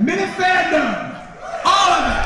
[0.00, 1.22] Mini fandom.
[1.64, 2.24] All of it.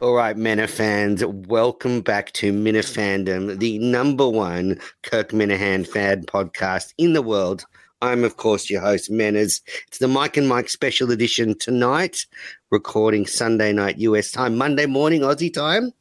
[0.00, 7.12] All right, Minifans, welcome back to Minifandom, the number one Kirk Minihane fan podcast in
[7.12, 7.64] the world.
[8.02, 9.62] I'm, of course, your host, Menas.
[9.86, 12.26] It's the Mike and Mike special edition tonight,
[12.70, 15.92] recording Sunday night US time, Monday morning Aussie time.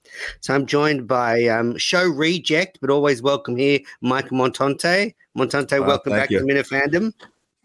[0.41, 5.13] So I'm joined by um, show reject, but always welcome here, Mike Montante.
[5.37, 6.39] Montante, Wow, welcome back you.
[6.39, 7.13] to Minifandom.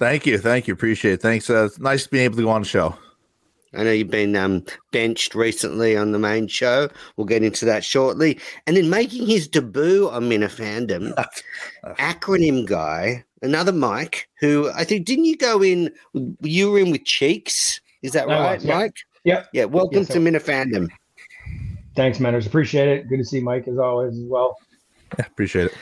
[0.01, 1.21] Thank you, thank you, appreciate it.
[1.21, 1.51] Thanks.
[1.51, 2.97] Uh, it's nice being able to go on the show.
[3.75, 6.89] I know you've been um, benched recently on the main show.
[7.17, 8.41] We'll get into that shortly.
[8.67, 11.13] And then making his debut on Minifandom,
[11.85, 15.93] acronym guy, another Mike, who I think, didn't you go in?
[16.41, 17.79] You were in with Cheeks.
[18.01, 18.79] Is that I right, was, yeah.
[18.79, 18.97] Mike?
[19.25, 19.49] Yep.
[19.53, 20.19] Yeah, welcome Yes, to sir.
[20.21, 20.89] Minifandom.
[21.95, 22.47] Thanks, Manners.
[22.47, 23.07] Appreciate it.
[23.11, 24.57] Good to see Mike as always as well.
[25.19, 25.75] Yeah, appreciate it.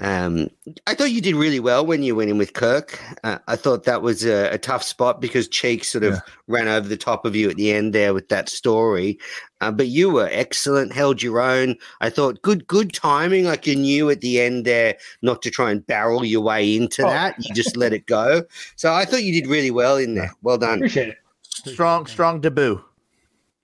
[0.00, 0.48] Um,
[0.86, 2.98] I thought you did really well when you went in with Kirk.
[3.22, 6.20] Uh, I thought that was a, a tough spot because Cheek sort of Yeah.
[6.48, 9.18] ran over the top of you at the end there with that story.
[9.60, 11.76] Uh, but you were excellent, held your own.
[12.00, 13.44] I thought good, good timing.
[13.44, 17.04] Like you knew at the end there not to try and barrel your way into
[17.04, 17.10] Oh.
[17.10, 17.34] that.
[17.38, 18.42] You just let it go.
[18.76, 20.30] So I thought you did really well in there.
[20.42, 20.78] Well done.
[20.78, 21.18] Appreciate it.
[21.52, 22.82] Strong, strong debut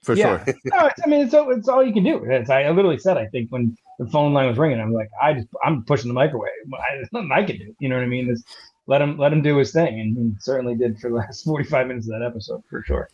[0.03, 0.45] for yeah.
[0.45, 0.55] sure.
[0.67, 2.23] no, it's, I mean, it's all, it's all you can do.
[2.25, 5.11] It's, I, I literally said, I think when the phone line was ringing, I'm like,
[5.21, 6.51] I just, I'm pushing the microwave.
[6.75, 7.75] I, there's nothing I can do.
[7.79, 8.31] You know what I mean?
[8.31, 8.43] It's,
[8.87, 11.89] let him, let him do his thing, and he certainly did for the last 45
[11.89, 13.09] minutes of that episode for sure.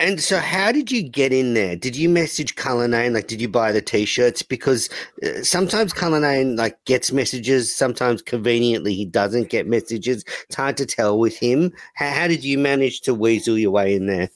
[0.00, 1.76] And so, how did you get in there?
[1.76, 3.12] Did you message Cullinane?
[3.12, 4.42] Like, did you buy the t-shirts?
[4.42, 4.88] Because
[5.22, 7.74] uh, sometimes Cullinane like gets messages.
[7.74, 10.24] Sometimes, conveniently, he doesn't get messages.
[10.44, 11.72] It's hard to tell with him.
[11.94, 14.30] How, how did you manage to weasel your way in there?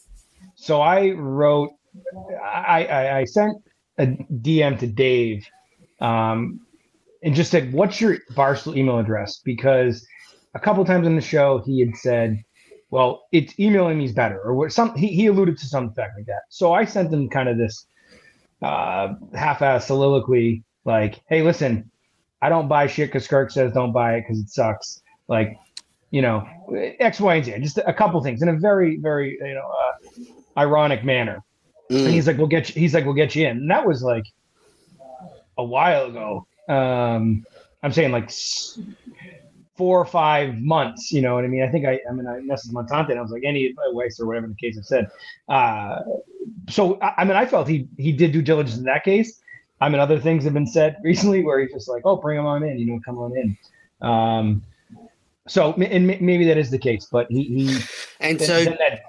[0.56, 1.70] So I wrote,
[2.44, 3.56] I, I, I sent
[4.00, 5.46] a DM to Dave,
[6.00, 6.60] um,
[7.22, 10.06] and just said, "What's your Barstool email address?" Because
[10.54, 12.42] a couple times in the show he had said,
[12.90, 14.68] "Well, it's emailing me is better," or?
[14.70, 16.42] Some he, he alluded to some fact like that.
[16.48, 17.86] So I sent him kind of this
[18.62, 21.90] uh, half-ass soliloquy, like, "Hey, listen,
[22.42, 25.56] I don't buy shit because Kirk says don't buy it because it sucks." Like,
[26.10, 26.44] you know,
[26.98, 27.54] X, Y, and Z.
[27.60, 29.68] Just a couple things in a very, very, you know.
[29.68, 29.90] Uh,
[30.56, 31.42] ironic manner.
[31.90, 32.10] And Mm.
[32.12, 34.24] he's like, "We'll get you." He's like, "We'll get you in." And that was like
[35.58, 36.46] a while ago.
[36.68, 37.44] Um,
[37.82, 38.30] I'm saying like
[39.76, 41.10] four or five months.
[41.10, 41.62] You know what I mean?
[41.62, 44.26] I think I, I mean, I messaged Montante and I was like, "Any advice or
[44.26, 45.10] whatever the case I said."
[45.48, 46.00] Uh,
[46.68, 49.40] so I, I mean, I felt he he did due diligence in that case.
[49.80, 52.46] I mean, other things have been said recently where he's just like, "Oh, bring him
[52.46, 53.56] on in," you know, come on in.
[54.00, 54.62] Um,
[55.48, 57.78] so and maybe that is the case, but he, he
[58.20, 59.00] And then- so, then that-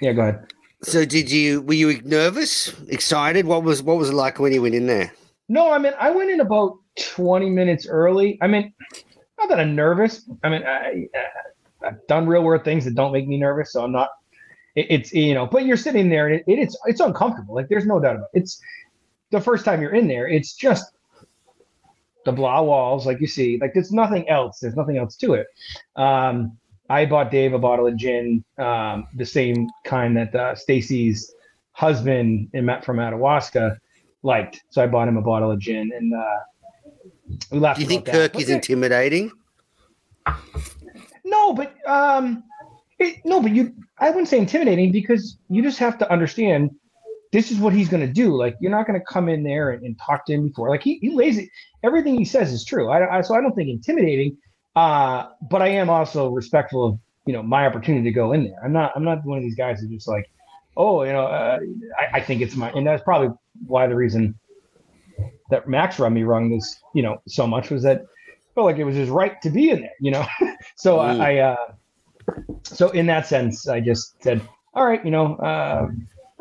[0.00, 0.46] yeah, go ahead.
[0.82, 1.62] So did you?
[1.62, 3.46] Were you nervous, excited?
[3.46, 5.12] What was what was it like when you went in there?
[5.48, 8.38] No, I mean, I went in about 20 minutes early.
[8.40, 8.72] I mean,
[9.38, 10.28] not that I'm nervous.
[10.44, 11.08] I mean, I,
[11.84, 14.10] I've done real world things that don't make me nervous, so I'm not.
[14.76, 17.54] It, it's you know, but you're sitting there and it, it, it's it's uncomfortable.
[17.54, 18.40] Like there's no doubt about it.
[18.40, 18.60] It's
[19.30, 20.28] the first time you're in there.
[20.28, 20.92] It's just
[22.24, 23.58] the blah walls, like you see.
[23.60, 24.60] Like there's nothing else.
[24.60, 25.46] There's nothing else to it.
[25.96, 26.58] Um,
[26.90, 31.32] I bought Dave a bottle of gin, um, the same kind that uh, Stacy's
[31.70, 33.78] husband in, from Madawaska
[34.24, 34.60] liked.
[34.70, 36.38] So I bought him a bottle of gin, and uh,
[37.52, 37.78] we laughed.
[37.78, 38.06] Do you think.
[38.06, 39.30] Kirk But is intimidating?
[41.24, 42.42] No, but um,
[42.98, 43.72] it, no, but you.
[44.00, 46.70] I wouldn't say intimidating because you just have to understand
[47.30, 48.34] this is what he's going to do.
[48.34, 50.68] Like you're not going to come in there and, and talk to him before.
[50.68, 51.48] Like he, he lays it.
[51.84, 52.90] Everything he says is true.
[52.90, 54.36] I, I so I don't think intimidating.
[54.76, 58.58] Uh, but I am also respectful of you know my opportunity to go in there.
[58.64, 58.92] I'm not.
[58.94, 60.30] I'm not one of these guys who just like,
[60.76, 61.58] oh, you know, uh,
[61.98, 62.70] I, I think it's my.
[62.70, 63.34] And that's probably
[63.66, 64.38] why the reason
[65.50, 68.78] that Max run me rung this, you know, so much was that I felt like
[68.78, 70.24] it was his right to be in there, you know.
[70.76, 71.20] so Mm.
[71.20, 71.72] I, I uh,
[72.62, 74.40] so in that sense, I just said,
[74.74, 75.88] all right, you know, uh,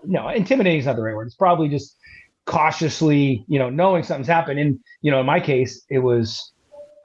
[0.03, 1.27] no, intimidating is not the right word.
[1.27, 1.97] It's probably just
[2.45, 4.59] cautiously, you know, knowing something's happened.
[4.59, 6.51] And you know, in my case, it was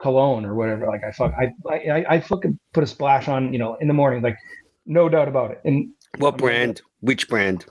[0.01, 0.87] cologne or whatever.
[0.87, 3.93] Like I fuck, I, I, I fucking put a splash on, you know, in the
[3.93, 4.37] morning, like
[4.85, 5.61] no doubt about it.
[5.65, 6.81] And What brand?
[7.01, 7.65] Which brand?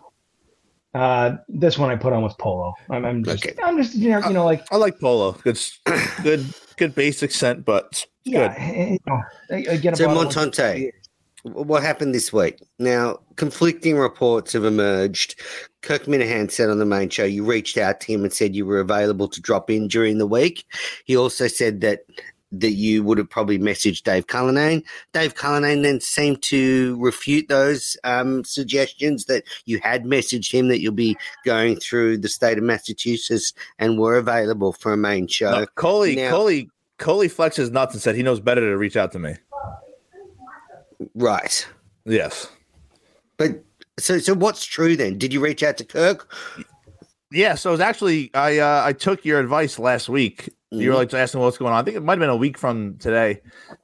[0.95, 2.73] uh, this one I put on was polo.
[2.91, 3.55] I'm, I'm just, Okay.
[3.63, 5.33] I'm just, you know, you know, like I like polo.
[5.33, 5.61] Good,
[6.23, 6.45] good,
[6.77, 8.63] good basic scent, but it's yeah, good.
[8.63, 9.21] eh, you know,
[9.51, 10.91] I- I get a So Montante.
[11.45, 12.59] What happened this week?
[12.79, 15.39] Now, conflicting reports have emerged.
[15.83, 18.65] Kirk Minihane said on the main show you reached out to him and said you
[18.65, 20.65] were available to drop in during the week.
[21.05, 22.01] He also said that
[22.61, 24.83] that you would have probably messaged Dave Cullinane.
[25.13, 30.81] Dave Cullinane then seemed to refute those um, suggestions that you had messaged him that
[30.81, 35.51] you'll be going through the state of Massachusetts and were available for a main show.
[35.51, 39.11] No, Coley, now- Coley, Coley flexes nuts and said he knows better to reach out
[39.13, 39.35] to me.
[41.15, 41.67] Right.
[42.05, 42.49] Yes.
[43.37, 43.65] But
[43.99, 45.19] so so what's true then?
[45.19, 46.33] Did you reach out to Kirk?
[47.35, 50.49] Yeah, so it was actually I uh, I took your advice last week.
[50.71, 50.99] You were Mhm.
[50.99, 51.81] like asking what's going on.
[51.81, 53.41] I think it might have been a week from today,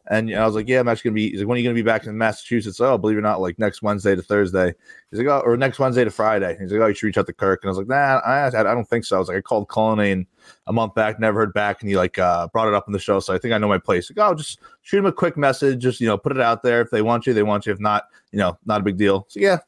[0.08, 1.74] and I was like, "Yeah, I'm actually gonna be." He's like, "When are you gonna
[1.74, 4.74] be back in Massachusetts?" Oh, believe it or not, like next Wednesday to Thursday.
[5.10, 7.26] He's like, "Oh, or next Wednesday to Friday." He's like, "Oh, you should reach out
[7.26, 9.36] to Kirk." And I was like, "Nah, I, I don't think so." I was like,
[9.36, 10.26] "I called Cullinane
[10.66, 12.98] a month back, never heard back, and he like uh, brought it up on the
[13.00, 15.36] show, so I think I know my place." Like, "Oh, just shoot him a quick
[15.36, 16.80] message, just you know, put it out there.
[16.82, 17.72] If they want you, they want you.
[17.72, 19.58] If not, you know, not a big deal." So yeah,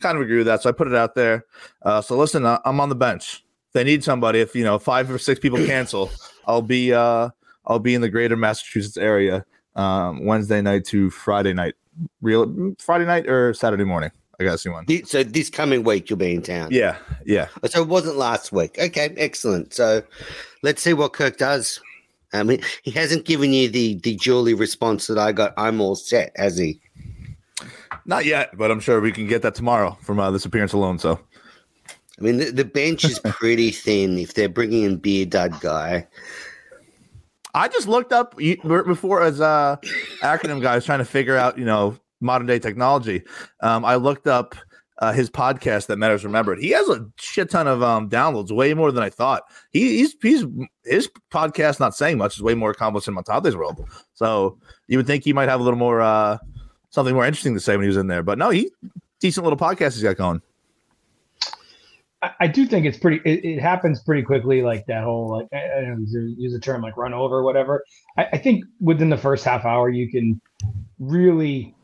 [0.00, 0.62] kind of agree with that.
[0.62, 1.44] So I put it out there.
[1.82, 3.44] Uh, so listen, uh, I'm on the bench.
[3.68, 6.10] If they need somebody, if you know five or six people cancel,
[6.46, 7.30] I'll be uh,
[7.66, 9.44] I'll be in the greater Massachusetts area
[9.74, 11.74] um, Wednesday night to Friday night.
[12.20, 14.10] Real Friday night or Saturday morning.
[14.38, 14.86] I gotta see one.
[15.06, 16.68] So this coming week you'll be in town.
[16.70, 17.48] Yeah, yeah.
[17.64, 18.78] So it wasn't last week.
[18.78, 19.72] Okay, excellent.
[19.72, 20.02] So
[20.62, 21.80] let's see what Kirk does.
[22.34, 25.54] I mean, he hasn't given you the the Julie response that I got.
[25.56, 26.80] I'm all set, has he?
[28.06, 30.98] Not yet, but I'm sure we can get that tomorrow from uh, this appearance alone.
[30.98, 31.18] So
[32.18, 34.18] I mean, the, the bench is pretty thin.
[34.18, 36.06] If they're bringing in beer dud guy,
[37.54, 39.76] I just looked up before as uh
[40.20, 43.22] acronym guys trying to figure out you know modern day technology.
[43.60, 44.54] Um, I looked up
[44.98, 46.58] uh, his podcast that matters remembered.
[46.58, 49.42] He has a shit ton of um downloads, way more than I thought.
[49.72, 50.44] He, he's he's
[50.84, 53.86] his podcast not saying much is way more accomplished in Montante's world.
[54.14, 56.38] So you would think he might have a little more uh
[56.96, 58.22] something more interesting to say when he was in there.
[58.24, 58.70] But no, he
[59.20, 60.42] decent little podcast he's got going.
[62.22, 63.20] I, I do think it's pretty.
[63.30, 66.58] It, it happens pretty quickly, like that whole like I, I don't know, use a
[66.58, 67.84] term like run over, whatever.
[68.16, 70.40] I, I think within the first half hour, you can
[70.98, 71.74] really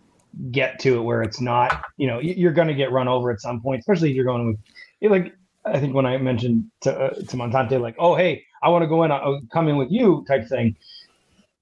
[0.50, 1.84] get to it where it's not.
[1.98, 4.24] You know, you- you're going to get run over at some point, especially if you're
[4.24, 4.58] going with
[5.00, 5.34] it, like.
[5.64, 8.88] I think when I mentioned to uh, to Montante, like, oh hey, I want to
[8.88, 10.74] go in, I'll come in with you, type thing.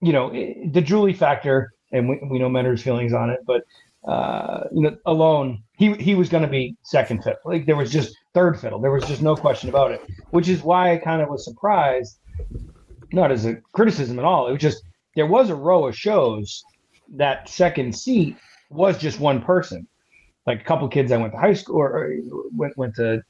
[0.00, 3.62] You know, the Julie factor, and we, we know Mentor's feelings on it, but
[4.06, 7.38] uh, you know, alone, he he was going to be second fiddle.
[7.44, 8.80] Like there was just third fiddle.
[8.80, 10.00] There was just no question about it.
[10.30, 12.18] Which is why I kind of was surprised,
[13.12, 14.48] not as a criticism at all.
[14.48, 14.82] It was just
[15.16, 16.62] there was a row of shows
[17.16, 18.36] that second seat
[18.70, 19.86] was just one person.
[20.46, 22.14] Like a couple kids I went to high school or, or
[22.56, 23.22] went went to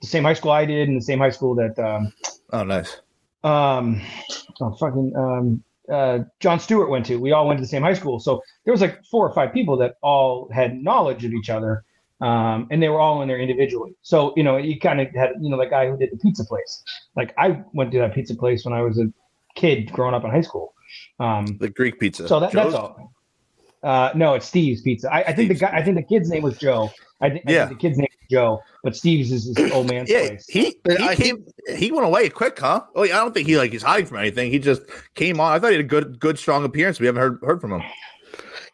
[0.00, 2.12] the same high school I did, and the same high school that um,
[2.52, 3.00] Oh, nice.
[3.44, 4.00] um
[4.62, 7.16] oh fucking um uh John Stewart went to.
[7.16, 8.20] We all went to the same high school.
[8.20, 11.84] So there was like four or five people that all had knowledge of each other.
[12.20, 13.94] Um, and they were all in there individually.
[14.02, 16.44] So, you know, you kind of had, you know, the guy who did the pizza
[16.44, 16.82] place.
[17.16, 19.10] Like I went to that pizza place when I was a
[19.54, 20.74] kid growing up in high school.
[21.18, 22.28] Um, The Greek pizza.
[22.28, 23.14] so that, that's all.
[23.82, 25.10] Uh, no, it's Steve's Pizza.
[25.10, 25.60] I, I think the Steve's.
[25.62, 25.70] guy.
[25.78, 26.90] I think the kid's name was Joe.
[27.22, 27.66] I, think I Yeah.
[27.68, 30.46] think the kid's name Joe, but Steve's is his old man's Yeah, place.
[30.48, 31.44] he But he I came.
[31.76, 32.82] He went away quick, huh?
[32.94, 34.50] Oh, yeah, I don't think he like he's hiding from anything.
[34.50, 34.82] He just
[35.14, 35.52] came on.
[35.52, 37.00] I thought he had a good, good, strong appearance.
[37.00, 37.82] We haven't heard heard from him.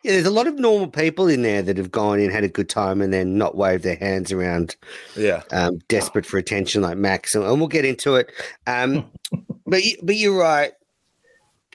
[0.03, 2.49] yeah, there's a lot of normal people in there that have gone in, had a
[2.49, 4.77] good time, and then not waved their hands around,
[5.17, 8.31] Yeah, um, desperate for attention like Max, and, and we'll get into it.
[8.67, 9.11] Um,
[9.67, 10.73] but you, but you're right,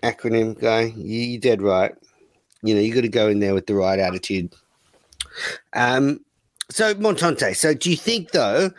[0.03, 0.93] acronym guy.
[0.95, 1.93] You, you're dead right.
[2.63, 4.53] You know, you got to go in there with the right attitude.
[5.73, 6.19] Um,
[6.71, 7.55] so Montante.
[7.55, 8.71] So do you think though?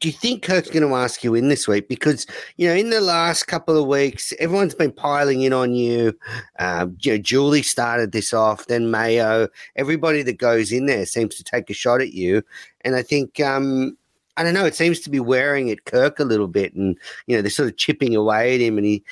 [0.00, 1.88] Do you think Kirk's going to ask you in this week?
[1.88, 2.26] Because
[2.56, 6.18] you know, in the last couple of weeks, everyone's been piling in on you.
[6.58, 9.48] Um, you know, Julie started this off, then Mayo.
[9.76, 12.42] Everybody that goes in there seems to take a shot at you,
[12.82, 13.40] and I think.
[13.40, 13.96] Um,
[14.36, 14.64] I don't know.
[14.64, 17.68] It seems to be wearing at Kirk a little bit, and you know they're sort
[17.68, 18.78] of chipping away at him.
[18.78, 19.04] And he,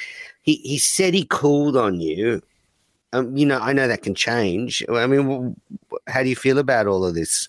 [0.42, 2.42] he, he said he called on you.
[3.12, 4.84] Um, you know, I know that can change.
[4.92, 5.54] I mean,
[6.08, 7.48] how do you feel about all of this?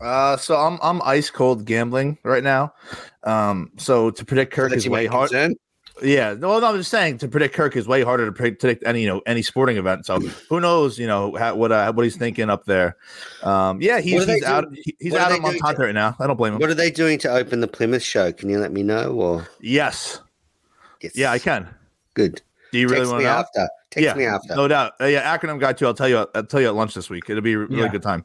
[0.00, 2.72] Uh, so I'm I'm ice cold gambling right now.
[3.24, 5.30] Um, so to predict Kirk is way hard.
[6.00, 9.02] Yeah, no, no, I'm just saying to predict Kirk is way harder to predict, any
[9.02, 10.06] you know any sporting event.
[10.06, 12.96] So who knows, you know, how, what uh, what he's thinking up there.
[13.42, 15.82] Um, yeah, he's, What are they he's out he- he's what out on doing to-
[15.82, 16.14] right now.
[16.20, 16.60] I don't blame him.
[16.60, 18.30] What are they doing to open the Plymouth show?
[18.32, 19.10] Can you let me know?
[19.10, 20.20] Or Yes,
[21.00, 21.66] yes, yeah, I can.
[22.14, 22.42] Good.
[22.70, 23.68] Do you really Text want me to after.
[23.90, 24.54] Text yeah, me after.
[24.54, 24.92] no doubt.
[25.00, 25.86] Uh, yeah, acronym guy too.
[25.86, 26.26] I'll tell you.
[26.32, 27.24] I'll tell you at lunch this week.
[27.28, 27.88] It'll be a really Yeah.
[27.88, 28.22] good time.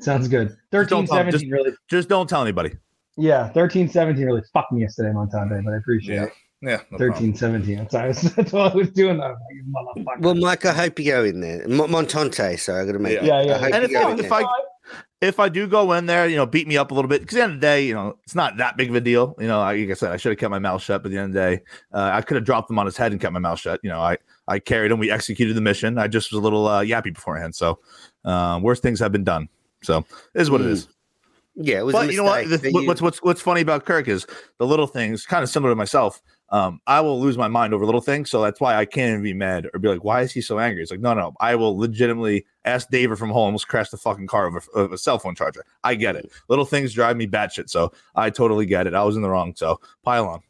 [0.00, 0.56] Sounds good.
[0.70, 1.72] don't 13, tell- 17 just- really.
[1.88, 2.72] Just don't tell anybody.
[3.18, 6.32] Yeah, 13, 17 really fucked me yesterday, Montante, but I appreciate it.
[6.60, 6.80] yeah.
[6.90, 7.78] no 13, 17.
[7.78, 9.20] That's, I was, that's what I was doing.
[9.20, 10.20] I was like, you motherfucker.
[10.20, 11.66] Well, Mike, I hope you go in there.
[11.66, 13.14] Mo- Montante, sorry, I got to make.
[13.22, 13.40] Yeah.
[13.40, 14.32] Yeah, yeah, And you if, I, if.
[14.32, 14.44] I
[15.22, 17.36] if I do go in there, you know, beat me up a little bit because
[17.36, 19.34] at the end of the day, you know, it's not that big of a deal.
[19.38, 21.02] You know, like I said, I should have kept my mouth shut.
[21.02, 21.62] But at the end of the day,
[21.92, 23.80] uh, I could have dropped him on his head and kept my mouth shut.
[23.82, 24.98] You know, I I carried him.
[24.98, 25.96] We executed the mission.
[25.98, 27.54] I just was a little uh, yappy beforehand.
[27.54, 27.78] So
[28.24, 29.48] uh, worse things have been done.
[29.82, 29.98] So
[30.34, 30.70] it is what it Mm.
[30.72, 30.88] is.
[31.54, 32.48] yeah, it was But you know what?
[32.48, 34.26] The- you- what's what's what's funny about Kirk is
[34.58, 36.20] the little things, kind of similar to myself.
[36.50, 38.30] um, I will lose my mind over little things.
[38.30, 40.60] So that's why I can't even be mad or be like, why is he so
[40.60, 40.80] angry?
[40.80, 44.28] It's like, no, no, I will legitimately ask David from home, almost crash the fucking
[44.28, 45.64] car of a, of a cell phone charger.
[45.82, 46.30] I get it.
[46.48, 47.68] Little things drive me batshit.
[47.68, 48.94] So I totally get it.
[48.94, 49.54] I was in the wrong.
[49.56, 50.40] So pile on.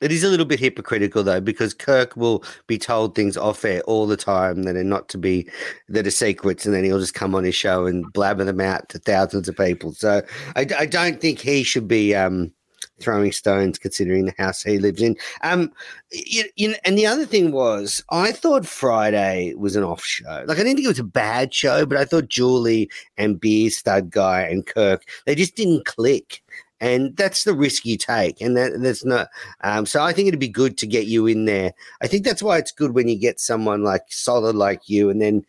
[0.00, 3.80] It is a little bit hypocritical though, because Kirk will be told things off air
[3.82, 5.48] all the time that are not to be
[5.88, 8.88] that are secrets, and then he'll just come on his show and blabber them out
[8.90, 9.92] to thousands of people.
[9.92, 10.22] So
[10.56, 12.52] I, I don't think he should be um,
[13.00, 15.16] throwing stones considering the house he lives in.
[15.42, 15.72] Um,
[16.10, 20.44] you, you, and the other thing was, I thought Friday was an off show.
[20.46, 23.70] Like I didn't think it was a bad show, but I thought Julie and Beer
[23.70, 26.42] Stud Guy and Kirk they just didn't click
[26.80, 29.28] and that's the risk you take and that that's not
[29.62, 32.42] um, so i think it'd be good to get you in there i think that's
[32.42, 35.44] why it's good when you get someone like solid like you and then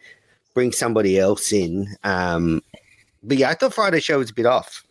[0.53, 2.61] bring somebody else in um,
[3.23, 4.83] but yeah i thought friday show was a bit off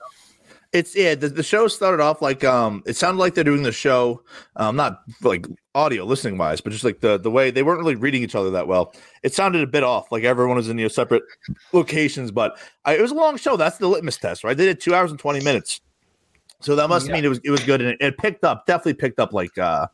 [0.73, 1.15] It's yeah.
[1.15, 2.83] The, the show started off like um.
[2.85, 4.23] It sounded like they're doing the show,
[4.57, 7.95] um, not like audio listening wise, but just like the the way they weren't really
[7.95, 8.93] reading each other that well.
[9.23, 10.13] It sounded a bit off.
[10.13, 11.23] Like everyone was in know, separate
[11.73, 13.57] locations, but I, it was a long show.
[13.57, 14.55] That's the litmus test, right?
[14.55, 15.81] They did two hours and twenty minutes.
[16.61, 17.15] So that must Yeah.
[17.15, 19.57] mean it was it was good and it, it picked up definitely picked up like
[19.59, 19.87] uh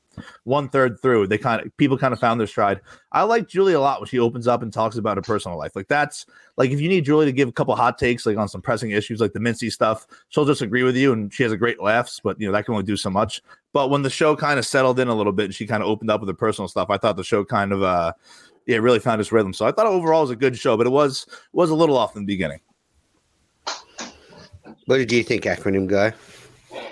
[0.45, 1.27] one third through.
[1.27, 2.81] They kind of people kind of found their stride.
[3.13, 5.77] I like Julie a lot when she opens up and talks about her personal life.
[5.77, 6.25] Like that's
[6.57, 8.93] like if you need Julie to give a couple hot takes like on some pressing
[8.93, 11.83] issues like the Mincy stuff, she'll just agree with you and she has a great
[11.83, 13.43] laughs, but you know that can only do so much.
[13.73, 15.89] But when the show kind of settled in a little bit and she kind of
[15.89, 18.13] opened up with her personal stuff, I thought the show kind of uh
[18.67, 19.53] yeah really found its rhythm.
[19.53, 21.99] So I thought overall it was a good show, but it was was a little
[21.99, 22.61] off in the beginning.
[24.87, 26.13] what did you think acronym guy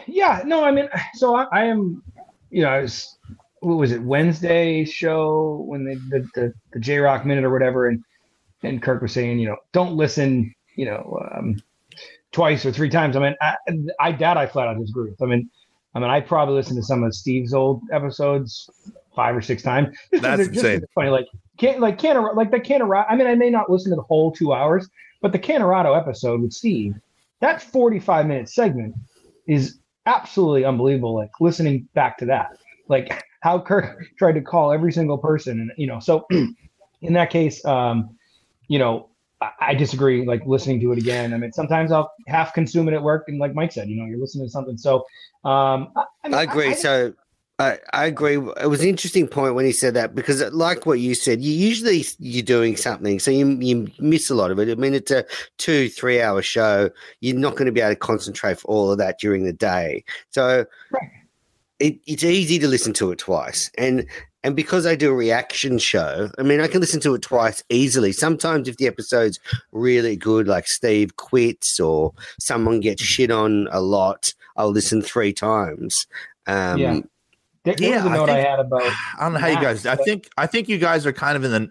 [0.07, 2.03] Yeah, no, I mean, so I, I am,
[2.51, 3.19] you know, I was,
[3.61, 7.89] what was it, Wednesday show when they the the, the J Rock minute or whatever,
[7.89, 8.03] and
[8.63, 11.63] and Kirk was saying, you know, don't listen, you know, um,
[12.33, 13.17] twice or three times.
[13.17, 13.57] I mean, I,
[14.01, 15.23] I doubt I flat out disagree with.
[15.23, 15.49] I mean,
[15.95, 18.69] I mean, I probably listened to some of Steve's old episodes
[19.15, 19.97] five or six times.
[20.11, 20.83] Just That's just insane.
[20.95, 21.27] Funny, like
[21.59, 23.07] can't like Cantor like the Cantorado.
[23.09, 24.89] I mean, I may not listen to the whole two hours,
[25.21, 26.95] but the Cantorado episode with Steve,
[27.41, 28.95] that forty-five minute segment
[29.47, 31.15] is absolutely unbelievable.
[31.15, 32.59] Like listening back to that,
[32.89, 37.31] like how Kirk tried to call every single person, and you know, so in that
[37.31, 38.17] case, um,
[38.69, 39.09] you know,
[39.41, 40.25] I, I disagree.
[40.27, 41.35] Like listening to it again.
[41.35, 44.07] I mean, sometimes I'll half consume it at work, and like Mike said, you know,
[44.07, 44.79] you're listening to something.
[44.79, 44.97] So,
[45.45, 46.75] um, I, I, mean, I agree.
[46.75, 47.15] So
[47.63, 48.37] I, I agree.
[48.61, 51.53] It was an interesting point when he said that because, like what you said, you
[51.53, 54.69] usually you're doing something, so you you miss a lot of it.
[54.69, 55.25] I mean, it's a
[55.59, 56.91] two three hour show.
[57.21, 60.05] You're not going to be able to concentrate for all of that during the day.
[60.31, 61.11] So Right.
[61.79, 64.07] it, it's easy to listen to it twice, and
[64.43, 67.63] and because I do a reaction show, I mean, I can listen to it twice
[67.69, 68.11] easily.
[68.13, 69.39] Sometimes if the episode's
[69.71, 75.33] really good, like Steve quits or someone gets shit on a lot, I'll listen three
[75.33, 76.09] times.
[76.49, 77.01] Um, Yeah.
[77.65, 78.83] There, there was Yeah, note I, think- had about.
[79.19, 79.87] I don't know how you guys.
[79.87, 81.71] I think I think you guys are kind of in the.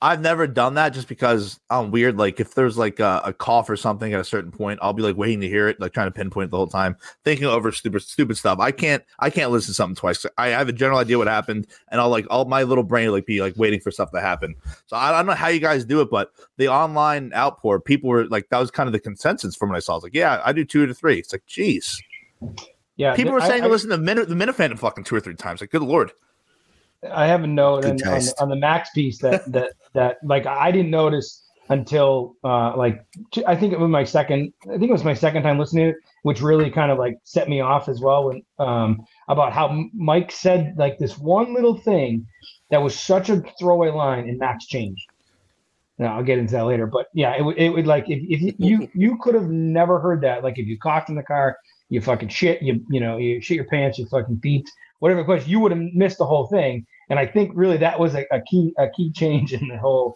[0.00, 2.16] I've never done that just because I'm weird.
[2.16, 5.02] Like if there's like a, a cough or something at a certain point, I'll be
[5.02, 8.02] like waiting to hear it, like trying to pinpoint the whole time, thinking over stupid
[8.02, 8.60] stupid stuff.
[8.60, 10.24] I can't I can't listen to something twice.
[10.36, 13.14] I have a general idea what happened, and I'll like all my little brain will,
[13.14, 14.54] like be like waiting for stuff to happen.
[14.86, 18.08] So I, I don't know how you guys do it, but the online outpour, people
[18.08, 19.94] were like that was kind of the consensus from what I saw.
[19.94, 21.18] I was like, yeah, I do two to three.
[21.18, 22.00] It's like, geez,
[22.98, 25.34] Yeah, people were saying I, to listen to Min- the Minifan fucking two or three
[25.34, 25.60] times.
[25.60, 26.12] Like, good lord.
[27.10, 30.46] I have a note Good on, on, on the Max piece that that that like
[30.46, 33.04] I didn't notice until uh like
[33.46, 35.90] I think it was my second I think it was my second time listening to
[35.90, 39.84] it, which really kind of like set me off as well when um about how
[39.94, 42.26] Mike said like this one little thing
[42.70, 45.06] that was such a throwaway line and Max changed.
[45.98, 48.40] Now I'll get into that later, but yeah, it would it would like if, if
[48.40, 51.56] you- you you could have never heard that like if you coughed in the car,
[51.88, 54.68] you fucking shit, you you know you shit your pants, you fucking beeped,
[54.98, 55.24] whatever.
[55.24, 58.24] Course, you would have missed the whole thing, and I think really that was a,
[58.30, 60.14] a key a key change in the whole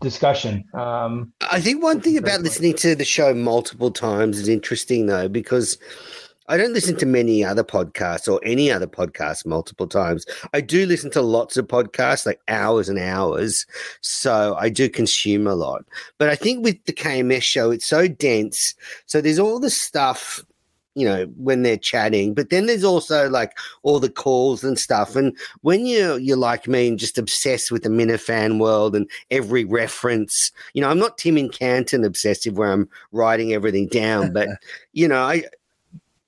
[0.00, 0.64] discussion.
[0.74, 5.28] Um, I think one thing about listening to the show multiple times is interesting, though,
[5.28, 5.76] because
[6.50, 10.24] I don't listen to many other podcasts or any other podcasts multiple times.
[10.54, 13.66] I do listen to lots of podcasts, like hours and hours.
[14.00, 15.84] So I do consume a lot.
[16.16, 18.74] But I think with the KMS show, it's so dense.
[19.04, 20.42] So there's all the stuff.
[20.98, 23.52] You know, when they're chatting, but then there's also like
[23.82, 25.16] all the calls and stuff.
[25.16, 29.64] And when you you're like me and just obsessed with the Minifan world and every
[29.64, 30.52] reference.
[30.74, 34.48] You know, I'm not Tim and Canton obsessive where I'm writing everything down, but
[34.92, 35.44] you know, I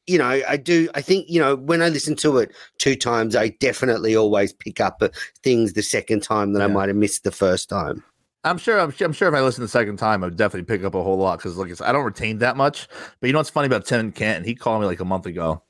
[0.06, 3.36] you know, I do I think, you know, when I listen to it two times,
[3.36, 5.08] I definitely always pick up uh,
[5.42, 8.02] things the second time that I might have missed the first time.
[8.42, 8.78] I'm sure.
[8.78, 9.06] I'm sure.
[9.06, 9.28] I'm sure.
[9.28, 11.78] If I listen the second time, I'd definitely pick up a whole lot because, like
[11.80, 12.88] I I don't retain that much.
[13.20, 14.44] But you know what's funny about Tim and Canton?
[14.44, 15.62] He called me like a month ago,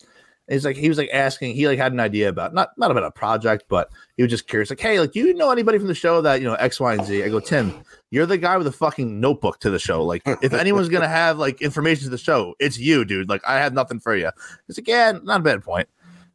[0.50, 1.55] He's like he was like asking.
[1.55, 4.49] He like had an idea about not not about a project, but he was just
[4.49, 4.69] curious.
[4.69, 6.93] Like, hey, like, do you know anybody from the show that you know X, Y,
[6.93, 7.23] and Z?
[7.23, 7.73] I go, Tim,
[8.11, 10.03] you're the guy with the fucking notebook to the show.
[10.03, 13.29] Like, if anyone's gonna have like information to the show, it's you, dude.
[13.29, 14.31] Like, I have nothing for you.
[14.69, 15.89] It's like, yeah, not a bad point.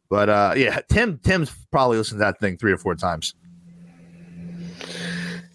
[0.08, 3.34] But uh, yeah, Tim Tim's probably listened to that thing three or four times.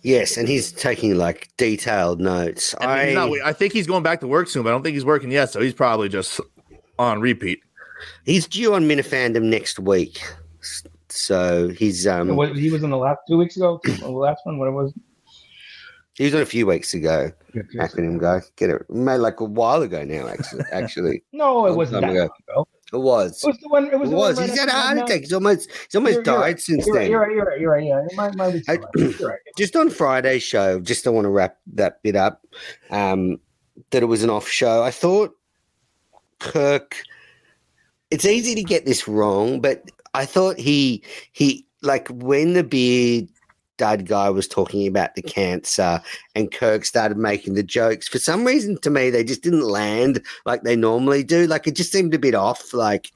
[0.03, 2.74] Yes, and he's taking like detailed notes.
[2.81, 4.81] I, mean, I, not- I think he's going back to work soon, but I don't
[4.84, 5.51] think he's working yet.
[5.51, 6.39] So he's probably just
[6.98, 7.62] on repeat.
[8.25, 10.20] he's due on Minifandom next week.
[11.10, 13.79] So he's um What, he was in the last two weeks ago.
[13.86, 14.93] The last one, what it was.
[16.15, 17.31] he was on a few weeks ago.
[17.75, 20.27] Acronym guy, get it made like a while ago now.
[20.27, 22.20] Actually, actually, No, it wasn't that ago.
[22.20, 22.67] long ago.
[22.93, 23.43] It was.
[23.43, 23.86] It was the one.
[23.88, 24.10] It It was.
[24.10, 24.39] the was.
[24.39, 25.21] He's had a heart attack.
[25.21, 26.60] He's almost he's almost You're- you're died right.
[26.60, 27.12] since You're right, then.
[27.12, 27.31] you're right.
[27.36, 27.60] You're right.
[27.60, 27.83] You're right.
[27.83, 29.19] Yeah, my my week's I- all right.
[29.19, 29.39] You're right.
[29.57, 32.45] just on Friday's show, just I want to wrap that bit up.
[32.89, 33.39] Um,
[33.91, 34.83] that it was an off show.
[34.83, 35.36] I thought
[36.39, 36.95] Kirk.
[38.10, 43.29] It's easy to get this wrong, but I thought he he like when the beard
[43.81, 46.00] dad guy was talking about the cancer
[46.35, 48.07] and Kirk started making the jokes.
[48.07, 51.47] For some reason, to me, they just didn't land like they normally do.
[51.47, 52.75] Like it just seemed a bit off.
[52.75, 53.11] Like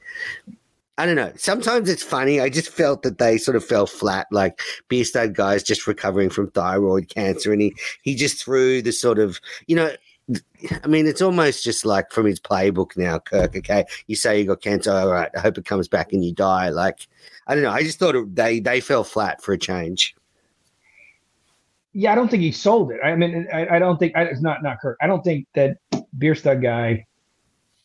[0.97, 1.31] I don't know.
[1.35, 2.41] Sometimes it's funny.
[2.41, 4.25] I just felt that they sort of fell flat.
[4.31, 9.19] Like Beerstud guy's just recovering from thyroid cancer, and he he just threw the sort
[9.19, 9.91] of you know.
[10.83, 13.55] I mean, it's almost just like from his playbook now, Kirk.
[13.55, 14.91] Okay, you say you got cancer.
[14.91, 16.69] All right, I hope it comes back and you die.
[16.69, 17.07] Like,
[17.45, 17.69] I don't know.
[17.69, 20.15] I just thought it, they they fell flat for a change.
[21.97, 22.99] Yeah, I don't think he sold it.
[23.01, 24.97] I mean, I, I don't think I, it's not not Kirk.
[25.01, 25.77] I don't think that
[26.17, 27.05] beer stud guy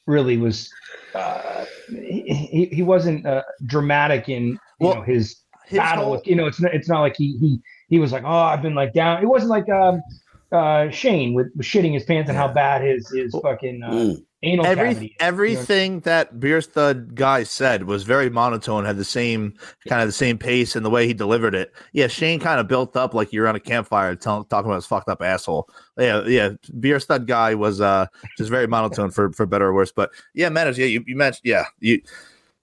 [0.06, 0.68] really was.
[1.14, 5.36] Uh, he, he wasn't uh, dramatic in you Well, know his,
[5.66, 6.04] His battle.
[6.04, 8.28] whole- with- you know, it's not it's not like he he he was like, oh,
[8.28, 9.22] I've been like down.
[9.22, 10.02] It wasn't like um
[10.50, 14.24] uh Shane with, with shitting his pants and how bad his his fucking uh, Mm.
[14.42, 14.96] Anal Every, cavity.
[14.96, 15.26] is, you know?
[15.26, 19.54] everything that Beer Stud guy said was very monotone, had the same
[19.88, 21.72] kind of the same pace and the way he delivered it.
[21.92, 24.86] Yeah, Shane kind of built up like you're on a campfire tell, talking about his
[24.86, 25.68] fucked up asshole.
[25.98, 26.50] Yeah, yeah.
[26.78, 28.06] Beer Stud guy was uh
[28.36, 29.92] just very monotone for for better or worse.
[29.92, 32.00] But yeah, Meadows, yeah, you, you mentioned yeah, you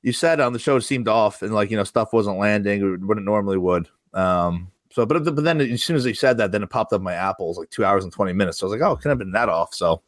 [0.02, 2.82] you said on the show it seemed off and like you know stuff wasn't landing
[2.82, 3.88] or what it normally would.
[4.14, 7.04] Um so but but then as soon as he said that, then it popped up
[7.04, 8.58] my apples like two hours and twenty minutes.
[8.58, 9.76] So I was like, oh, it couldn't have been that off.
[9.76, 10.02] So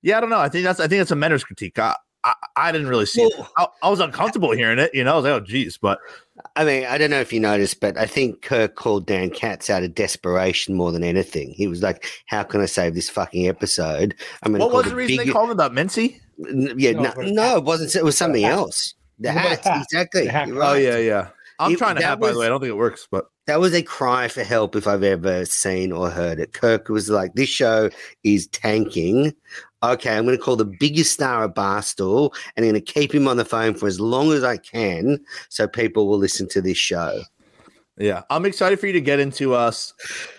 [0.00, 0.38] yeah, I don't know.
[0.40, 1.78] I think that's I think that's a Mentor's critique.
[1.78, 3.34] I, I, I didn't really see it.
[3.36, 4.94] Well- I, I was uncomfortable hearing it.
[4.94, 5.76] You know, I was like, oh, geez.
[5.76, 5.98] But
[6.56, 9.68] I mean, I don't know if you noticed, but I think Kirk called Dan Katz
[9.68, 11.50] out of desperation more than anything.
[11.50, 14.96] He was like, "How can I save this fucking episode?" I mean, what was the
[14.96, 16.18] reason they called him about Mincy?
[16.38, 17.94] Yeah, No, no, no, it wasn't.
[17.94, 18.94] It was something else.
[19.18, 20.24] The It hat, exactly.
[20.24, 21.28] The hat You're Oh yeah, yeah.
[21.58, 22.46] I'm It- trying to that have, by the way.
[22.46, 25.44] I don't think it works, but That was a cry for help if I've ever
[25.44, 26.52] seen or heard it.
[26.52, 27.90] Kirk was like, "This show
[28.22, 29.34] is tanking."
[29.82, 33.12] Okay, I'm going to call the biggest star of Barstool, and I'm going to keep
[33.12, 36.62] him on the phone for as long as I can, so people will listen to
[36.62, 37.22] this show.
[37.98, 39.94] yeah, I'm excited for you to get into us,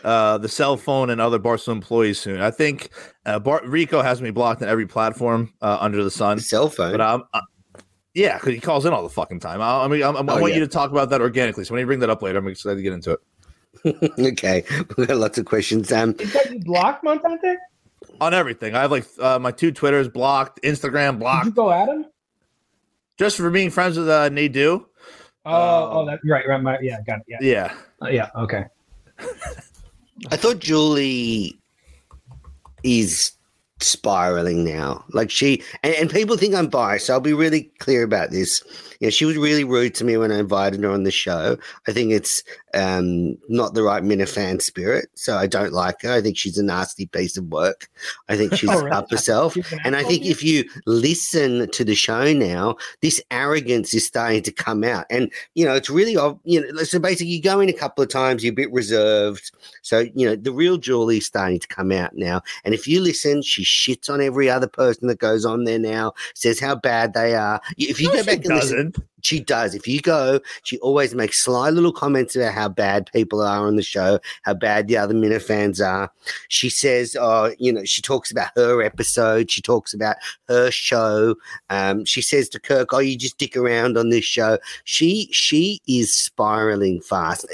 [0.05, 2.39] uh, the cell phone and other Barstool employees soon.
[2.39, 2.91] I think
[3.25, 6.39] uh, Bar- Rico has me blocked on every platform uh, under the sun.
[6.39, 6.93] Cell phone.
[6.93, 7.41] But um, uh,
[8.13, 9.61] yeah, because he calls in all the fucking time.
[9.61, 10.59] I, I mean, I'm, I'm- I Oh, want yeah.
[10.59, 11.63] you to talk about that organically.
[11.65, 13.19] So when you bring that up later, I'm excited to get into it.
[14.19, 14.63] okay,
[14.97, 15.91] we've got lots of questions.
[15.91, 17.55] Um, Is that you blocked Montante?
[18.19, 18.75] on everything.
[18.75, 22.05] I have like uh, my two Twitters blocked, Instagram Did blocked, you go at him?
[23.17, 24.85] just for being friends with uh, Nadu.
[25.45, 26.61] Oh, Um, oh, that's right, right.
[26.61, 27.25] My, yeah, got it.
[27.27, 28.29] Yeah, Yeah, Uh, yeah.
[28.35, 28.65] Okay.
[30.29, 31.57] I thought Julie
[32.83, 33.31] is
[33.83, 35.03] spiraling now.
[35.09, 38.63] Like she and, and people think I'm biased, so I'll be really clear about this.
[39.01, 41.57] You know, she was really rude to me when I invited her on the show.
[41.87, 42.43] I think it's
[42.75, 46.13] um, not the right Minifan spirit, so I don't like her.
[46.13, 47.89] I think she's a nasty piece of work.
[48.29, 48.91] I think she's Oh, really?
[48.91, 49.57] up herself.
[49.83, 54.51] And I think if you listen to the show now, this arrogance is starting to
[54.51, 55.05] come out.
[55.09, 58.09] And, you know, it's really, you know, so basically you go in a couple of
[58.09, 59.51] times, you're a bit reserved.
[59.81, 62.43] So, you know, the real Julie's starting to come out now.
[62.63, 66.13] And if you listen, she shits on every other person that goes on there now,
[66.35, 67.59] says how bad they are.
[67.77, 69.10] If you No, go back and listen, doesn't.
[69.21, 69.75] She does.
[69.75, 73.75] If you go, she always makes sly little comments about how bad people are on
[73.75, 76.11] the show, how bad the other Minifans are.
[76.47, 79.49] She says, oh, you know, she talks about her episode.
[79.51, 80.15] She talks about
[80.47, 81.35] her show.
[81.69, 84.57] Um, she says to Kirk, oh, you just dick around on this show.
[84.83, 87.45] She she is spiraling fast.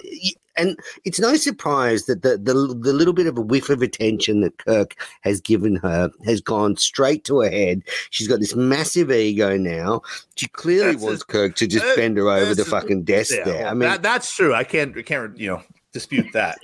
[0.60, 4.42] And it's no surprise that the, the the little bit of a whiff of attention
[4.42, 7.84] that Kirk has given her has gone straight to her head.
[8.10, 10.02] She's got this massive ego now.
[10.36, 13.34] She clearly That's wants a- Kirk to just uh, bend her over the fucking desk
[13.36, 13.58] Yeah, there.
[13.64, 14.54] well, I mean, that, that's true.
[14.56, 16.58] I can't, I can't, you know, dispute that.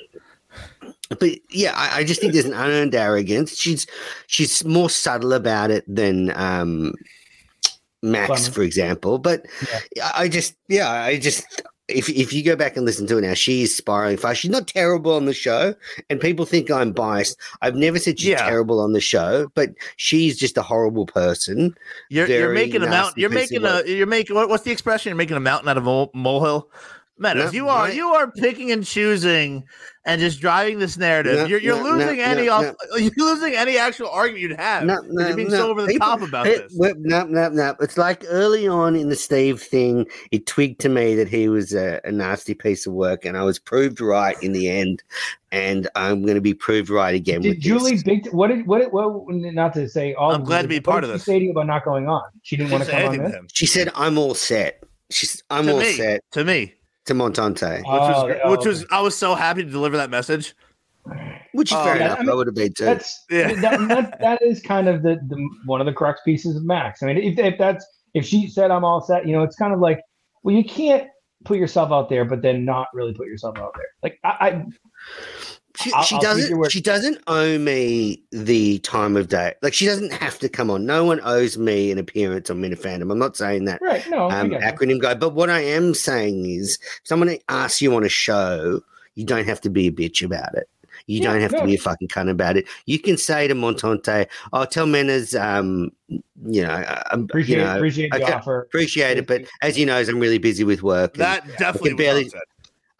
[1.20, 3.58] but yeah, I, I just think there's an unearned arrogance.
[3.58, 3.86] She's
[4.28, 6.94] she's more subtle about it than um
[8.02, 8.52] Max, Bummer.
[8.54, 9.18] for example.
[9.18, 9.46] But
[10.16, 13.34] I just, yeah, I just, if if you go back and listen to it now,
[13.34, 14.40] she is spiraling fast.
[14.40, 15.76] She's not terrible on the show,
[16.10, 17.38] and people think I'm biased.
[17.62, 18.48] I've never said she's Yeah.
[18.48, 21.76] terrible on the show, but she's just a horrible person.
[22.10, 23.20] You're, you're making a mountain.
[23.20, 23.62] You're making a.
[23.64, 23.88] work.
[23.88, 25.10] You're making what, what's the expression?
[25.10, 26.70] You're making a mountain out of a molehill.
[27.20, 27.96] Meadows, No, you are right.
[27.96, 29.64] you are picking and choosing
[30.04, 31.38] and just driving this narrative.
[31.38, 34.60] No, you're you're no, losing no, any no, off, you're losing any actual argument you'd
[34.60, 34.84] have.
[34.84, 35.58] No, 'cause no, you're being no.
[35.58, 36.74] so over the People- top about It- this.
[36.76, 37.76] well, no, no, no.
[37.82, 41.72] It's like early on in the Steve thing, it twigged to me that he was
[41.76, 45.04] a, a nasty piece of work, and I was proved right in the end.
[45.52, 47.42] And I'm going to be proved right again.
[47.42, 48.02] Did with Julie this.
[48.04, 48.28] Big?
[48.34, 48.80] What did what?
[48.82, 49.14] did- What?
[49.30, 50.32] Not to say all.
[50.34, 51.26] I'm of glad it, to be but what part did of she this.
[51.26, 52.24] Say to you about not going on.
[52.42, 53.48] She didn't Didn't want to come on to.
[53.54, 55.94] She said, "I'm all set." She's, "I'm To all me.
[55.94, 56.74] set." To me,
[57.06, 60.10] To Montante, which was Oh, great- which was I was so happy to deliver that
[60.10, 60.56] message.
[61.54, 62.28] which is Oh, fair yeah, enough.
[62.28, 62.86] I I, would have been too.
[62.86, 63.54] That's Yeah.
[63.62, 67.04] that, that, that is kind of the, the one of the crux pieces of Max.
[67.04, 69.74] I mean, if, if that's if she said I'm all set, you know, it's kind
[69.74, 70.00] of like,
[70.44, 71.08] well, you can't
[71.44, 73.88] put yourself out there, but then not really put yourself out there.
[74.02, 74.66] Like I, I
[75.76, 76.72] She, I'll- she I'll doesn't.
[76.72, 79.54] She doesn't owe me the time of day.
[79.62, 80.86] Like she doesn't have to come on.
[80.86, 83.12] No one owes me an appearance on Minifandom.
[83.12, 83.82] I'm not saying that.
[83.82, 85.16] right, no, I um, get acronym guy.
[85.16, 88.82] But what I am saying is, if someone asks you on a show,
[89.16, 90.70] you don't have to be a bitch about it.
[91.08, 91.60] You Yeah, don't have no.
[91.62, 92.66] to be a fucking cunt about it.
[92.86, 97.64] You can say to Montante, "Oh, tell Menas, um, you know, uh, um, appreciate you
[97.64, 98.62] know, appreciate the offer.
[98.62, 101.16] appreciate it." But as he knows, I'm really busy with work.
[101.16, 102.48] That definitely can barely- was upset.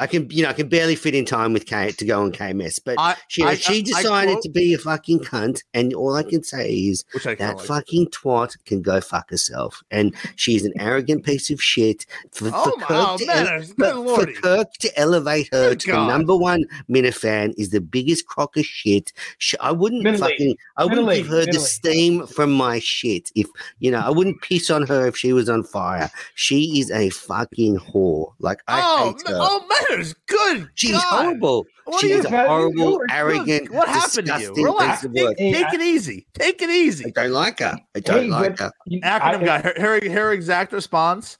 [0.04, 2.34] I can, you know, I can barely fit in time with Kate to go on
[2.34, 2.82] KMS.
[2.84, 5.94] But I, she, I- she I- I decided quote- to be a fucking cunt, and
[5.94, 7.60] all I can say is that like.
[7.62, 9.82] fucking twat can go fuck herself.
[9.92, 12.06] And she's an arrogant piece of shit.
[12.34, 14.34] For, Oh for my Kirk oh, to man, ele- for, for.
[14.42, 16.04] Kirk to elevate her Good to God.
[16.04, 19.14] the number one Minifan is the biggest crock of shit.
[19.38, 20.20] Sh- I wouldn't Minilady.
[20.20, 21.16] fucking, I wouldn't Minilady.
[21.18, 21.60] give her the Minilady.
[21.60, 23.32] steam from my shit.
[23.36, 23.48] If
[23.80, 26.10] you know, I wouldn't piss on her if she was on fire.
[26.36, 28.34] She is a fucking whore.
[28.40, 29.38] Like I oh, hate her.
[29.38, 30.70] ma- oh, Matters, good.
[30.76, 31.02] She's God.
[31.26, 31.66] horrible.
[31.86, 34.38] What She's a horrible, arrogant, What happened to you?
[34.40, 35.02] disgusting Relax.
[35.02, 35.38] Take.
[35.38, 36.28] Hey, take I- it easy.
[36.34, 37.06] Take it easy.
[37.06, 37.78] I don't like her.
[37.96, 38.72] I don't Hey, like her.
[38.90, 39.62] acronym I- guy.
[39.62, 41.38] Her, her, her exact response.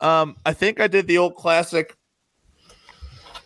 [0.00, 1.96] Um, I think I did the old classic.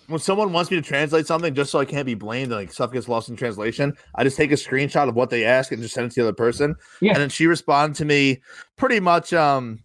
[0.08, 2.72] When someone wants me to translate something, just so I can't be blamed, and like
[2.72, 5.82] stuff gets lost in translation, I just take a screenshot of what they ask and
[5.82, 6.76] just send it to the other person.
[7.00, 7.12] Yeah.
[7.14, 8.40] And then she responded to me
[8.76, 9.32] pretty much.
[9.32, 9.80] Um,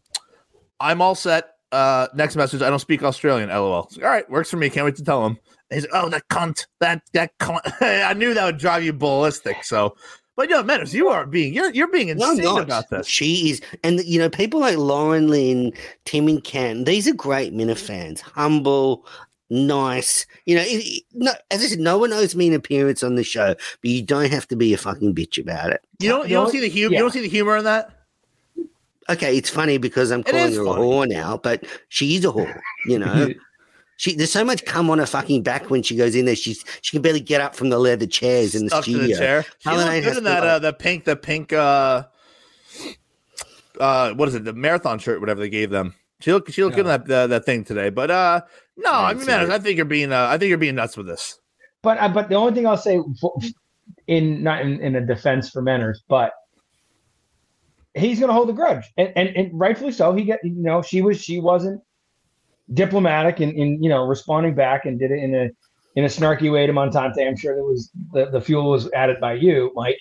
[0.79, 1.50] I'm all set.
[1.71, 2.61] Uh, next message.
[2.61, 3.49] I don't speak Australian.
[3.49, 3.87] LOL.
[3.95, 4.69] Like, all right, works for me.
[4.69, 5.37] Can't wait to tell him.
[5.69, 6.65] And he's like, oh, that cunt.
[6.81, 7.61] That that cunt.
[7.81, 9.63] I knew that would drive you ballistic.
[9.63, 9.95] So,
[10.35, 12.61] but yo, Menace, you are being you're you're being insane not.
[12.63, 13.07] about this.
[13.07, 15.71] She is, and you know, people like Lauren Lynn,
[16.05, 18.19] Tim and Canton, these are great Minifans.
[18.19, 19.05] Humble,
[19.49, 20.25] nice.
[20.45, 23.15] You know, it, it- no, as I said, no one owes me an appearance on
[23.15, 25.81] the show, but you don't have to be a fucking bitch about it.
[25.99, 26.93] You don't you don't see the humor.
[26.93, 26.99] yeah.
[26.99, 27.91] You don't see the humor in that.
[29.09, 30.69] Okay, it's funny because I'm calling her funny.
[30.69, 32.59] a whore now, but she is a whore.
[32.85, 33.29] You know,
[33.97, 36.35] she there's so much cum on her fucking back when she goes in there.
[36.35, 39.07] She's she can barely get up from the leather chairs in the Stuck to studio.
[39.07, 39.43] the chair.
[39.59, 42.03] She Helen looked Ain't good in to that like- uh, the pink the pink uh
[43.79, 45.93] uh what is it the marathon shirt whatever they gave them.
[46.19, 47.89] She looked she looked good in that uh, that thing today.
[47.89, 48.41] But uh
[48.77, 50.75] no, I Right, mean so- man, I think you're being uh, I think you're being
[50.75, 51.39] nuts with this.
[51.81, 53.01] But uh, but the only thing I'll say
[54.07, 56.31] in not in, in a defense for Menners, but
[57.93, 60.13] he's going to hold a grudge, and, and and rightfully so.
[60.13, 61.81] He get you know she was she wasn't
[62.73, 65.49] diplomatic in, in you know responding back and did it in a
[65.95, 67.25] in a snarky way to Montante.
[67.27, 69.97] I'm sure that was the, the fuel was added by you, Mike.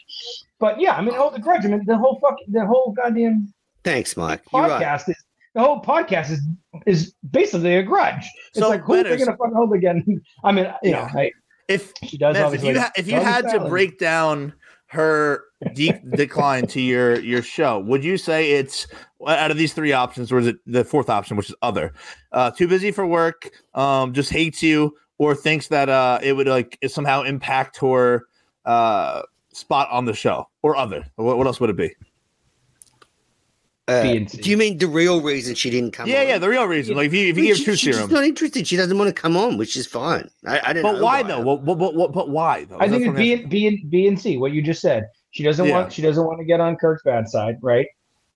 [0.59, 1.65] But yeah, I mean hold the grudge.
[1.65, 4.43] I mean the whole fucking the whole goddamn Thanks, Mike.
[4.53, 4.83] You're right.
[4.83, 5.17] podcast is
[5.55, 6.41] the whole podcast is
[6.87, 8.25] is basically a grudge.
[8.51, 10.23] It's So, like who are they to fucking hold again?
[10.45, 11.33] I mean you know I,
[11.67, 12.69] If she does if obviously.
[12.71, 14.53] you ha- if you had to break down
[14.91, 18.87] her de- decline to your your show, would you say it's
[19.27, 21.93] out of these three options, or is it the fourth option, which is other?
[22.33, 26.49] Uh, too busy for work, um, just hates you, or thinks that uh, it would
[26.49, 28.27] like somehow impact her
[28.65, 29.23] uh,
[29.53, 31.05] spot on the show, or other.
[31.17, 31.95] What, what else would it be?
[33.91, 34.41] Uh, B and C.
[34.41, 36.29] do you mean the real reason she didn't come yeah, on?
[36.29, 36.97] yeah, the real reason.
[36.97, 38.67] Like if you if you Well, give she- truth she's serum, just not interested.
[38.67, 40.31] She doesn't want to come on, which is fine.
[40.47, 41.41] I, I don't but know why though?
[41.41, 42.79] What, what, what, what, but why though?
[42.79, 44.37] I think it's what I'm B and B and B and C.
[44.39, 45.09] What you just said.
[45.33, 45.73] She doesn't Yeah.
[45.81, 45.93] want.
[45.93, 47.87] She doesn't want to get on Kirk's bad side, right?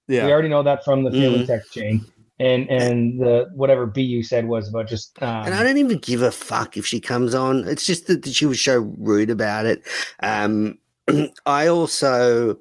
[0.09, 0.27] Yeah.
[0.27, 1.47] We already know that from the feeling Mhm.
[1.47, 2.05] text chain,
[2.41, 5.21] and and the whatever B you said was about just.
[5.23, 7.67] Um, And I don't even give a fuck if she comes on.
[7.67, 9.83] It's just that she was so rude about it.
[10.21, 10.79] Um,
[11.47, 12.59] I also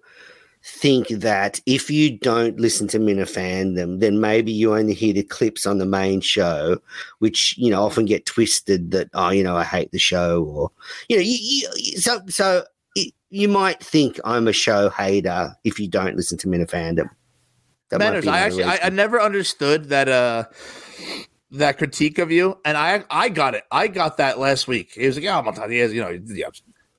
[0.65, 5.65] think that if you don't listen to Minifandom, then maybe you only hear the clips
[5.65, 6.77] on the main show,
[7.19, 10.71] which you know often get twisted that oh, you know, I hate the show, or
[11.09, 11.37] you know, you,
[11.75, 12.63] you, so so
[12.95, 17.09] it, you might think I'm a show hater if you don't listen to Minifandom.
[17.89, 20.45] That Manners, I actually I, I never understood that uh
[21.51, 23.63] that critique of you, and I I got it.
[23.69, 24.91] I got that last week.
[24.93, 26.47] He was like, "Yeah, Montana, he has, you know, yeah."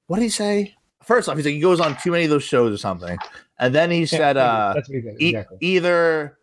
[0.07, 0.75] what did he say?
[1.07, 3.19] First off, he's like, he goes on too many of those shows or something,
[3.59, 5.47] and then he said, uh, that's what he said.
[5.61, 6.39] e- either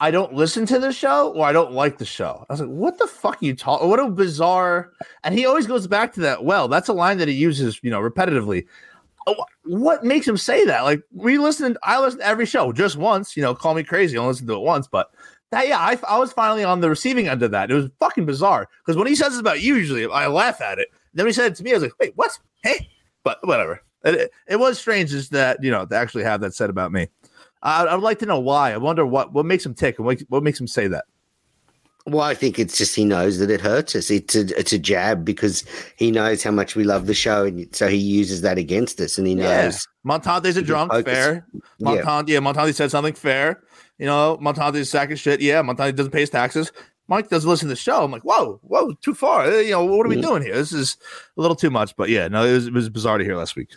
[0.00, 2.46] I don't listen to the show or I don't like the show.
[2.48, 3.82] I was like, what the fuck are you talk?
[3.82, 4.92] What a bizarre.
[5.24, 6.42] And he always goes back to that.
[6.44, 8.66] Well, that's a line that he uses, you know, repetitively.
[9.26, 10.84] Oh, What makes him say that?
[10.84, 13.36] Like we listened, I listened to every show just once.
[13.36, 14.16] You know, call me crazy.
[14.16, 15.10] I only listened to it once, but
[15.50, 17.70] that yeah, I, I was finally on the receiving end of that.
[17.70, 20.78] It was fucking bizarre because when he says it's about you, usually I laugh at
[20.78, 20.88] it.
[21.12, 22.38] Then he said it to me, I was like, wait, what?
[22.62, 22.88] Hey,
[23.22, 23.82] but whatever.
[24.04, 27.08] It, it, was strange is that you know to actually have that said about me.
[27.62, 28.72] I, I would like to know why.
[28.72, 31.04] I wonder what what makes him tick and what, what makes him say that.
[32.06, 34.10] Well, I think it's just he knows that it hurts us.
[34.10, 35.62] It's a, it's a jab because
[35.96, 39.18] he knows how much we love the show, and so he uses that against us.
[39.18, 39.64] And he Yeah.
[39.64, 41.12] knows, Montante's a drunk, focus.
[41.12, 41.46] fair.
[41.78, 43.62] yeah, Montante, yeah, Montante said something fair.
[43.98, 45.42] You know, Montante's a sack of shit.
[45.42, 46.72] Yeah, Montante doesn't pay his taxes.
[47.08, 48.04] Mike doesn't listen to the show.
[48.04, 49.42] I'm like, whoa, whoa, too far.
[49.46, 50.22] Uh, You know, what are we Mm.
[50.22, 50.54] doing here?
[50.54, 50.96] This is
[51.36, 51.96] a little too much.
[51.96, 53.70] But yeah, no, it was, it was bizarre to hear last week.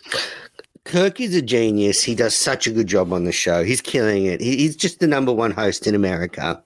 [0.84, 2.02] Kirk is a genius.
[2.02, 3.62] He does such a good job on the show.
[3.64, 4.40] He's killing it.
[4.40, 6.60] He, he's just the number one host in America.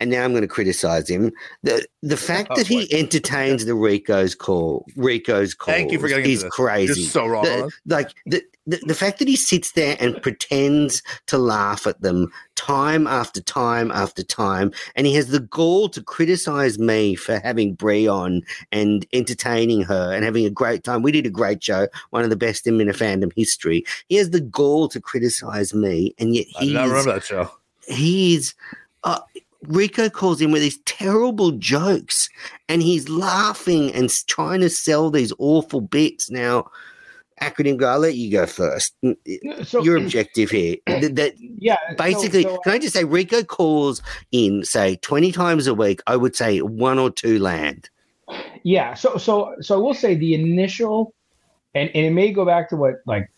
[0.00, 1.32] And now I'm going to criticize him.
[1.62, 2.96] The the fact Oh, that he boy.
[2.96, 7.00] entertains the Rico's call, Rico's call, Thank you for getting is crazy.
[7.00, 7.44] You're so wrong.
[7.44, 12.00] The- like the, the the fact that he sits there and pretends to laugh at
[12.02, 17.38] them time after time after time, and he has the gall to criticize me for
[17.40, 21.02] having Brie on and entertaining her and having a great time.
[21.02, 23.84] We did a great show, one of the best in Minifandom history.
[24.08, 27.50] He has the gall to criticize me, and yet I don't remember that show.
[27.88, 28.54] he's
[29.04, 29.20] uh,
[29.66, 32.28] Rico calls in with these terrible jokes,
[32.68, 36.30] and he's laughing and trying to sell these awful bits.
[36.30, 36.70] Now,
[37.40, 38.94] acronym guy, I'll let you go first.
[39.64, 43.42] So Your objective here, that, that yeah, basically, so, uh, can I just say, Rico
[43.42, 46.00] calls in say twenty times a week.
[46.06, 47.90] I would say one or two land.
[48.62, 51.14] Yeah, so so so I will say the initial,
[51.74, 53.30] and and it may go back to what like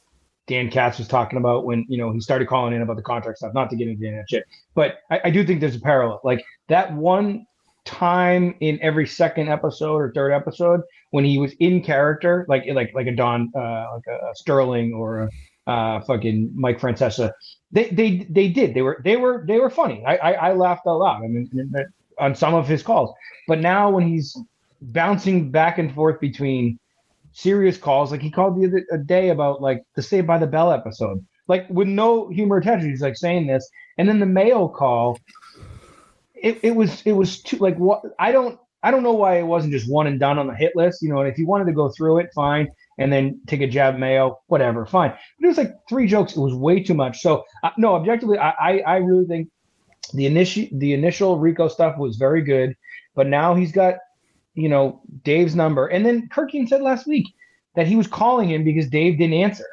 [0.51, 3.39] Dan Katz was talking about when you know he started calling in about the contract
[3.39, 3.55] stuff.
[3.55, 6.21] Not to get into that shit, but I, I do think there's a parallel.
[6.25, 7.47] Like that one
[7.85, 10.81] time in every second episode or third episode
[11.13, 15.31] when he was in character, like like like a Don, uh, like a Sterling or
[15.69, 17.31] a uh, fucking Mike Francesa.
[17.71, 18.75] They they they did.
[18.75, 20.03] They were they were they were funny.
[20.05, 21.23] I I, I laughed out loud.
[21.23, 21.73] I mean
[22.19, 23.15] on some of his calls,
[23.47, 24.37] but now when he's
[24.83, 26.80] bouncing back and forth between
[27.33, 28.11] serious calls.
[28.11, 31.69] Like he called the other day about like the Saved by the Bell episode, like
[31.71, 32.85] with no humor attached.
[32.85, 35.19] He's like saying this, and then the Mayo call.
[36.35, 39.47] It, it was it was too like what I don't I don't know why it
[39.47, 41.03] wasn't just one and done on the hit list.
[41.03, 43.66] You know, and if you wanted to go through it, fine, and then take a
[43.66, 45.11] jab Mayo, whatever, fine.
[45.11, 46.37] But it was like three jokes.
[46.37, 47.21] It was way too much.
[47.21, 49.49] So uh, no, objectively, I, I I really think
[50.14, 52.75] the initial the initial Rico stuff was very good,
[53.14, 53.97] but now he's got
[54.55, 55.87] you know, Dave's number.
[55.87, 57.27] And then Kirkian said last week
[57.77, 59.65] that he was calling him because Dave didn't answer.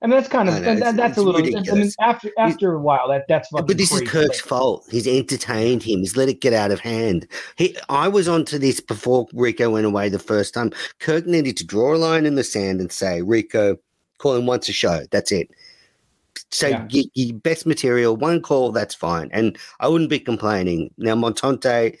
[0.00, 1.40] I mean, that's kind of know, that, it's- that's it's a little.
[1.40, 3.66] I mean, after after a while, that that's fucking.
[3.66, 4.08] But this is.
[4.08, 4.86] Kirk's fault.
[4.88, 5.98] He's entertained him.
[5.98, 7.26] He's let it get out of hand.
[7.56, 10.70] He, I was onto this before Rico went away the first time.
[11.00, 13.76] Kirk needed to draw a line in the sand and say, Rico,
[14.18, 15.02] call him once a show.
[15.10, 15.50] That's it.
[16.52, 16.86] So Yeah.
[16.94, 19.28] y- y- best material, one call, that's fine.
[19.32, 20.92] And I wouldn't be complaining.
[20.96, 21.98] Now, Montante,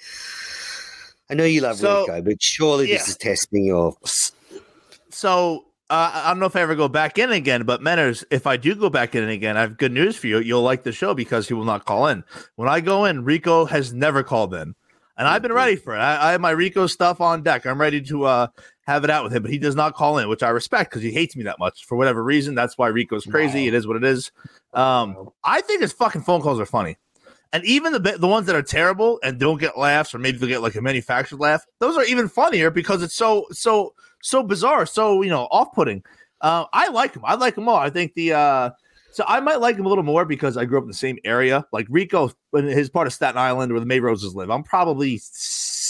[1.30, 3.96] I know you love So, Rico, but surely this is testing your.
[5.10, 8.46] So uh, I don't know if I ever go back in again, but Menners, if
[8.46, 10.38] I do go back in again, I have good news for you.
[10.38, 12.24] You'll like the show because he will not call in.
[12.56, 14.74] When I go in, Rico has never called in,
[15.16, 15.98] and I've been ready for it.
[15.98, 17.66] I, I have my Rico stuff on deck.
[17.66, 18.46] I'm ready to uh,
[18.86, 21.02] have it out with him, but he does not call in, which I respect because
[21.02, 22.54] he hates me that much for whatever reason.
[22.54, 23.62] That's why Rico's crazy.
[23.62, 23.68] Wow.
[23.68, 24.30] It is what it is.
[24.74, 26.96] Um, I think his fucking phone calls are funny.
[27.52, 30.48] And even the the ones that are terrible and don't get laughs, or maybe they'll
[30.48, 34.84] get like a manufactured laugh, those are even funnier because it's so so so bizarre,
[34.84, 36.02] so you know off putting.
[36.40, 37.22] Uh, I like him.
[37.24, 37.76] I like them all.
[37.76, 38.70] I think the uh,
[39.12, 41.18] so I might like him a little more because I grew up in the same
[41.24, 41.66] area.
[41.72, 45.20] Like Rico, in his part of Staten Island where the May Roses live, I'm probably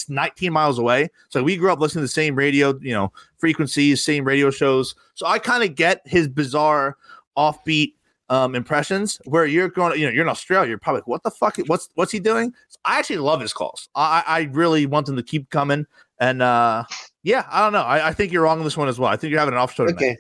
[0.08, 1.08] 19 miles away.
[1.28, 4.94] So we grew up listening to the same radio, you know, frequencies, same radio shows.
[5.14, 6.96] So I kind of get his bizarre,
[7.36, 7.94] offbeat
[8.30, 9.20] um, impressions.
[9.24, 11.56] Where you're going, you know, you're in Australia, you're probably like, what the fuck?
[11.66, 12.52] What's what's he doing?
[12.84, 13.88] I actually love his calls.
[13.94, 15.86] I I really want them to keep coming.
[16.20, 16.84] And uh,
[17.22, 17.82] yeah, I don't know.
[17.82, 19.10] I, I think you're wrong on this one as well.
[19.10, 19.96] I think you're having an off show tonight.
[19.96, 20.16] Okay.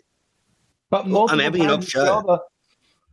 [0.90, 2.04] But Well, multiple I'm having an times off show.
[2.04, 2.40] throughout the-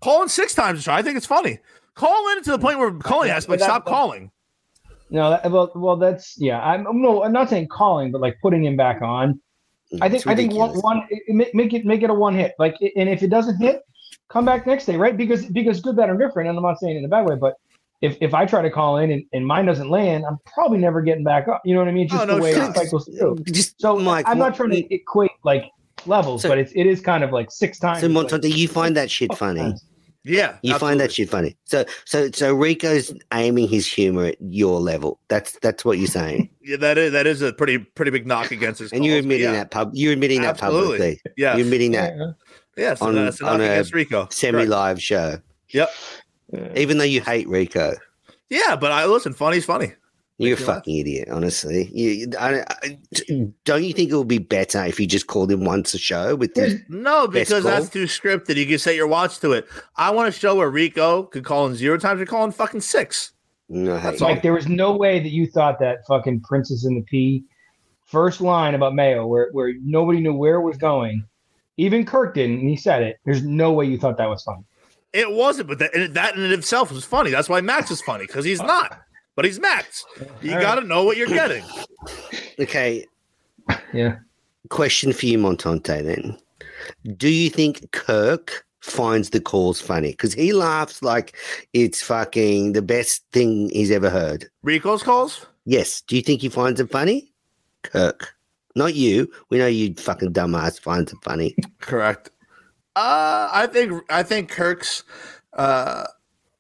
[0.02, 0.94] Call in six times a show.
[0.94, 1.58] I think it's funny.
[1.96, 4.30] Call in to the point where calling has, but That- stop that- calling.
[5.10, 6.60] No, that, well, well, that's yeah.
[6.62, 9.40] I'm no, I'm not saying calling, but like putting him back on.
[10.02, 12.54] I think I think one, one it- it- make it make it a one hit.
[12.60, 13.82] Like, and if it doesn't hit,
[14.30, 15.16] come back next day, right?
[15.16, 16.50] Because because good, bad, or different.
[16.50, 17.56] And I'm not saying it in a bad way, but
[18.02, 21.02] if if I try to call in and, and mine doesn't land, I'm probably never
[21.02, 21.62] getting back up.
[21.66, 22.08] You know what I mean?
[22.08, 22.76] Just Oh, no the way shit.
[22.76, 23.38] cycles through.
[23.46, 25.66] Just So Mike, I'm not trying to equate like
[26.06, 28.02] levels, So- but it's it is kind of like six times.
[28.02, 29.62] So like, Montante, you find that shit funny.
[29.62, 29.86] times.
[30.28, 31.56] Yeah, You find that shit funny.
[31.66, 35.20] So so so Rico's aiming his humor at your level.
[35.28, 36.50] That's that's what you're saying.
[36.68, 38.92] Yeah, that is that is a pretty pretty big knock against us.
[38.92, 39.52] And you're admitting yeah.
[39.52, 41.22] that pub you're admitting that publicly.
[41.38, 42.32] Yeah, You're admitting that Yeah.
[42.78, 44.28] Yes, on- that's a knock on a Rico.
[44.32, 45.38] Semi live show.
[45.70, 45.90] Yep.
[46.76, 47.96] Even though you hate Rico.
[48.50, 49.34] Yeah, but I listen.
[49.34, 49.94] Funny's funny.
[50.38, 50.76] You're a Makes you laugh.
[50.78, 51.90] fucking idiot, honestly.
[51.94, 53.00] You, you- I, I-
[53.64, 56.36] don't you think it would be better if you just called him once a show
[56.36, 56.76] with this?
[56.90, 57.92] No, Best because that's call?
[57.94, 58.56] too scripted.
[58.58, 59.66] You can set your watch to it.
[59.96, 62.20] I want a show where Rico could call in zero times.
[62.20, 63.32] You're calling fucking six.
[63.70, 67.02] No, That's Like there was no way that you thought that fucking Princess in the
[67.04, 67.44] Pea
[68.06, 71.26] first line about Mayo, where where nobody knew where it was going,
[71.78, 73.20] even Kirk didn't, and he said it.
[73.26, 74.64] There's no way you thought that was funny.
[75.14, 77.30] It wasn't, but that, and that in itself was funny.
[77.32, 79.00] That's why Max is funny because he's not,
[79.36, 80.06] but he's Max.
[80.42, 80.62] You All right.
[80.62, 81.64] got to know what you're getting.
[82.60, 83.06] Okay,
[83.94, 84.18] Yeah.
[84.70, 86.04] question for you, Montante.
[86.04, 86.38] Then,
[87.18, 90.12] do you think Kirk finds the calls funny?
[90.12, 91.36] Because he laughs like
[91.74, 94.50] it's fucking the best thing he's ever heard.
[94.64, 95.46] Rico's calls.
[95.66, 96.02] Yes.
[96.02, 97.32] Do you think he finds it funny?
[97.84, 98.35] Kirk,
[98.76, 99.32] not you.
[99.50, 101.56] We know you fucking dumbass finds it funny.
[101.80, 102.30] Correct.
[102.96, 105.04] Uh, I think I think Kirk's
[105.54, 106.06] uh,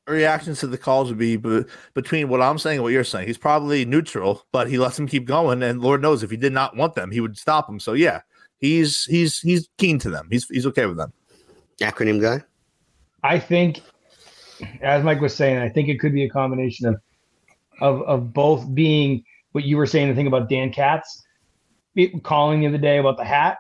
[0.08, 3.28] reactions to the calls would be b- between what I'm saying and what you're saying.
[3.28, 6.54] He's probably neutral, but he lets them keep going, and Lord knows if he did
[6.54, 7.80] not want them, he would stop them.
[7.80, 8.21] So yeah,
[8.58, 10.28] he's he's he's keen to them.
[10.32, 11.13] He's he's okay with them.
[11.80, 12.41] Acronym guy.
[13.23, 13.82] I think,
[14.82, 16.95] as Mike was saying, I think it could be a combination of
[17.82, 19.23] of of both being
[19.54, 20.10] what you were saying.
[20.10, 21.24] The thing about Dan Katz it-
[22.23, 23.58] calling the other day about the hat.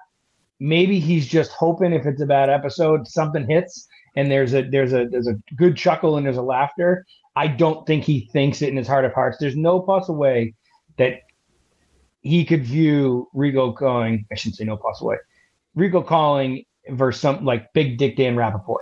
[0.59, 4.93] Maybe he's just hoping if it's a bad episode, something hits and there's a there's
[4.93, 7.05] a there's a good chuckle and there's a laughter.
[7.35, 9.37] I don't think he thinks it in his heart of hearts.
[9.39, 10.53] There's no possible way
[10.97, 11.19] that
[12.21, 14.25] he could view Rigo going.
[14.31, 15.17] I shouldn't say no possible way.
[15.77, 18.79] Rigo calling versus some like Big Dick Dan Rappaport.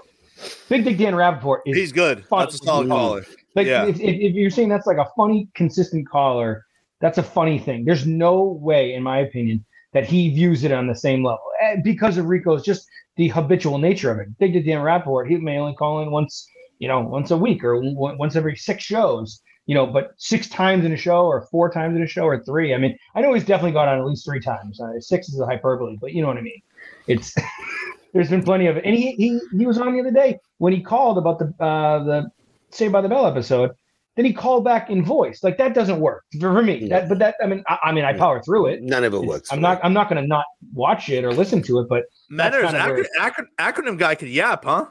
[0.69, 2.25] Big Dick Dan Rappaport is He's good.
[2.25, 2.41] Fun.
[2.41, 3.25] That's a solid caller.
[3.55, 3.85] like yeah.
[3.85, 6.65] if, if, if you're saying that's like a funny, consistent caller,
[7.03, 7.83] that's a funny thing.
[7.83, 11.75] There's no way, in my opinion, that he views it on the same level Eh,
[11.83, 12.87] because of Rico's just
[13.17, 14.37] the habitual nature of it.
[14.39, 16.47] Big Dick Dan Rappaport, he may only call in once,
[16.79, 19.41] you know, once a week or once every six shows.
[19.65, 22.41] You know, but six times in a show, or four times in a show, or
[22.43, 22.73] three.
[22.73, 24.79] I mean, I know he's definitely gone on at least three times.
[24.79, 26.61] Uh, six is a hyperbole, but you know what I mean.
[27.07, 27.33] It's
[28.13, 30.73] there's been plenty of it, and he he he was on the other day when
[30.73, 32.31] he called about the uh the
[32.71, 33.71] Saved by the Bell episode.
[34.15, 35.43] Then he called back in voice.
[35.43, 36.87] Like that doesn't work for, for me.
[36.87, 38.83] That, but that I mean, I, I mean, I power through it.
[38.83, 39.51] None of it works.
[39.51, 39.79] I'm for not.
[39.83, 41.89] I'm not going to not watch it or listen to it.
[41.89, 44.85] But matters kind of acro- where- acro- acronym guy could yap, huh?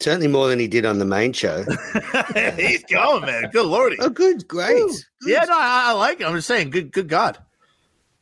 [0.00, 1.64] Certainly more than he did on the main show.
[2.56, 3.50] He's going, man.
[3.52, 3.96] Good lordy.
[4.00, 4.74] oh, good, great.
[4.74, 4.92] Woo.
[5.26, 6.26] Yeah, no, I, I like it.
[6.26, 7.38] I'm just saying, good, good God.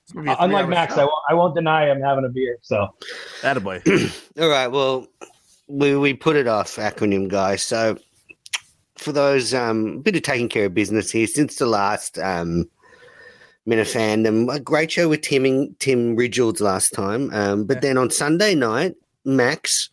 [0.05, 0.95] It's gonna be a uh, unlike Max.
[0.95, 2.59] I won't, I won't deny I'm having a beer.
[2.63, 2.89] So
[3.43, 3.83] Attaboy.
[4.41, 4.69] All right.
[4.69, 5.07] Well,
[5.69, 7.57] we we put it off, acronym guy.
[7.57, 7.97] So
[9.01, 12.69] for those um bit of taking care of business here since the last um
[13.69, 17.31] Minifandom, a great show with Tim and Tim Ridgeolds last time.
[17.33, 17.81] Um, but Yeah.
[17.81, 19.91] then on Sunday night, Max,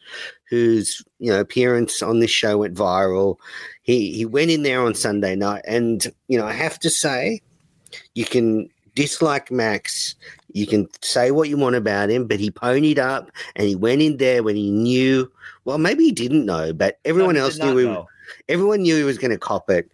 [0.49, 3.35] whose you know appearance on this show went viral,
[3.83, 7.41] he he went in there on Sunday night, and you know I have to say,
[8.15, 10.15] you can dislike Max.
[10.53, 14.01] You can say what you want about him, but he ponied up and he went
[14.01, 15.29] in there when he knew.
[15.65, 17.83] Well, maybe he didn't know, but everyone No, else knew.
[17.83, 18.07] Know.
[18.49, 19.89] Everyone knew he was going to cop it.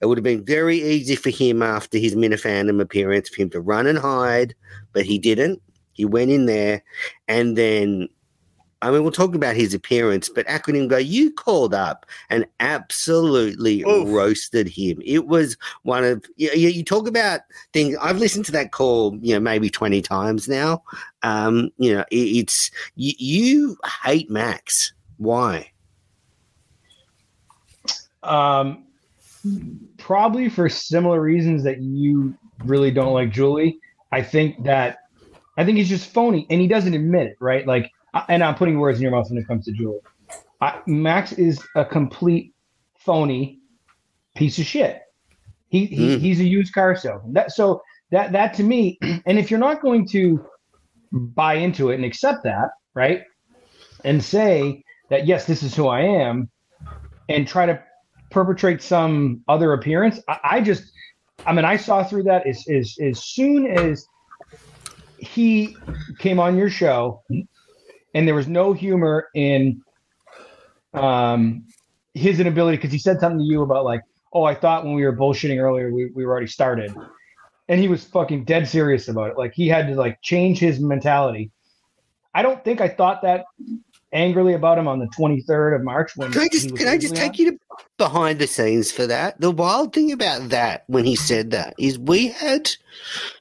[0.00, 3.60] It would have been very easy for him after his Minifandom appearance for him to
[3.60, 4.54] run and hide,
[4.92, 5.60] but he didn't.
[5.92, 6.82] He went in there,
[7.26, 8.08] and then.
[8.80, 13.82] I mean, we'll talk about his appearance, but acronym guy, you called up and absolutely
[13.82, 14.08] Oof.
[14.08, 15.02] roasted him.
[15.04, 17.40] It was one of you, you talk about
[17.72, 17.96] things.
[18.00, 20.84] I've listened to that call, you know, maybe twenty times now.
[21.24, 24.92] Um, you know, it, it's you, you hate Max.
[25.16, 25.72] Why?
[28.28, 28.84] Um,
[29.98, 33.78] probably for similar reasons that you really don't like Julie.
[34.12, 34.98] I think that
[35.56, 37.66] I think he's just phony, and he doesn't admit it, right?
[37.66, 37.90] Like,
[38.28, 40.00] and I'm putting words in your mouth when it comes to Julie.
[40.60, 42.54] I, Max is a complete
[42.98, 43.60] phony
[44.36, 45.00] piece of shit.
[45.68, 46.20] He, he Mm.
[46.20, 47.32] he's a used car salesman.
[47.34, 50.44] That so that that to me, and if you're not going to
[51.12, 53.22] buy into it and accept that, right,
[54.04, 56.50] and say that yes, this is who I am,
[57.28, 57.82] and try to
[58.30, 60.92] perpetrate some other appearance, I, I just,
[61.46, 64.06] I mean, I saw through that as as as soon as
[65.18, 65.76] he
[66.18, 67.22] came on your show,
[68.14, 69.80] and there was no humor in
[70.94, 71.64] um,
[72.14, 74.00] his inability because he said something to you about like,
[74.32, 76.94] oh, I thought when we were bullshitting earlier, we, we were already started.
[77.68, 79.38] And he was fucking dead serious about it.
[79.38, 81.50] Like he had to like change his mentality.
[82.34, 83.44] I don't think I thought that
[84.12, 87.12] angrily about him on the 23rd of March when Can I just can I just
[87.12, 87.58] originally take you to
[87.96, 89.40] behind the scenes for that?
[89.40, 92.70] The wild thing about that when he said that is we had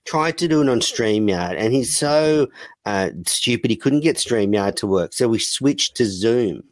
[0.06, 2.48] tried to do it on StreamYard and he's so
[2.86, 5.14] uh, stupid he couldn't get StreamYard to work.
[5.14, 6.64] So we switched to Zoom.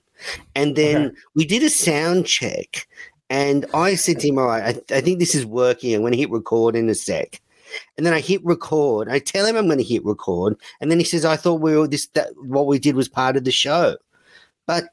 [0.56, 1.16] And then Okay.
[1.36, 2.88] we did a sound check
[3.30, 5.94] and I said to him, All right, I, I think this is working.
[5.94, 7.42] I'm going to hit record in a sec.
[7.98, 9.10] And then I hit record.
[9.10, 11.76] I tell him I'm going to hit record, and then he says, "I thought we
[11.76, 13.98] were this that what we did was part of the show."
[14.68, 14.86] But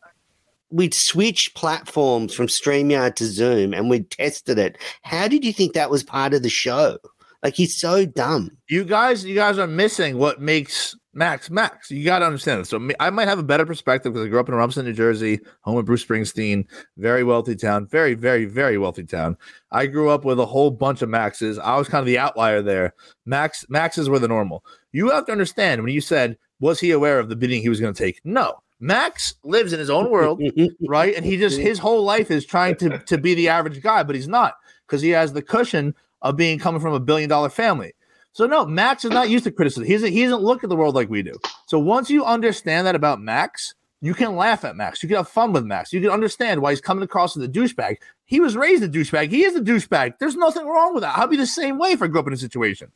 [0.73, 4.79] we'd switched platforms from StreamYard to Zoom and we'd tested it.
[5.03, 6.99] How did you think that was part of the show?
[7.43, 8.57] Like he's so dumb.
[8.69, 11.91] You guys, you guys are missing what makes Max Max.
[11.91, 12.67] You got to understand it.
[12.67, 15.41] So I might have a better perspective because I grew up in Rumson, New Jersey,
[15.61, 16.65] home of Bruce Springsteen,
[16.97, 19.37] very wealthy town, very, very, very wealthy town.
[19.73, 21.59] I grew up with a whole bunch of Maxes.
[21.59, 22.95] I was kind of the outlier there.
[23.27, 24.65] Max Maxes were the normal.
[24.93, 27.81] You have to understand when you said, was he aware of the bidding he was
[27.81, 28.21] going to take?
[28.25, 28.62] No.
[28.83, 30.43] Max lives in his own world,
[30.89, 31.15] right?
[31.15, 34.17] And he just his whole life is trying to to be the average guy, but
[34.17, 34.57] he's not
[34.87, 37.95] because he has the cushion of being coming from a billion dollar family.
[38.33, 39.85] So no, Max is not used to criticism.
[39.85, 41.35] He doesn't, he doesn't look at the world like we do.
[41.67, 45.03] So once you understand that about Max, you can laugh at Max.
[45.03, 45.93] You can have fun with Max.
[45.93, 47.99] You can understand why he's coming across as a douchebag.
[48.25, 49.31] He was raised a douchebag.
[49.31, 50.15] He is a douchebag.
[50.19, 51.17] There's nothing wrong with that.
[51.17, 52.91] I'd be the same way if I grew up in a situation.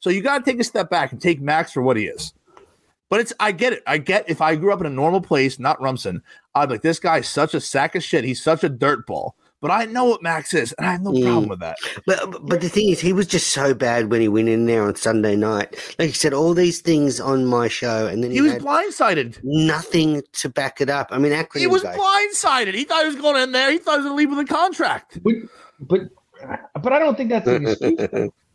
[0.00, 2.32] So you got to take a step back and take Max for what he is.
[3.08, 3.82] But it's I get it.
[3.86, 6.22] I get if I grew up in a normal place, not Rumson,
[6.54, 8.24] I'd be like, this guy's such a sack of shit.
[8.24, 9.32] He's such a dirtball.
[9.62, 11.22] But I know what Max is, and I have no Mm.
[11.22, 11.78] problem with that.
[12.06, 14.82] But but the thing is, he was just so bad when he went in there
[14.82, 15.74] on Sunday night.
[15.98, 18.62] Like he said, all these things on my show, and then he, He was had
[18.62, 19.38] blindsided.
[19.42, 21.08] nothing to back it up.
[21.10, 21.96] I mean, acronym He was guy.
[21.96, 22.74] blindsided.
[22.74, 23.70] He thought he was going in there.
[23.72, 25.18] He thought he was going to leave with a contract.
[25.22, 25.34] But
[25.80, 26.00] but
[26.82, 28.30] but I don't think that's an excuse.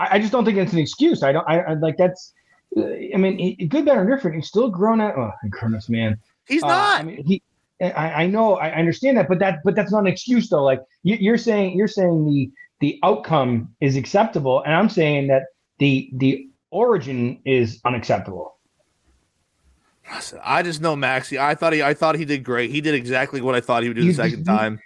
[0.00, 1.22] I, I just don't think it's an excuse.
[1.22, 1.46] I don't.
[1.48, 2.32] I, I like that's.
[2.76, 4.36] I mean, he, good, bad, or indifferent.
[4.36, 5.14] He's still grown out.
[5.16, 6.18] Oh, goodness, man.
[6.46, 7.00] He's Uh, not.
[7.00, 7.42] I mean, he.
[7.82, 8.56] I, I know.
[8.56, 10.64] I understand that, but that but that's not an excuse though.
[10.64, 15.44] Like you, you're saying, you're saying the the outcome is acceptable, and I'm saying that
[15.78, 18.56] the the origin is unacceptable.
[20.42, 21.38] I just know Maxie.
[21.38, 21.82] I thought he.
[21.82, 22.70] I thought he did great.
[22.70, 24.80] He did exactly what I thought he would do the second time.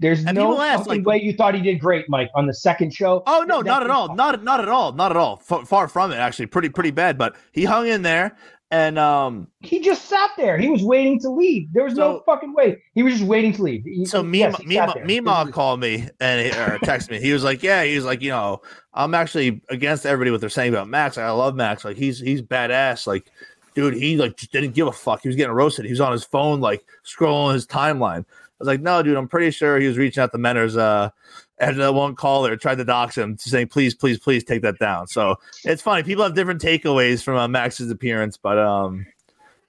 [0.00, 2.54] There's And no ask, fucking like- way you thought he did great, Mike, on the
[2.54, 3.22] second show.
[3.26, 4.14] Oh no, not at all.
[4.14, 4.92] Not not at all.
[4.92, 5.40] Not at all.
[5.48, 6.16] F- far from it.
[6.16, 7.16] Actually, pretty pretty bad.
[7.18, 8.34] But he hung in there,
[8.70, 10.56] and um, He just sat there.
[10.56, 11.70] He was waiting to leave.
[11.74, 12.82] There was no fucking way.
[12.94, 13.84] He was just waiting to leave.
[13.84, 15.06] He- so he- Mima yes, he sat Mima.
[15.44, 17.20] Mima called me and he, or texted me.
[17.20, 18.62] He was like, "Yeah." He was like, "You know,
[18.94, 21.18] I'm actually against everybody what they're saying about Max.
[21.18, 21.84] I love Max.
[21.84, 23.06] Like he's he's badass.
[23.06, 23.26] Like,
[23.74, 25.20] dude, he like just didn't give a fuck.
[25.22, 25.84] He was getting roasted.
[25.84, 28.24] He was on his phone like scrolling his timeline.
[28.60, 31.10] I was like, no, dude, I'm pretty sure he was reaching out to Menners uh
[31.58, 35.06] after that one caller tried to dox him, saying, please, please, please take that down.
[35.06, 36.02] So it's funny.
[36.02, 39.06] People have different takeaways from uh, Max's appearance, but um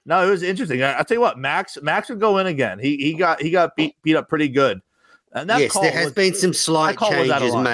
[0.04, 0.82] no, it was interesting.
[0.82, 2.78] I, I'll tell you what, Max Max would go in again.
[2.78, 4.82] He he got he got beat beat up pretty good.
[5.32, 7.64] And that yes, there has was- been some slight call was out of changes line.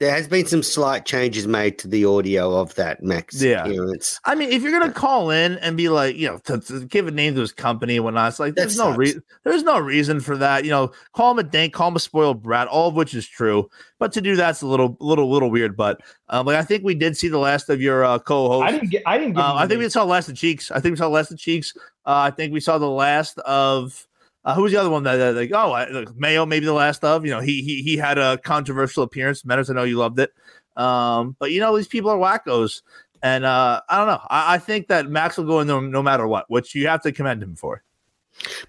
[0.00, 0.06] Made.
[0.06, 3.64] There has been some slight changes made to the audio of that Max Yeah.
[3.64, 4.20] appearance.
[4.24, 7.06] I mean, if you're gonna call in and be like, you know, to, to give
[7.06, 9.22] a name to his company and whatnot, it's like That there's no reason.
[9.44, 10.64] There's no reason for that.
[10.64, 13.26] You know, call him a dank, call him a spoiled brat, all of which is
[13.26, 13.68] true.
[13.98, 15.76] But to do that's a little, little, little weird.
[15.76, 18.64] But um, like I think we did see the last of your uh, co-host.
[18.64, 19.02] I didn't get.
[19.06, 19.44] I didn't get.
[19.44, 20.70] Uh, I think we saw the last of Cheeks.
[20.70, 21.74] I think we saw the last of Cheeks.
[22.06, 24.06] Uh, I think we saw the last of
[24.48, 26.72] uh, who was the other one that, that like oh I, like Mayo maybe the
[26.72, 29.44] last of you know he he he had a controversial appearance.
[29.44, 30.32] Meadows, I know you loved it.
[30.74, 32.80] Um, but you know these people are wackos,
[33.22, 34.22] and uh, I don't know.
[34.30, 37.02] I, I think that Max will go in there no matter what, which you have
[37.02, 37.82] to commend him for.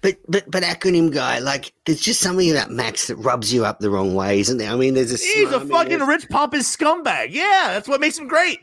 [0.02, 3.78] But but but acronym guy, like there's just something about Max that rubs you up
[3.78, 4.70] the wrong way, isn't there?
[4.70, 7.28] I mean, there's a He's a fucking rich pompous scumbag.
[7.30, 8.60] Yeah, that's what makes him great.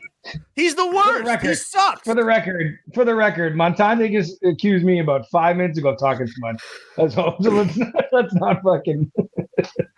[0.54, 1.20] He's the worst.
[1.22, 2.02] He record, sucks.
[2.02, 6.26] For the record, for the record, Montante just accused me about five minutes ago talking
[6.26, 6.62] too much.
[6.96, 7.14] Let's.
[7.42, 9.10] So let's not, let's not fucking.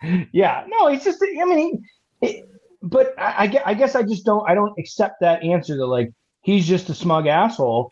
[0.31, 1.23] yeah, no, he's just.
[1.23, 1.83] I mean,
[2.21, 2.47] it,
[2.81, 4.47] but I, I guess I just don't.
[4.49, 6.11] I don't accept that answer that like
[6.41, 7.89] he's just a smug asshole.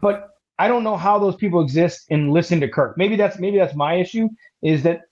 [0.00, 0.28] But
[0.58, 2.96] I don't know how those people exist and listen to Kirk.
[2.96, 4.28] Maybe that's maybe that's my issue.
[4.62, 5.02] Is that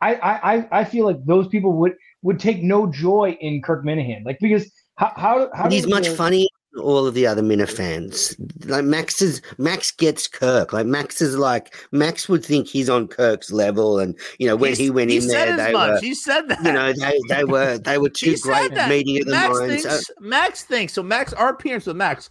[0.00, 3.84] I I I- I feel like those people would would take no joy in Kirk
[3.84, 7.42] Minihane, like because how how how he's much the- funnier than all of the other
[7.42, 8.36] Minna fans.
[8.66, 10.72] Like Max is Max gets Kirk.
[10.72, 14.68] Like Max is like Max would think he's on Kirk's level, and you know when
[14.70, 15.90] He's- he went he in said there, as they much.
[15.90, 15.98] were.
[16.00, 16.62] he said that.
[16.64, 18.78] You know, they, they were they were He too said great that.
[18.84, 19.82] at meeting at the Max minds.
[19.84, 20.10] thinks.
[20.20, 20.92] Max thinks.
[20.92, 22.28] So Max, our appearance with Max,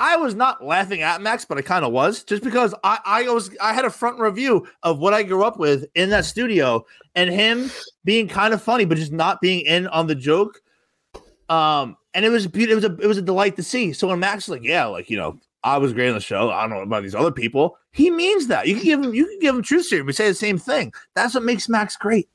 [0.00, 3.28] I was not laughing at Max, but I kind of was, just because I, I
[3.28, 6.84] was I had a front review of what I grew up with in that studio,
[7.14, 7.70] and him
[8.04, 10.60] being kind of funny, but just not being in on the joke.
[11.48, 13.92] Um, and it was it was a it was a delight to see.
[13.92, 16.50] So when Max was like, yeah, like you know, I was great on the show.
[16.50, 17.76] I don't know about these other people.
[17.92, 18.68] He means that.
[18.68, 20.92] You can give him you can give him truth serum, but say the same thing.
[21.14, 22.28] That's what makes Max great.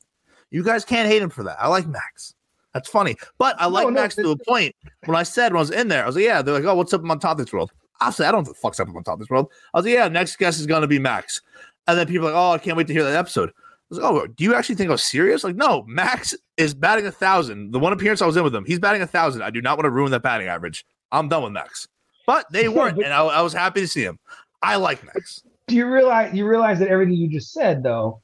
[0.50, 1.56] You guys can't hate him for that.
[1.60, 2.34] I like Max.
[2.74, 3.16] That's funny.
[3.38, 4.74] But I like no, Max to a point.
[5.06, 6.74] When I said when I was in there, I was like, yeah, they're like, oh,
[6.74, 7.72] what's up on top of this world?
[8.00, 9.50] I said, I don't know what the fuck's up on top of this world.
[9.74, 11.40] I was like, yeah, next guest is gonna be Max.
[11.86, 13.52] And then people are like, oh, I can't wait to hear that episode.
[13.90, 15.42] I was like, oh, do you actually think I was serious?
[15.42, 17.72] Like, no, Max is batting a thousand.
[17.72, 19.42] The one appearance I was in with him, he's batting a thousand.
[19.42, 20.84] I do not want to ruin that batting average.
[21.10, 21.88] I'm done with Max.
[22.26, 24.18] But they weren't, and I, I was happy to see him.
[24.62, 25.42] I like Max.
[25.66, 28.20] Do you realize you realize that everything you just said though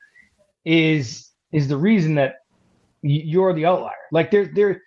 [0.65, 2.37] is is the reason that
[3.03, 3.93] you're the outlier?
[4.13, 4.83] Like there there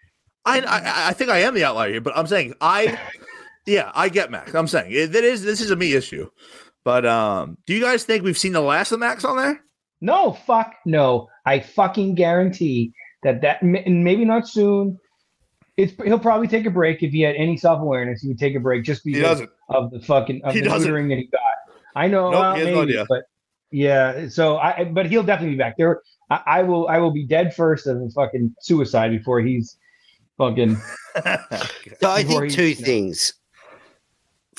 [0.45, 2.99] I, I I think I am the outlier here, but I'm saying I,
[3.65, 4.53] yeah, I get Max.
[4.53, 6.29] I'm saying it, that is this is a me issue.
[6.83, 9.63] But um, do you guys think we've seen the last of Max on there?
[10.01, 11.27] No fuck no.
[11.45, 12.93] I fucking guarantee
[13.23, 14.97] that that and maybe not soon.
[15.77, 18.21] It's he'll probably take a break if he had any self awareness.
[18.21, 20.91] He would take a break just because of the fucking of He the doesn't.
[21.09, 21.41] that he got.
[21.95, 23.05] I know, Nope, well, he has no idea.
[23.09, 23.23] but
[23.71, 24.27] yeah.
[24.29, 26.01] So I, but he'll definitely be back there.
[26.29, 29.77] I, I will, I will be dead first of a fucking suicide before he's
[30.37, 30.77] fucking.
[31.99, 32.85] So I Before think two no.
[32.85, 33.33] things.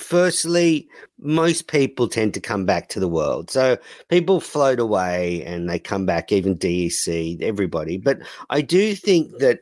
[0.01, 0.89] Firstly,
[1.19, 3.51] most people tend to come back to the world.
[3.51, 3.77] So
[4.09, 7.99] people float away and they come back, even DEC, everybody.
[7.99, 9.61] But I do think that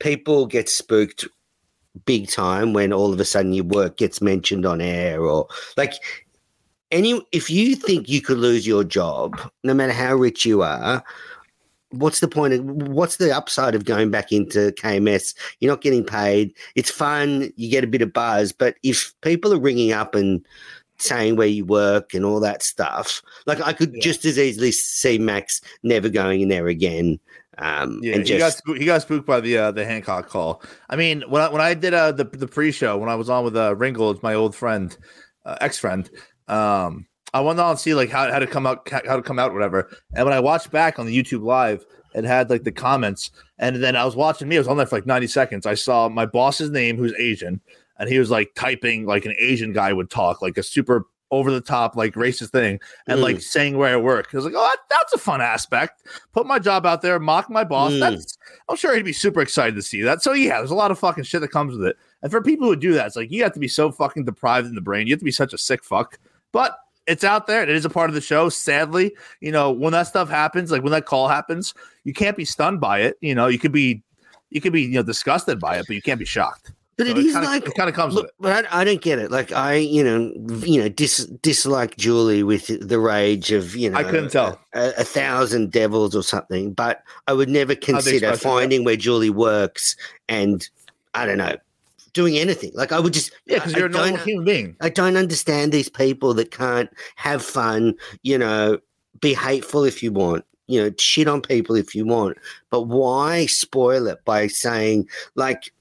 [0.00, 1.26] people get spooked
[2.04, 5.94] big time when all of a sudden your work gets mentioned on air or like
[6.90, 11.04] any if you think you could lose your job, no matter how rich you are,
[11.90, 15.34] what's the point of what's the upside of going back into KMS?
[15.60, 16.54] You're not getting paid.
[16.74, 17.52] It's fun.
[17.56, 18.52] You get a bit of buzz.
[18.52, 20.44] But if people are ringing up and
[20.98, 24.00] saying where you work and all that stuff, like I could Yeah.
[24.00, 27.18] just as easily see Max never going in there again.
[27.58, 30.28] Um, Yeah, and he got just spooked, he got spooked by the uh, the Hancock
[30.28, 30.62] call.
[30.88, 33.28] I mean, when I, when I did uh, the the pre show when I was
[33.28, 34.96] on with uh, Ringgold, my old friend,
[35.44, 36.08] uh, ex friend,
[36.46, 39.38] um, I went on to see like how how to come out how to come
[39.38, 39.90] out whatever.
[40.14, 43.82] And when I watched back on the YouTube live, it had like the comments, and
[43.82, 44.56] then I was watching me.
[44.56, 45.66] I was on there for like ninety seconds.
[45.66, 47.60] I saw my boss's name, who's Asian,
[47.98, 51.50] and he was like typing like an Asian guy would talk, like a super over
[51.50, 53.22] the top like racist thing and Mm.
[53.22, 54.28] like saying where I work.
[54.32, 56.04] I was like, oh, that, that's a fun aspect.
[56.32, 57.92] Put my job out there, mock my boss.
[57.92, 58.00] Mm.
[58.00, 60.22] That's I'm sure he'd be super excited to see that.
[60.22, 61.96] So yeah, there's a lot of fucking shit that comes with it.
[62.22, 64.68] And for people who do that, it's like you have to be so fucking deprived
[64.68, 65.06] in the brain.
[65.06, 66.18] You have to be such a sick fuck.
[66.50, 66.78] But
[67.08, 67.62] it's out there.
[67.62, 68.48] It is a part of the show.
[68.48, 72.44] Sadly, you know, when that stuff happens, like when that call happens, you can't be
[72.44, 73.16] stunned by it.
[73.20, 74.02] You know, you could be
[74.50, 76.72] you could be, you know, disgusted by it, but you can't be shocked.
[76.96, 78.34] but So it is kinda, like it kind of comes Look, with it.
[78.40, 79.30] but I, I don't get it.
[79.30, 80.32] Like I, you know,
[80.64, 84.60] you know, dis, dislike Julie with the rage of you know, I couldn't tell.
[84.74, 86.72] a, a thousand devils or something.
[86.72, 88.52] But I would never consider express it, yeah.
[88.52, 89.96] finding where Julie works
[90.28, 90.68] and
[91.14, 91.56] I don't know,
[92.12, 92.70] doing anything.
[92.74, 94.76] Like I would just Yeah, because you're a I normal human being.
[94.80, 98.78] I don't understand these people that can't have fun, you know,
[99.20, 102.38] be hateful if you want, you know, shit on people if you want.
[102.70, 105.72] But why spoil it by saying, like,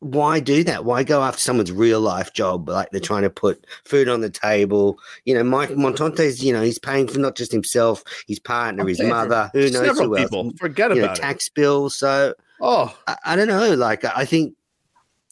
[0.00, 0.84] why do that?
[0.84, 2.68] Why go after someone's real life job?
[2.68, 4.98] Like they're trying to put food on the table.
[5.24, 9.00] You know, Mike Montante's, you know, he's paying for not just himself, his partner, his
[9.02, 10.44] mother, who knows Several who people.
[10.46, 10.54] else.
[10.58, 11.22] Forget You know, about it.
[11.22, 11.94] tax bills.
[11.96, 13.74] So Oh, I, I don't know.
[13.74, 14.54] Like I think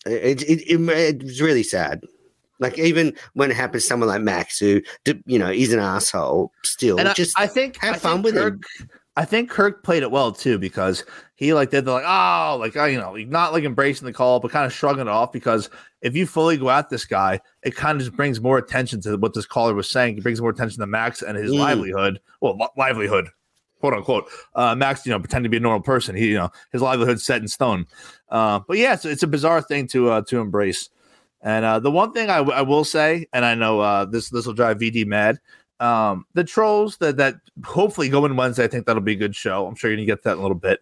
[0.07, 2.03] it, it, it, it was really sad.
[2.59, 4.83] Like even when it happens to someone like Max, who
[5.27, 8.25] you know is an asshole, still and I, just I think have I fun think
[8.25, 8.63] with Kirk,
[9.17, 12.77] I think Kirk played it well too because he like did the like oh like
[12.77, 15.69] oh, you know not like embracing the call but kind of shrugging it off because
[16.03, 19.17] if you fully go at this guy it kind of just brings more attention to
[19.17, 21.59] what this caller was saying it brings more attention to Max and his Mm.
[21.59, 23.29] livelihood well li- livelihood
[23.83, 26.51] quote unquote uh Max you know pretend to be a normal person he you know
[26.71, 27.85] his livelihood's set in stone
[28.29, 30.89] uh but yeah it's, it's a bizarre thing to uh to embrace
[31.41, 34.31] and uh the one thing I, w- I will say and I know uh this
[34.31, 35.41] this will drive VD mad
[35.81, 38.63] um the trolls that that hopefully go in Wednesday.
[38.63, 39.67] I think that'll be a good show.
[39.67, 40.81] I'm sure you're gonna get that in a little bit.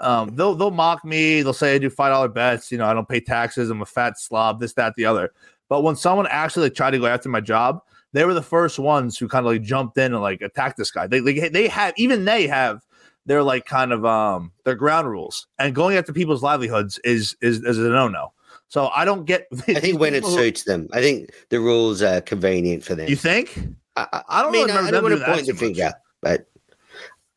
[0.00, 1.42] Um, they'll they'll mock me.
[1.42, 2.72] They'll say I do five dollar bets.
[2.72, 3.70] You know, I don't pay taxes.
[3.70, 4.58] I'm a fat slob.
[4.58, 5.32] This, that, the other.
[5.68, 7.80] But when someone actually like, tried to go after my job,
[8.12, 10.90] they were the first ones who kind of like jumped in and like attacked this
[10.90, 11.06] guy.
[11.06, 12.80] They they, they have even they have
[13.26, 17.62] their like kind of um their ground rules and going after people's livelihoods is is
[17.64, 18.32] is a no no.
[18.68, 19.48] So I don't get.
[19.68, 23.08] I think when it suits them, I think the rules are convenient for them.
[23.08, 23.58] You think?
[23.96, 24.74] I, I, I don't mean, know.
[24.74, 26.46] I, I don't want to point the finger, but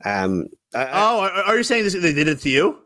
[0.05, 1.93] um, I, I- Oh, are, are you saying this?
[1.93, 2.80] They did it to you?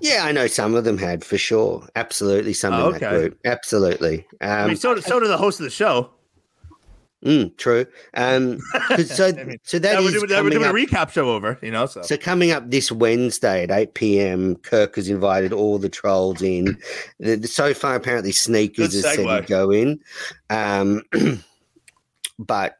[0.00, 1.86] Yeah, I know some of them had for sure.
[1.96, 3.38] Absolutely, some Oh, in that group.
[3.44, 4.26] Absolutely.
[4.40, 6.10] Um, I mean, so so do the host of the show.
[7.24, 7.84] Mm, true.
[8.14, 8.60] Um,
[9.04, 11.72] so, I mean, so that we're doing, we're coming doing a recap show over, you
[11.72, 11.86] know.
[11.86, 16.42] So So coming up this Wednesday at 8 p.m., Kirk has invited all the trolls
[16.42, 16.78] in.
[17.18, 19.98] The, the- so far, apparently, Sneakers has said he'd go in.
[20.48, 21.02] Um,
[22.38, 22.78] but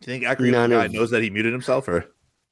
[0.00, 2.06] do you think acronym guy of- knows that he muted himself, or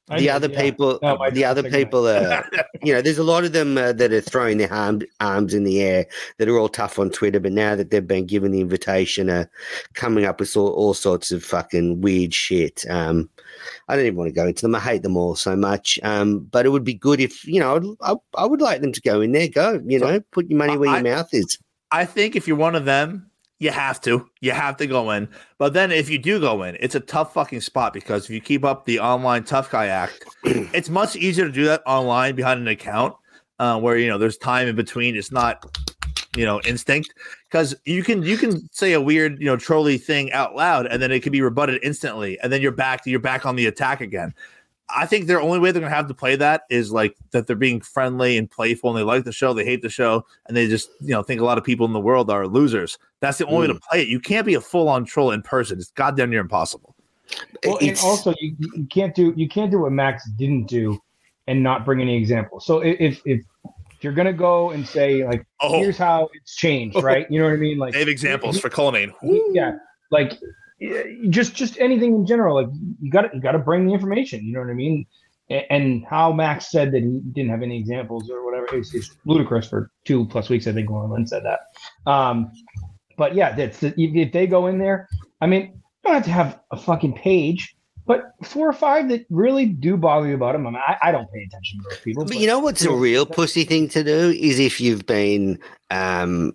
[0.09, 0.61] I the know, other yeah.
[0.61, 2.43] people, No, the other people are,
[2.81, 5.63] you know, there's a lot of them uh, that are throwing their arm, arms in
[5.63, 6.05] the air
[6.37, 7.39] that are all tough on Twitter.
[7.39, 9.49] But now that they've been given the invitation, are
[9.93, 12.83] coming up with all, all sorts of fucking weird shit.
[12.89, 13.29] Um,
[13.87, 14.75] I don't even want to go into them.
[14.75, 15.97] I hate them all so much.
[16.03, 19.01] Um, but it would be good if you know, I, I would like them to
[19.01, 19.47] go in there.
[19.47, 21.57] Go, you So, know, put your money where I- your mouth is.
[21.91, 23.29] I think if you're one of them,
[23.63, 24.29] you have to.
[24.41, 25.29] You have to go in.
[25.57, 28.41] But then if you do go in, it's a tough fucking spot because if you
[28.41, 32.59] keep up the online tough guy act, it's much easier to do that online behind
[32.59, 33.15] an account
[33.59, 35.15] uh, where you know there's time in between.
[35.15, 35.65] It's not
[36.35, 37.13] you know instinct
[37.49, 41.01] because you can you can say a weird you know trolly thing out loud and
[41.01, 44.01] then it can be rebutted instantly and then you're back you're back on the attack
[44.01, 44.33] again.
[44.89, 47.55] I think their only way they're gonna have to play that is like that they're
[47.55, 50.67] being friendly and playful and they like the show, they hate the show, and they
[50.67, 52.97] just you know think a lot of people in the world are losers.
[53.19, 53.81] That's the only way to mm.
[53.81, 54.07] play it.
[54.07, 55.79] You can't be a full on troll in person.
[55.79, 56.95] It's goddamn near impossible.
[57.65, 60.99] Well, and also you, you can't do you can't do what Max didn't do
[61.47, 62.65] and not bring any examples.
[62.65, 67.01] So if if if you're gonna go and say like Oh, here's how it's changed,
[67.01, 67.25] right?
[67.29, 67.77] You know what I mean?
[67.77, 69.13] Like they have examples for Cullinane.
[69.53, 69.77] yeah,
[70.11, 70.47] like yeah,
[71.29, 72.55] just just anything in general.
[72.55, 72.67] Like
[73.01, 74.45] you got to you got to bring the information.
[74.45, 75.05] You know what I mean?
[75.49, 79.67] And how Max said that he didn't have any examples or whatever is, is ludicrous
[79.67, 80.67] for two plus weeks.
[80.67, 82.09] I think Lauren Lynn said that.
[82.09, 82.51] Um,
[83.17, 85.09] but yeah, that's the, if they go in there.
[85.41, 87.75] I mean, you don't have to have a fucking page,
[88.07, 90.65] but four or five that really do bother you about them.
[90.65, 92.25] I mean, I, I don't pay attention to those people.
[92.25, 95.59] But you know what's a real pussy thing to do is if you've been,
[95.91, 96.53] um,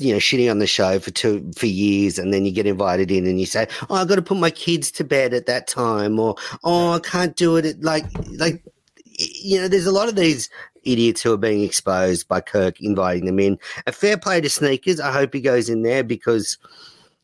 [0.00, 3.10] you know, shitting on the show for two for years, and then you get invited
[3.10, 5.66] in, and you say, "Oh, I got to put my kids to bed at that
[5.66, 8.06] time," or "Oh, I can't do it." At, like,
[8.38, 8.62] like,
[9.04, 10.48] you know, there's a lot of these
[10.84, 13.58] idiots who are being exposed by Kirk inviting them in.
[13.86, 15.00] A fair play to sneakers.
[15.00, 16.58] I hope he goes in there because.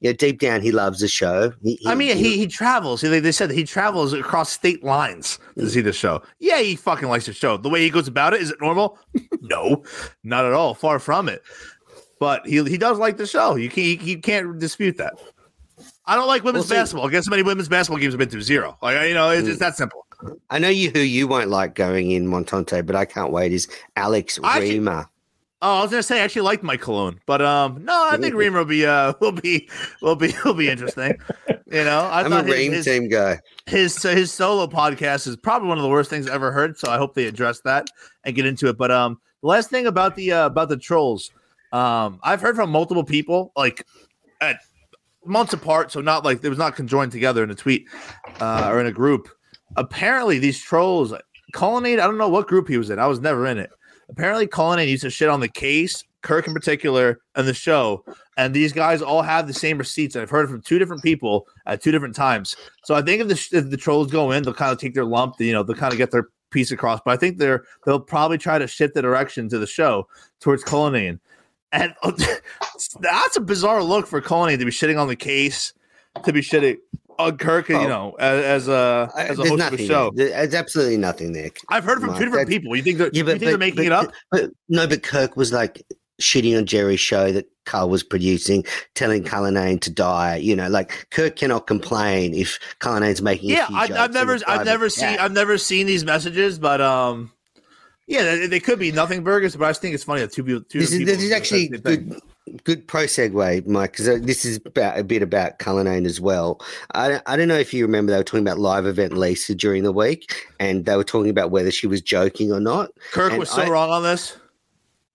[0.01, 1.55] You know, deep down, he loves the show.
[1.63, 3.01] He, I mean, he, he travels.
[3.01, 6.21] They said he travels across state lines to see the show.
[6.41, 7.57] Yeah, he fucking likes the show.
[7.57, 8.99] The way he goes about it, is it normal?
[9.41, 9.83] no,
[10.23, 10.75] not at all.
[10.75, 11.43] Far from it.
[12.25, 13.57] But he he does like the show.
[13.57, 15.15] You can't you can't dispute that.
[16.07, 17.09] I don't like women's Well, see- basketball.
[17.11, 18.41] Guess how many women's basketball games I've been to?
[18.41, 18.79] Zero.
[18.81, 20.07] Like you know, it's, it's that simple.
[20.49, 23.53] I know you who you won't like going in Montante, but I can't wait.
[23.53, 24.81] Is Alex I actually-
[25.67, 28.35] Oh, I was gonna say I actually liked Mike Cologne, but um, no, I think
[28.35, 29.69] Reamer will be uh will be
[30.03, 31.17] will be will be interesting.
[31.67, 33.41] You know, I I'm a Ream his- team guy.
[33.67, 36.79] his his solo podcast is probably one of the worst things I've ever heard.
[36.79, 37.87] So I hope they address that
[38.25, 38.77] and get into it.
[38.79, 41.31] But um, the last thing about the uh, about the trolls,
[41.75, 43.85] um, I've heard from multiple people like
[44.41, 44.61] at
[45.25, 47.89] months apart, so not like it was not conjoined together in a tweet
[48.41, 49.29] uh, or in a group.
[49.77, 51.13] Apparently, these trolls,
[51.53, 53.01] Cullinane, I don't know what group he was in.
[53.01, 53.71] I was never in it.
[54.09, 58.05] Apparently, Cullinane used to shit on the case, Kirk in particular, and the show.
[58.37, 60.15] And these guys all have the same receipts.
[60.15, 62.55] I've heard from two different people at two different times.
[62.85, 65.05] So I think if the, if the trolls go in, they'll kind of take their
[65.05, 65.41] lump.
[65.41, 67.01] You know, they'll kind of get their piece across.
[67.05, 70.07] But I think they're they'll probably try to shift the direction to the show
[70.41, 71.21] towards Cullinane.
[71.75, 71.95] And
[73.01, 75.73] that's a bizarre look for Cullinane to be shitting on the case,
[76.25, 76.77] to be shitting
[77.19, 77.87] on Kirk, you Oh.
[77.89, 80.11] know, as, as a as a there's host of a nothing show.
[80.15, 80.29] There.
[80.29, 81.51] There's absolutely nothing there.
[81.69, 82.77] I've heard from Mike, two different that's- people.
[82.77, 84.13] You think they're, Yeah, you but, they're making but- it up?
[84.31, 85.83] But no, but Kirk was like
[86.21, 88.65] shitting on Jerry's show that Carl was producing,
[88.95, 90.37] telling Cullinane to die.
[90.37, 93.51] You know, like Kirk cannot complain if Cullinane's making.
[93.51, 97.33] a yeah, I, I've never, I've never seen, I've never seen these messages, but um,
[98.07, 99.57] yeah, they, they could be nothing burgers.
[99.57, 101.33] But I just think it's funny that two people, two This is, people this is
[101.33, 102.21] actually good.
[102.65, 106.61] Good pro segue, Mike, because uh, this is about a bit about Cullinane as well.
[106.93, 109.55] I, don't- I don't know if you remember they were talking about live event Lisa
[109.55, 112.91] during the week, and they were talking about whether she was joking or not.
[113.13, 114.37] Kirk and was so I- wrong on this.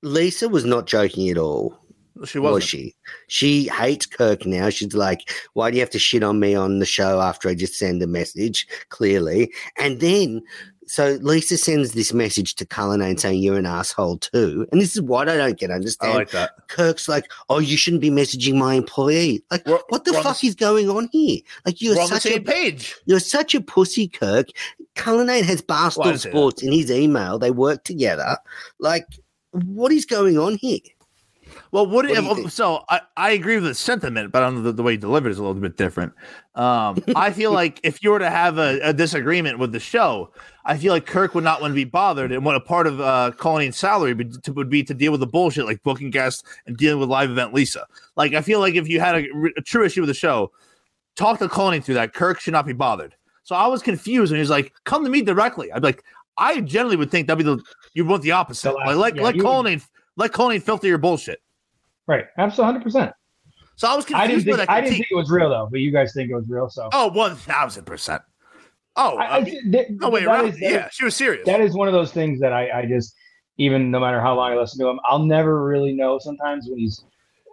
[0.01, 1.77] Lisa was not joking at all.
[2.25, 2.69] She was wasn't.
[2.69, 2.95] she?
[3.27, 4.69] She hates Kirk now.
[4.69, 7.53] She's like, why do you have to shit on me on the show after I
[7.53, 8.67] just send a message?
[8.89, 9.53] Clearly.
[9.77, 10.41] And then,
[10.89, 14.65] so Lisa sends this message to Cullinane saying, you're an asshole too.
[14.71, 16.15] And this is what I don't get I understand.
[16.15, 16.51] like that.
[16.67, 19.43] Kirk's like, oh, you shouldn't be messaging my employee.
[19.51, 21.41] Like, We're- what the fuck is going on here?
[21.65, 22.95] Like, you're We're on the such a page.
[23.05, 24.47] you're such a pussy, Kirk.
[24.95, 26.17] Cullinane has I Barstool.
[26.17, 27.37] Sports in his email.
[27.39, 28.37] They work together.
[28.79, 29.05] Like,
[29.51, 30.79] what is going on here?
[31.71, 32.35] Well, would What it?
[32.35, 32.49] do you?
[32.49, 34.97] So I, I agree with the sentiment, but I don't know the, the way he
[34.97, 36.13] delivered is a little bit different.
[36.55, 40.31] Um, I feel like if you were to have a, a disagreement with the show,
[40.65, 42.99] I feel like Kirk would not want to be bothered, and what a part of
[42.99, 46.43] uh, Colleen's salary would, to, would be to deal with the bullshit like booking guests
[46.65, 47.85] and dealing with live event Lisa.
[48.15, 49.25] Like I feel like if you had a,
[49.57, 50.51] a true issue with the show,
[51.15, 52.13] talk to Colleen through that.
[52.13, 53.15] Kirk should not be bothered.
[53.43, 56.03] So I was confused when he was like, "Come to me directly." I'd be like,
[56.37, 57.61] I generally would think that'd be the
[57.93, 58.69] you want the opposite.
[58.71, 59.81] The last- like let yeah, let you would- Colleen
[60.17, 61.39] let Colleen filter your bullshit.
[62.09, 62.25] Right.
[62.39, 63.13] Absolutely 100%.
[63.75, 65.67] So I was I didn't confused think that I didn't think it was real though,
[65.71, 66.67] but you guys think it was real.
[66.69, 68.23] So Oh, one thousand percent.
[68.95, 70.47] Oh, I, I I, mean, that- no way around.
[70.49, 71.45] is- that is- yeah, she was serious.
[71.45, 73.15] that is one of those things that I, I just
[73.57, 76.79] even no matter how long I listen to him, I'll never really know sometimes when
[76.79, 77.05] he's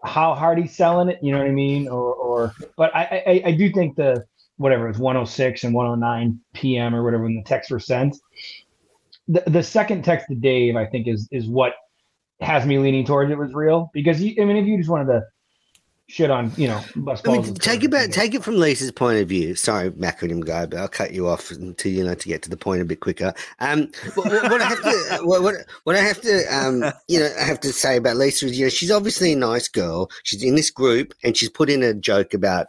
[0.04, 1.18] how hard he's selling it.
[1.22, 1.86] You know what I mean?
[1.86, 4.24] Or or but I I, I do think the
[4.56, 6.94] whatever it's 106 and 109 p.m.
[6.94, 8.16] or whatever when the texts were sent.
[9.28, 11.74] The the second text to Dave I think is is what
[12.40, 15.06] has me leaning towards it was real because you, I mean if you just wanted
[15.06, 15.22] to
[16.08, 18.10] shit on you know bus I mean, take it back.
[18.10, 19.54] Take it from Lisa's point of view.
[19.54, 22.56] Sorry, acronym guy, but I'll cut you off until you know to get to the
[22.56, 23.34] point a bit quicker.
[23.58, 27.18] Um, what, what, what I have to, what, what, what I have to, um, you
[27.18, 30.10] know, I have to say about Lisa is, you know, she's obviously a nice girl.
[30.22, 32.68] She's in this group, and she's put in a joke about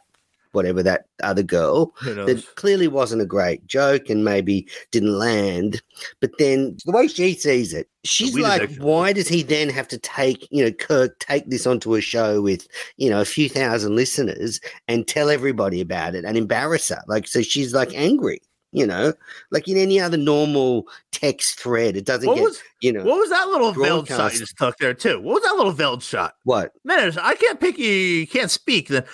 [0.51, 5.81] whatever that other girl that clearly wasn't a great joke and maybe didn't land.
[6.19, 9.97] But then the way she sees it, she's like, why does he then have to
[9.97, 12.67] take, you know, Kirk take this onto a show with,
[12.97, 17.01] you know, a few thousand listeners and tell everybody about it and embarrass her?
[17.07, 18.41] Like, so she's like angry.
[18.73, 19.13] You know,
[19.49, 23.17] like in any other normal text thread, it doesn't what get, was you know, what
[23.17, 25.21] was that little veiled shot you just took there too?
[25.21, 26.35] What was that little veiled shot?
[26.43, 26.73] what?
[26.83, 27.89] Man, I can't pick you.
[27.89, 28.89] You can't speak.
[28.89, 29.05] Then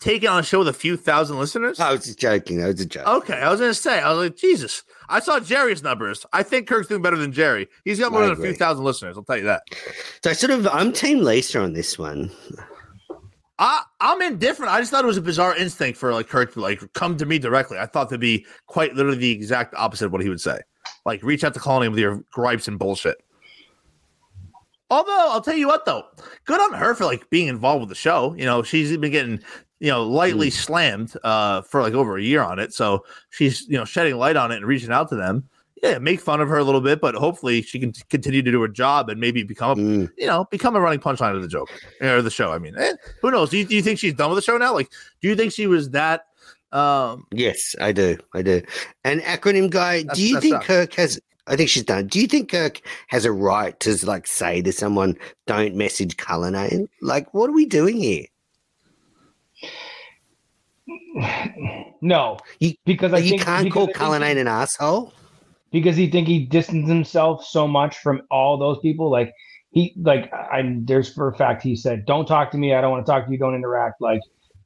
[0.00, 1.80] take it on a show with a few thousand listeners.
[1.80, 2.62] I was just joking.
[2.62, 3.06] I was a joke.
[3.06, 4.82] Okay, I was gonna say, I was like, Jesus.
[5.08, 6.24] I saw Jerry's numbers.
[6.32, 7.68] I think Kirk's doing better than Jerry.
[7.84, 9.16] He's got more I than a few thousand listeners.
[9.16, 9.62] I'll tell you that.
[10.22, 12.30] So I sort of, I'm Team Lisa on this one.
[13.58, 14.72] I I'm indifferent.
[14.72, 17.26] I just thought it was a bizarre instinct for like Kirk to like come to
[17.26, 17.78] me directly.
[17.78, 20.58] I thought to be quite literally the exact opposite of what he would say.
[21.06, 23.18] Like reach out to Cullinane with your gripes and bullshit.
[24.92, 26.04] Although I'll tell you what though,
[26.44, 28.34] good on her for like being involved with the show.
[28.34, 29.40] You know, she's been getting
[29.80, 32.74] you know lightly slammed uh for like over a year on it.
[32.74, 35.48] So she's you know shedding light on it and reaching out to them.
[35.82, 38.60] Yeah, make fun of her a little bit, but hopefully she can continue to do
[38.60, 40.10] her job and maybe become a Mm.
[40.16, 41.70] you know, become a running punchline of the joke
[42.00, 42.52] or the show.
[42.52, 43.50] I mean, eh, who knows?
[43.50, 44.74] Do you, do you think she's done with the show now?
[44.74, 44.90] Like,
[45.20, 46.26] do you think she was that?
[46.70, 48.16] Um, Yes, I do.
[48.32, 48.62] I do.
[49.04, 50.62] And acronym guy, do you think.
[50.62, 51.20] Kirk has?
[51.46, 52.06] I think she's done.
[52.06, 55.16] Do you think Kirk has a right to like say to someone,
[55.46, 56.82] "Don't message Cullinane"?
[56.82, 56.86] Eh?
[57.00, 58.26] Like, what are we doing here?
[62.00, 65.12] no You- because I you think can't call I think he- Cullinane an asshole.
[65.70, 69.10] because he think he distanced himself so much from all those people.
[69.10, 69.32] Like
[69.70, 72.74] he like I there's for a fact he said, "Don't talk to me.
[72.74, 73.38] I don't want to talk to you.
[73.38, 74.20] Don't interact." Like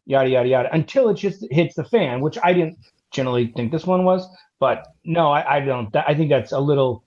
[0.07, 2.79] yada yada yada until it just hits the fan, which I didn't
[3.13, 4.27] generally think this one was.
[4.59, 5.95] But no, I, I don't.
[5.95, 7.05] I think that's a little.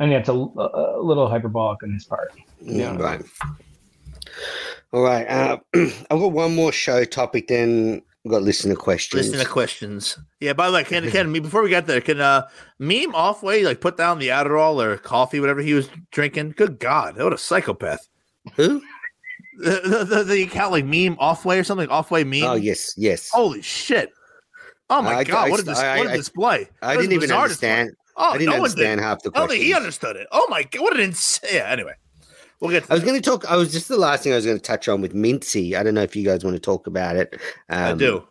[0.00, 2.32] I think that's a, a little hyperbolic on his part.
[2.60, 2.96] Yeah.
[2.96, 3.22] Right.
[4.92, 5.26] All right.
[5.26, 7.48] Uh, I've got one more show topic.
[7.48, 9.26] Then we've got listener questions.
[9.26, 10.18] listen to questions.
[10.40, 10.52] Yeah.
[10.52, 12.48] By the way, can can me before we get there, can uh
[12.78, 16.54] meme Offway like put down the Adderall or coffee, whatever he was drinking?
[16.56, 18.08] Good God, what a psychopath!
[18.54, 18.82] Who?
[19.58, 21.88] The the, the, the account like meme Offway or something.
[21.88, 22.48] Offway meme.
[22.48, 23.30] Oh yes, yes.
[23.30, 24.12] Holy shit!
[24.90, 26.68] Oh my I- God, I- what a, dis- I- what a I- display!
[26.82, 27.70] I didn't even bizarre display.
[27.70, 27.96] understand.
[28.16, 30.26] Oh, I didn't no one understand half the I don't think he understood it.
[30.32, 31.50] Oh my God, what an insane!
[31.54, 31.70] Yeah.
[31.70, 31.92] Anyway,
[32.60, 32.84] we'll get.
[32.84, 33.44] To I was going to talk.
[33.50, 35.74] I was just the last thing I was going to touch on with Mincy.
[35.74, 37.38] I don't know if you guys want to talk about it.
[37.68, 38.24] I Um, do.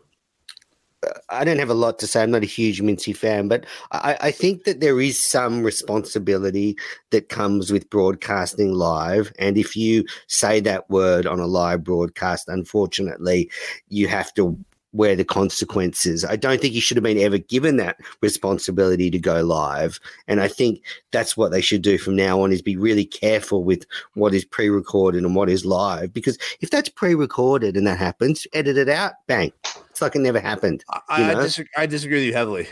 [1.30, 2.22] I don't have a lot to say.
[2.24, 6.76] I'm not a huge Mincy fan, but I, I think that there is some responsibility
[7.10, 9.32] that comes with broadcasting live.
[9.38, 13.48] And if you say that word on a live broadcast, unfortunately,
[13.88, 14.58] you have to
[14.92, 16.24] wear the consequences.
[16.24, 20.00] I don't think he should have been ever given that responsibility to go live.
[20.26, 23.64] And I think that's what they should do from now on is be really careful
[23.64, 23.84] with
[24.14, 26.12] what is pre-recorded and what is live.
[26.12, 29.52] Because if that's pre-recorded and that happens, edit it out, bang.
[29.90, 30.84] It's like it never happened.
[31.08, 32.68] I, I, disagree, I disagree with you heavily,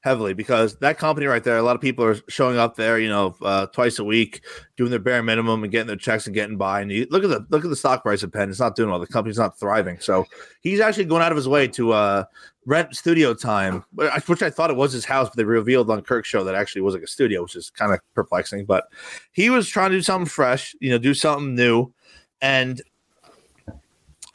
[0.00, 3.08] heavily because that company right there, a lot of people are showing up there, you
[3.08, 4.42] know, uh, twice a week,
[4.76, 6.80] doing their bare minimum and getting their checks and getting by.
[6.80, 8.90] And you look at the look at the stock price of Penn; it's not doing
[8.90, 8.98] well.
[8.98, 9.98] The company's not thriving.
[10.00, 10.24] So
[10.60, 12.24] he's actually going out of his way to uh,
[12.64, 16.28] rent studio time, which I- thought it was his house, but they revealed on Kirk's
[16.28, 18.66] show that actually was like a studio, which is kind of perplexing.
[18.66, 18.84] But
[19.32, 21.92] he was trying to do something fresh, you know, do something new,
[22.40, 22.80] and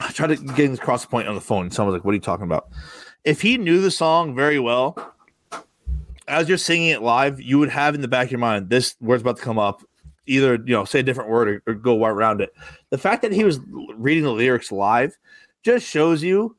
[0.00, 1.70] I tried to get across the point on the phone.
[1.70, 2.68] Someone was like, "What are you talking about?"
[3.24, 5.13] If he knew the song very well,
[6.28, 8.96] as you're singing it live, you would have in the back of your mind this
[9.00, 9.82] word's about to come up.
[10.26, 12.52] either you know say a different word or, or go around it.
[12.90, 13.60] The fact that he was
[13.96, 15.16] reading the lyrics live
[15.62, 16.56] just shows you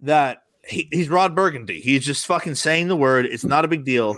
[0.00, 1.80] that he, he's Ron Burgundy.
[1.80, 3.26] He's just fucking saying the word.
[3.26, 4.14] It's not a big deal.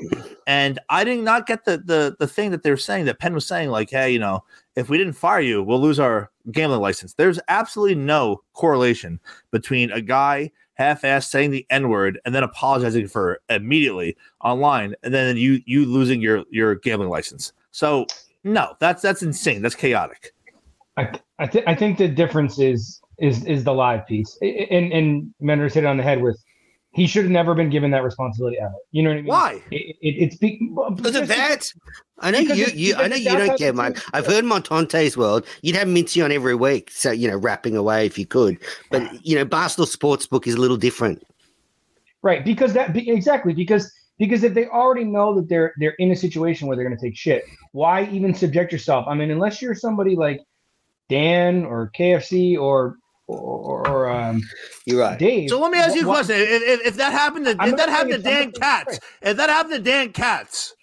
[0.47, 3.34] And I did not get the the the thing that they were saying that Penn
[3.34, 4.45] was saying, like, hey, you know,
[4.76, 7.14] if we didn't fire you, we'll lose our gambling license.
[7.14, 9.20] There's absolutely no correlation
[9.51, 15.36] between a guy half-ass saying the n-word and then apologizing for immediately online and then
[15.36, 17.52] you you losing your your gambling license.
[17.70, 18.06] So
[18.44, 19.62] no that's that's insane.
[19.62, 20.34] That's chaotic.
[20.96, 25.34] I I, th- I think the difference is is is the live piece, and and
[25.40, 26.42] Mender's hit it on the head with
[26.95, 28.74] he should have never been given that responsibility ever.
[28.90, 29.28] You know what I mean?
[29.28, 29.62] Why?
[29.70, 31.72] It, it, it's be, Because of that.
[32.18, 33.99] I know you, you I know you don't care, Mike.
[34.14, 35.47] I've heard Montante's world.
[35.62, 38.59] You'd have Mincy on every week, so you know, rapping away if you could.
[38.90, 41.24] But you know, Barstool Sportsbook is a little different.
[42.22, 46.16] right because that exactly because because if they already know that they're they're in a
[46.16, 49.07] situation where they're going to take shit, why even subject yourself?
[49.09, 50.40] I mean, unless you're somebody like
[51.09, 52.99] Dan or KFC or
[53.38, 54.40] or, or um,
[54.86, 55.18] You're right.
[55.18, 55.48] Dave.
[55.50, 57.56] So let me ask you a wh- wh- question: if, if, if that happened to
[57.58, 60.74] I'm if that not happened to Dan it's Katz, if that happened to Dan Katz,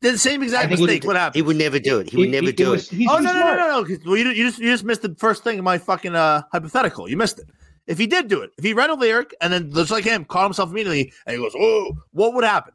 [0.00, 1.02] did the same exact think mistake.
[1.02, 1.36] would- What happened?
[1.36, 2.10] He would never do it.
[2.10, 2.96] He would he- never he- do was- it.
[2.96, 3.96] he's Oh too no, no, no, no, no!
[4.06, 7.08] Well, you, you just you just missed the first thing in my fucking uh, hypothetical.
[7.08, 7.46] You missed it.
[7.86, 10.24] If he did do it, if he read a lyric and then just like him,
[10.26, 12.74] caught himself immediately, and he goes, "Oh, what would happen?"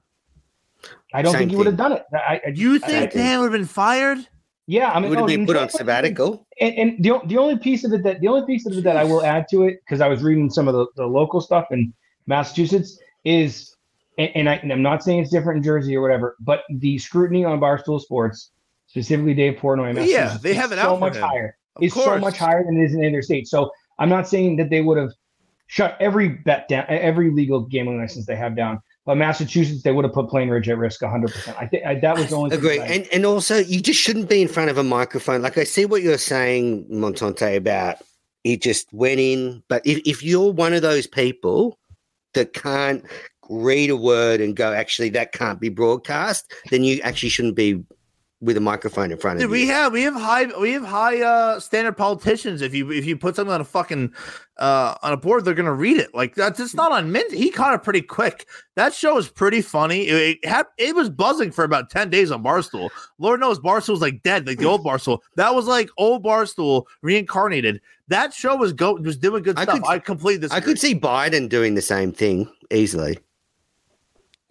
[1.13, 2.03] I don't Same think he would have done it.
[2.13, 4.17] I, I, You I- think I- Dan would have been fired?
[4.65, 6.47] Yeah, I mean, would have oh, been put on sabbatical.
[6.61, 8.95] And, and the, the only piece of it that the only piece of it that
[8.95, 11.67] I will add to it because I was reading some of the, the local stuff
[11.71, 11.93] in
[12.27, 13.75] Massachusetts is,
[14.17, 16.97] and, and, I, and I'm not saying it's different in Jersey or whatever, but the
[16.97, 18.51] scrutiny on Barstool Sports,
[18.87, 21.23] specifically Dave Portnoy, Yeah, they have it so out much him.
[21.23, 21.57] higher.
[21.75, 23.49] Of Is so much higher than it is in other states.
[23.49, 25.09] So I'm not saying that they would have
[25.67, 28.79] shut every bet down, every legal gambling license they have down.
[29.05, 31.31] But Massachusetts, they would have put Plainridge at risk 100.
[31.31, 32.49] percent I think that was the only.
[32.51, 32.79] thing Agree.
[32.79, 35.41] And and also you just shouldn't be in front of a microphone.
[35.41, 37.97] Like I see what you're saying, Montante, about
[38.43, 39.63] he just went in.
[39.67, 41.79] But if, if you're one of those people
[42.33, 43.03] that can't
[43.49, 47.83] read a word and go, actually, that can't be broadcast, then you actually shouldn't be
[48.43, 49.51] with a microphone in front of Dude, you.
[49.65, 52.61] we have we have high we have high uh standard politicians.
[52.61, 54.13] If you if you put something on a fucking
[54.57, 56.13] uh on a board, they're gonna read it.
[56.13, 57.31] Like that's it's not on mint.
[57.31, 58.45] He caught it pretty quick.
[58.75, 60.07] That show was pretty funny.
[60.07, 62.89] It, it had it was buzzing for about ten days on Barstool.
[63.17, 65.19] Lord knows Barstool's like dead, like the old Barstool.
[65.37, 67.79] That was like old Barstool reincarnated.
[68.09, 69.75] That show was go was doing good I stuff.
[69.79, 73.19] could- I completely I could see Biden doing the same thing easily.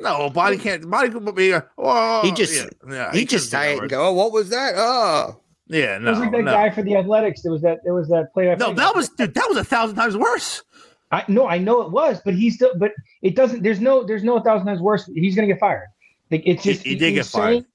[0.03, 1.53] No body can't body could be.
[1.53, 4.50] Uh, oh, He just- yeah, yeah, He just couldn't it and go, "Oh, what was
[4.50, 4.74] that?
[4.76, 6.53] Oh, Yeah, it no, was like that no.
[6.53, 7.42] guy for the Athletics.
[7.42, 7.78] There was that.
[7.84, 8.55] There was that play.
[8.57, 9.34] no, that was dude.
[9.34, 10.62] That was a thousand times worse.
[11.11, 12.72] I no, I know it was, but he's still.
[12.76, 12.92] But
[13.22, 13.62] it doesn't.
[13.62, 14.03] There's no.
[14.05, 15.09] There's no a thousand times worse.
[15.14, 15.88] He's gonna get fired.
[16.30, 16.82] Like it's just.
[16.82, 17.53] he did get fired.
[17.53, 17.66] saying-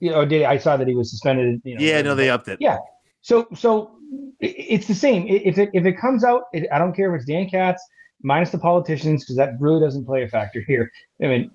[0.00, 1.60] You know, did I saw that he was suspended?
[1.64, 2.14] You know, Yeah, no, whatever.
[2.16, 2.58] they upped it.
[2.60, 2.78] Yeah.
[3.22, 3.90] So so
[4.42, 5.26] i- it's the same.
[5.28, 7.82] If it if it comes out, it, I don't care if it's Dan Katz
[8.22, 10.90] minus the politicians because that really doesn't play a factor here.
[11.22, 11.50] I mean,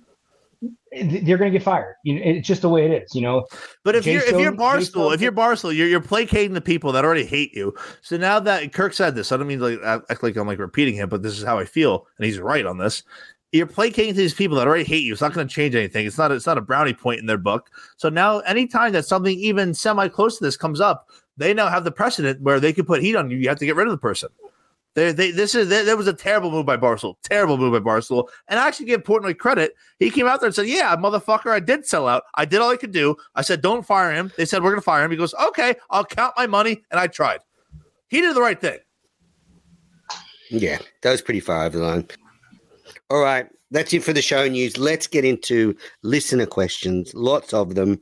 [0.91, 1.95] they're going to get fired.
[2.03, 3.13] You know, it's just the way it is.
[3.13, 3.45] You know,
[3.83, 6.91] But if Jay you're if you're Barstool, if you're Barstool, you're you're placating the people
[6.93, 7.73] that already hate you.
[8.01, 10.59] So now that Kirk said this, I don't mean like act act like I'm like
[10.59, 13.03] repeating him, but this is how I feel, and he's right on this.
[13.51, 15.13] You're placating these people that already hate you.
[15.13, 16.05] It's not going to change anything.
[16.05, 17.69] It's not it's not a brownie point in their book.
[17.97, 21.83] So now, anytime that something even semi close to this comes up, they now have
[21.83, 23.37] the precedent where they could put heat on you.
[23.37, 24.29] You have to get rid of the person.
[24.95, 27.15] They, they, this is that was a terrible move by Barstool.
[27.21, 28.29] Terrible move by Barstool.
[28.47, 29.75] And I actually give Portnoy credit.
[29.99, 32.23] He came out there and said, "Yeah, motherfucker, I did sell out.
[32.35, 33.17] I did all I could do.
[33.35, 34.31] I said, don't fire him.
[34.37, 35.11] They said we're gonna fire him.
[35.11, 37.41] He goes, okay, I'll count my money, and I tried.
[38.07, 38.79] He did the right thing.
[40.49, 42.07] yeah, that was pretty far over the line."
[43.09, 44.77] All right, that's it for the show news.
[44.77, 47.13] Let's get into listener questions.
[47.13, 47.99] Lots of them.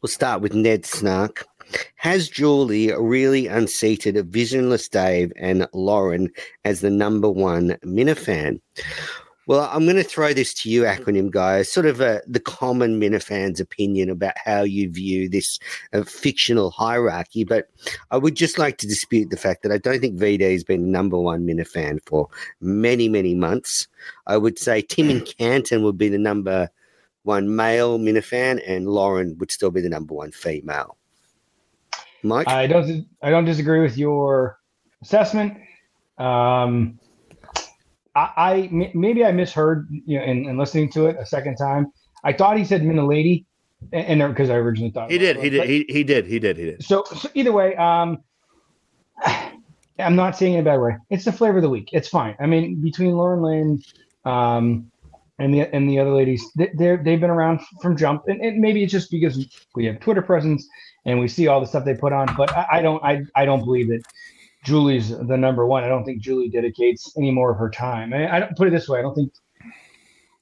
[0.00, 1.44] We'll start with Ned Snark.
[1.96, 6.30] Has Julie really unseated Visionless Dave and Lauren
[6.64, 8.60] as the number one Minifan?
[9.46, 11.70] Well, I'm going to throw this to you, acronym guys.
[11.70, 15.58] Sort of uh the common Minifan's opinion about how you view this
[15.92, 17.68] uh, fictional hierarchy, but
[18.10, 20.90] I would just like to dispute the fact that I don't think VD has been
[20.90, 22.28] number one Minifan for
[22.60, 23.86] many, many months.
[24.26, 26.70] I would say Tim and Canton would be the number
[27.24, 30.96] one male Minifan, and Lauren would still be the number one female.
[32.24, 33.06] Mike, I don't.
[33.22, 34.58] I don't disagree with your
[35.02, 35.58] assessment.
[36.18, 36.98] Um,
[38.16, 41.56] I, I m- maybe I misheard you know, in, in listening to it a second
[41.56, 41.92] time.
[42.24, 43.44] I thought he said Minilady,
[43.92, 45.36] and because I originally thought He did.
[45.36, 45.58] He did.
[45.58, 46.26] but- He, he did.
[46.26, 46.56] He did.
[46.56, 46.82] He did.
[46.82, 48.18] so, so either way, um,
[49.98, 50.96] I'm not saying it in a bad way.
[51.10, 51.90] It's the flavor of the week.
[51.92, 52.34] It's fine.
[52.40, 53.82] I mean, between Lauren Lynn,
[54.24, 54.90] um,
[55.38, 58.60] and the and the other ladies, they- they're they've been around from jump, and, and
[58.60, 60.66] maybe it's just because we have Twitter presence
[61.04, 62.34] and we see all the stuff they put on.
[62.36, 64.02] But I, I don't I I don't believe that
[64.64, 65.84] Julie's the number one.
[65.84, 68.12] I don't think Julie dedicates any more of her time.
[68.14, 68.98] I, I don't put it this way.
[68.98, 69.32] I don't think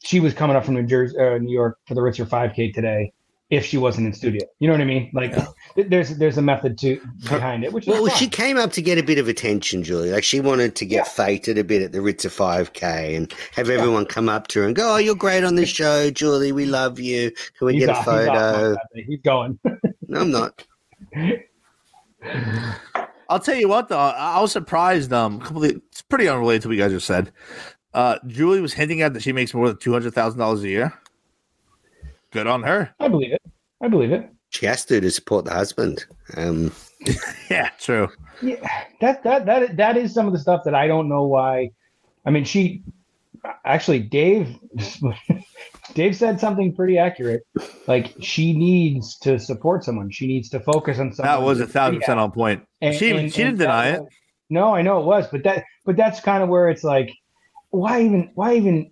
[0.03, 3.13] she was coming up from New Jersey, uh, New York for the Ritzer 5K today
[3.51, 4.41] if she wasn't in studio.
[4.61, 5.11] You know what I mean?
[5.13, 5.35] Like
[5.75, 6.99] th- there's there's a method to
[7.29, 10.11] behind it, which Well, she came up to get a bit of attention, Julie.
[10.11, 14.07] Like she wanted to get fated a bit at the Ritzer 5K and have everyone
[14.07, 16.53] come up to her and go, "Oh, you're great on this show, Julie.
[16.53, 17.31] We love you.
[17.59, 19.59] Can we He's get a off- he's off photo?" He's going.
[20.13, 20.67] No, I'm not.
[23.31, 25.11] I'll tell you what, though, I I was surprised.
[25.11, 27.33] Um, completely, it's pretty unrelated to what you guys just said.
[27.95, 30.69] Uh, Julie was hinting at that she makes more than two hundred thousand dollars a
[30.69, 30.93] year.
[32.31, 32.95] Good on her.
[33.01, 33.41] I believe it.
[33.81, 34.29] I believe it.
[34.51, 36.05] She has to to support the husband.
[36.37, 36.73] Um,
[37.51, 38.09] Yeah, true.
[38.43, 38.57] Yeah,
[39.01, 41.71] that that that that is some of the stuff that I don't know why.
[42.27, 42.83] I mean, she
[43.65, 44.59] actually Dave
[45.95, 47.43] Dave said something pretty accurate.
[47.87, 50.11] Like she needs to support someone.
[50.11, 51.35] She needs to focus on someone.
[51.41, 52.65] That was a thousand percent on point.
[52.81, 54.01] And- she and- she and didn't deny it.
[54.01, 54.09] was-
[54.49, 57.13] No, I know it was, but that but that's kind of where it's like,
[57.71, 58.91] why even why even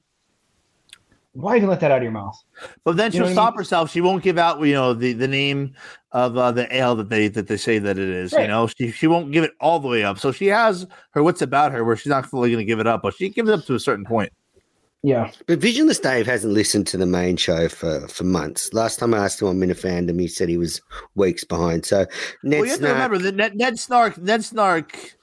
[1.33, 2.37] why even let that out of your mouth?
[2.85, 3.59] But then You she'll know what I stop mean?
[3.59, 3.91] herself.
[3.93, 5.75] She won't give out, you know, the, the name
[6.11, 8.33] of uh, the ale that they that they say that it is.
[8.33, 10.19] You know, she she won't give it all the way up.
[10.19, 12.89] So she has her wits about her, where she's not fully going to give it
[12.89, 14.33] up, but she gives it up to a certain point.
[15.03, 18.75] Yeah, but Visionless Dave hasn't listened to the main show for, for months.
[18.75, 20.83] Last time I asked him on Minifandom, he said he was
[21.15, 21.87] weeks behind.
[21.87, 22.07] So
[22.43, 25.17] Ned well, you have to remember that Ned, Ned Snark, Ned Snark.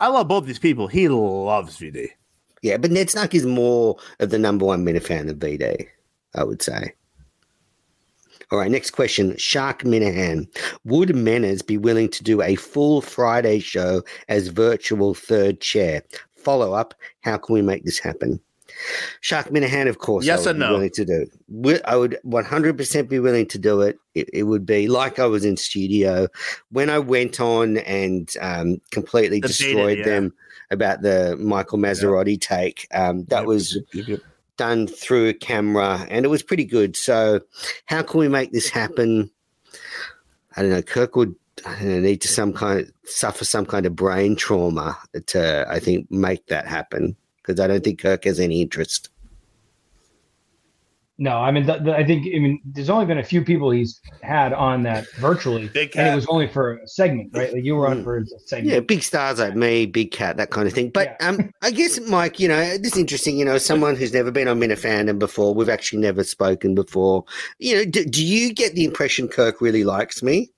[0.00, 0.88] I love both these people.
[0.88, 2.08] He loves VD.
[2.62, 5.86] yeah, but Ned Snark is more of the number one Minifan than VD,
[6.34, 6.92] I would say.
[8.50, 9.36] All right, next question.
[9.36, 10.48] Shark Minihane.
[10.84, 16.02] Would Menners be willing to do a full Friday show as virtual third chair?
[16.36, 16.94] Follow up.
[17.22, 18.40] How can we make this happen?
[19.20, 20.24] Shark Minihane, of course.
[20.24, 20.72] Yes I and would be no.
[20.74, 21.80] Willing to do.
[21.84, 23.98] I would 100% be willing to do it.
[24.14, 24.28] it.
[24.32, 26.28] It would be like I was in studio
[26.70, 30.04] when I went on and um, completely Debated, destroyed yeah.
[30.04, 30.34] them
[30.70, 32.86] about the Michael Mazzarotti take.
[32.92, 33.78] Um, that was
[34.56, 36.96] done through a camera and it was pretty good.
[36.96, 37.40] So,
[37.86, 39.30] how can we make this happen?
[40.56, 40.82] I don't know.
[40.82, 45.66] Kirk would know, need to some kind of suffer some kind of brain trauma to,
[45.68, 47.16] I think, make that happen
[47.46, 49.10] because I don't think Kirk has any interest.
[51.18, 53.70] no, I mean, the, the, I think I mean, there's only been a few people
[53.70, 57.52] he's had on that virtually, Big and it was only for a segment, right?
[57.54, 58.04] Like you were on Mm.
[58.04, 58.74] for a segment.
[58.74, 60.90] Yeah, big stars like me, big cat, that kind of thing.
[60.90, 63.38] But um, I guess, Mike, you know, this is interesting.
[63.38, 67.24] You know, someone who's never been on Minifandom before, we've actually never spoken before.
[67.58, 70.50] You know, do, do you get the impression Kirk really likes me?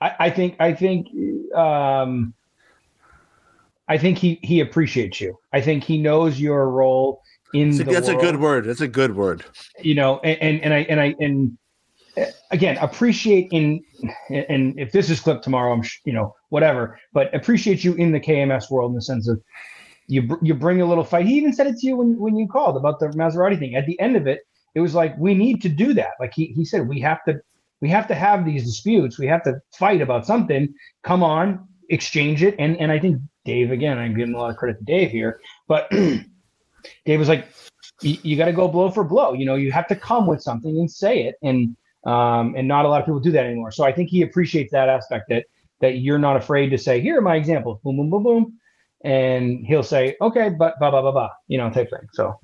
[0.00, 1.06] I, I think I think
[1.54, 2.34] um,
[3.88, 5.36] I think he he appreciates you.
[5.52, 7.22] I think he knows your role
[7.52, 8.64] in That's, a, the that's a good word.
[8.64, 9.44] That's a good word.
[9.80, 11.58] You know, and, and and I and I and
[12.16, 13.82] uh, again appreciate in
[14.30, 18.12] and if this is clipped tomorrow, I'm sh- you know whatever, but appreciate you in
[18.12, 19.40] the KMS world in the sense of
[20.06, 21.26] you br- you bring a little fight.
[21.26, 23.74] He even said it to you when when you called about the Maserati thing.
[23.74, 24.40] At the end of it,
[24.74, 26.12] it was like we need to do that.
[26.20, 27.40] Like he he said, we have to
[27.80, 29.18] we have to have these disputes.
[29.18, 30.72] We have to fight about something.
[31.02, 32.54] Come on, exchange it.
[32.58, 35.40] And and I think Dave again, I'm giving a lot of credit to Dave here,
[35.68, 35.90] but
[37.04, 37.48] Dave was like,
[38.00, 39.32] you, got to go blow for blow.
[39.32, 41.36] You know, you have to come with something and say it.
[41.42, 43.70] And um, and not a lot of people do that anymore.
[43.70, 45.46] So I think he appreciates that aspect that
[45.80, 48.58] that you're not afraid to say, here are my examples, boom, boom, boom, boom,
[49.04, 52.08] and he'll say, okay, but blah blah blah blah, you know, type thing.
[52.12, 52.38] So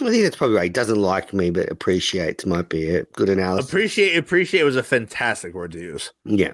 [0.00, 0.64] I think that's probably right.
[0.64, 3.68] He doesn't like me, but appreciates might be a good analysis.
[3.70, 6.12] Appreciate appreciate was a fantastic word to use.
[6.24, 6.52] yeah.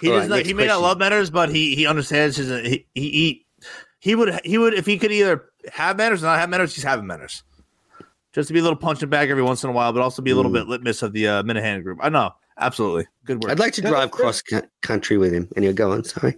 [0.00, 2.36] He All does right, not, next he may not love manners, but he he understands
[2.36, 3.46] his he, he he
[3.98, 6.84] he would he would if he could either have manners or not have manners, he's
[6.84, 7.42] having manners.
[8.32, 10.30] Just to be a little punching bag every once in a while, but also be
[10.30, 10.54] a little Mm.
[10.54, 11.98] bit litmus of the uh, Minihane group.
[12.00, 13.50] I know, absolutely, good word.
[13.50, 15.48] I'd like to drive that's cross cou- country with him.
[15.56, 16.04] And he'll go on.
[16.04, 16.36] Sorry.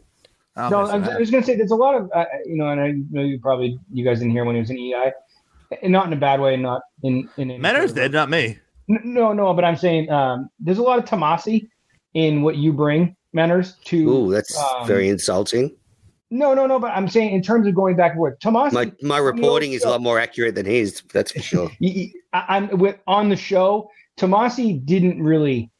[0.57, 1.09] I'll no, I was.
[1.09, 3.21] I was going to say there's a lot of uh, you know, and I know
[3.23, 5.13] you probably you guys didn't hear when he was in EI, and
[5.83, 8.59] not in a bad way, not in in any manners sort did, not me.
[8.89, 11.69] No, no, but I'm saying um, there's a lot of Tomasi
[12.15, 14.09] in what you bring, Manners, to.
[14.09, 15.77] Ooh, that's um, very insulting.
[16.31, 18.73] No, no, no, but I'm saying in terms of going back and forth, Tomasi.
[18.73, 21.03] My my reporting is a lot more accurate than his.
[21.13, 21.71] That's for sure.
[21.81, 23.91] y- y- I, am with on the show.
[24.19, 25.71] Tomasi didn't really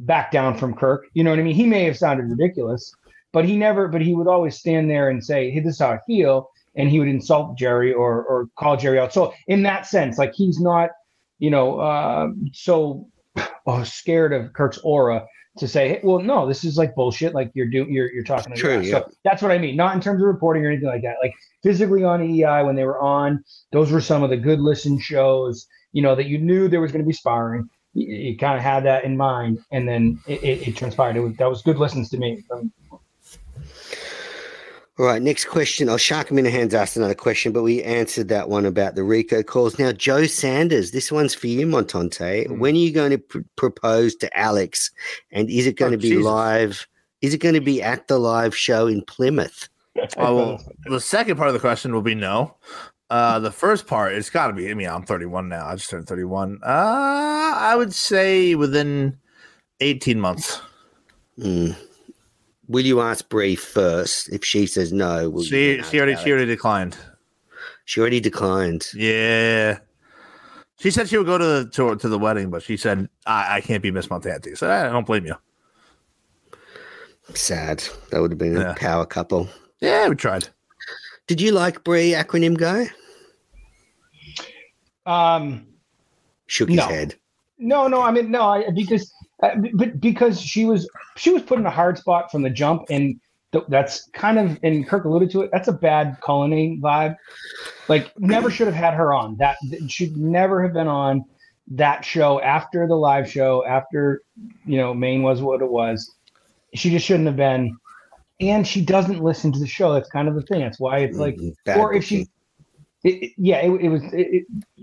[0.00, 1.06] back down from Kirk.
[1.14, 1.54] You know what I mean?
[1.54, 2.92] He may have sounded ridiculous,
[3.32, 3.88] but he never.
[3.88, 6.88] But he would always stand there and say, "Hey, this is how I feel," and
[6.88, 9.12] he would insult Jerry or or call Jerry out.
[9.12, 10.90] So in that sense, like he's not,
[11.38, 13.08] you know, uh, so
[13.66, 15.26] oh, scared of Kirk's aura
[15.58, 17.34] to say, hey, well, no, this is like bullshit.
[17.34, 18.54] Like you're doing, you're you're talking.
[18.54, 18.98] to True, yeah.
[18.98, 19.76] So that's what I mean.
[19.76, 21.16] Not in terms of reporting or anything like that.
[21.22, 24.98] Like physically on EI when they were on, those were some of the good listen
[24.98, 25.66] shows.
[25.92, 27.68] You know that you knew there was going to be sparring.
[27.92, 31.16] You, you kind of had that in mind, and then it, it, it transpired.
[31.16, 32.42] It was, that was good listens to me.
[32.50, 32.72] Um,
[34.96, 35.88] All right, next question.
[35.88, 39.76] Oh, Shark Minihane's asked another question, but we answered that one about the Rico calls.
[39.76, 42.46] Now, Joe Sanders, this one's for you, Montante.
[42.46, 42.60] Hmm.
[42.60, 44.92] When are you going to pr- propose to Alex?
[45.32, 46.24] And is it going Oh, to be Jesus.
[46.24, 46.86] live?
[47.22, 49.68] Is it going to be at the live show in Plymouth?
[50.16, 52.56] Oh, well, the second part of the question will be no.
[53.10, 54.68] Uh, the first part, it's got to be.
[54.68, 55.66] I mean, I'm 31 now.
[55.66, 56.58] I just turned 31.
[56.64, 59.16] Uh, I would say within
[59.80, 60.60] 18 months.
[61.40, 61.70] Hmm.
[62.68, 64.28] Will you ask Bree first?
[64.30, 66.24] If she says no, will She then she already Alex?
[66.24, 66.96] she already declined.
[67.84, 68.88] She already declined.
[68.94, 69.78] Yeah.
[70.80, 73.56] She said she would go to the to, to the wedding, but she said I,
[73.56, 74.56] I can't be Miss Montante.
[74.56, 75.34] So I don't blame you.
[77.34, 77.84] Sad.
[78.10, 78.72] That would have been Yeah.
[78.72, 79.48] a power couple.
[79.80, 80.48] Yeah, we tried.
[81.26, 82.88] Did you like Bree acronym guy?
[85.06, 85.66] um,
[86.46, 86.86] Shook his No.
[86.88, 87.14] head.
[87.58, 91.66] No, no, I mean no, I, because but because she was she was put in
[91.66, 93.20] a hard spot from the jump, and
[93.52, 95.50] th- that's kind of and Kirk alluded to it.
[95.52, 97.16] That's a bad colony vibe.
[97.88, 99.36] Like never should have had her on.
[99.38, 99.56] That
[99.88, 101.24] should never have been on
[101.68, 104.22] that show after the live show after
[104.66, 106.14] you know Maine was what it was.
[106.74, 107.76] She just shouldn't have been.
[108.40, 109.92] And she doesn't listen to the show.
[109.92, 110.60] That's kind of the thing.
[110.60, 111.54] That's why it's like Mhm.
[111.78, 112.28] Or if she
[113.04, 114.02] it, it- yeah it, it was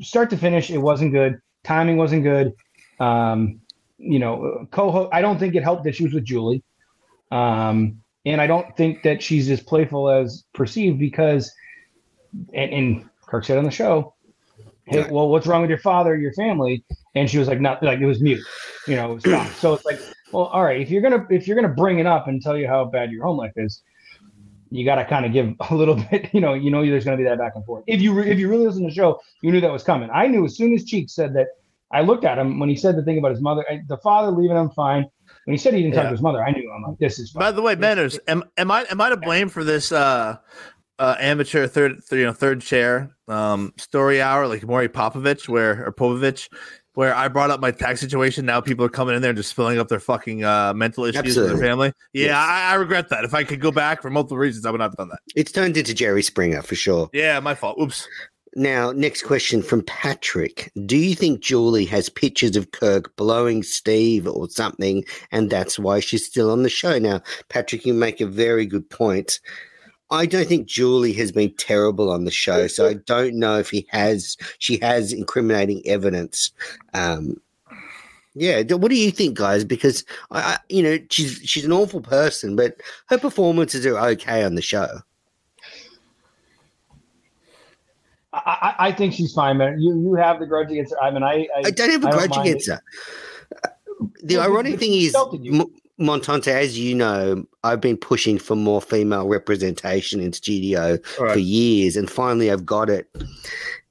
[0.05, 2.53] start to finish it wasn't good timing wasn't good
[2.99, 3.59] um
[4.01, 5.09] you know co-host.
[5.13, 6.63] i don't think it helped that she was with julie
[7.31, 11.51] um and i don't think that she's as playful as perceived because
[12.53, 14.13] and, and kirk said on the show
[14.85, 16.83] hey well what's wrong with your father your family
[17.15, 18.41] and she was like not like it was mute
[18.87, 19.99] you know stop so it's like
[20.31, 22.67] well all right if you're gonna if you're gonna bring it up and tell you
[22.67, 23.83] how bad your home life is
[24.71, 27.17] you got to kind of give a little bit, you know, you know, there's going
[27.17, 27.83] to be that back and forth.
[27.85, 30.09] If you, re- if you really listen to the show, you knew that was coming.
[30.11, 31.47] I knew as soon as Cheek said that,
[31.93, 34.31] I looked at him when he said the thing about his mother, I, the father
[34.31, 35.05] leaving him fine.
[35.45, 37.31] When he said he didn't talk to his mother, I knew I'm like, this is
[37.31, 37.41] fine.
[37.41, 40.37] By the way, Manners, am, am I am I to blame for this uh,
[40.99, 45.85] uh, amateur third th- you know third chair um, story hour like Maury Popovich where
[45.85, 46.47] or Povich
[46.93, 48.45] where I brought up my tax situation.
[48.45, 51.37] Now people are coming in there and just filling up their fucking uh, mental issues
[51.37, 51.93] with their family.
[52.13, 52.35] Yeah, Yes.
[52.35, 53.23] I, I regret that.
[53.23, 55.19] If I could go back for multiple reasons, I would not have done that.
[55.35, 57.09] It's turned into Jerry Springer for sure.
[57.13, 57.77] Yeah, my fault.
[57.81, 58.07] Oops.
[58.55, 60.71] Now, next question from Patrick.
[60.85, 66.01] Do you think Julie has pictures of Kirk blowing Steve or something, and that's why
[66.01, 66.99] she's still on the show?
[66.99, 69.39] Now, Patrick, you make a very good point.
[70.09, 73.69] I don't think Julie has been terrible on the show, so I don't know if
[73.69, 74.35] he has.
[74.59, 76.51] She has incriminating evidence.
[76.93, 77.37] Um,
[78.33, 79.63] yeah, what do you think, guys?
[79.63, 84.43] Because I, I, you know, she's she's an awful person, but her performances are okay
[84.43, 84.99] on the show.
[88.33, 89.79] I, I, think she's fine, man.
[89.81, 91.03] You, you have the grudge against her.
[91.03, 92.81] I mean, I, I, I don't have a I grudge against her.
[94.23, 95.15] The ironic thing is.
[95.15, 95.65] M-
[95.99, 101.37] Montante, as you know, I've been pushing for more female representation in studio All for
[101.39, 103.07] years, and finally I've got it.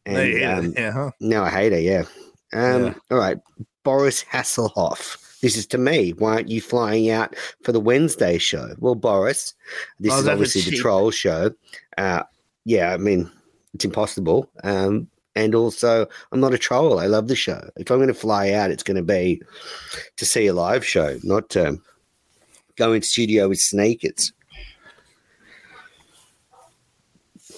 [0.07, 1.11] And yeah, um, yeah, huh?
[1.21, 1.79] now I hate her.
[1.79, 2.05] Yeah.
[2.53, 2.95] Um, Yeah.
[3.11, 3.39] All right,
[3.85, 5.41] Boris Hasselhoff.
[5.41, 6.11] This is to me.
[6.11, 8.75] Why aren't you flying out for the Wednesday show?
[8.79, 9.55] Well, Boris,
[9.99, 11.53] this Oh, is obviously the troll show.
[11.97, 12.25] Uh,
[12.65, 13.31] yeah, I mean,
[13.75, 14.51] it's impossible.
[14.65, 16.99] Um, and also, I'm not a troll.
[16.99, 17.71] I love the show.
[17.77, 19.41] If I'm going to fly out, it's going to be
[20.17, 21.79] to see a live show, not to
[22.77, 24.33] go in studio with sneakers.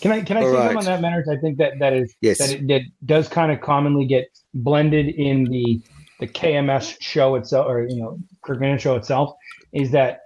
[0.00, 0.72] Can I can I All say right.
[0.72, 1.28] something on that matters?
[1.28, 2.38] I think that that is Yes.
[2.38, 5.80] that it that does kind of commonly get blended in the
[6.18, 9.34] the KMS show itself, or you know, Kirkman show itself.
[9.72, 10.20] Is that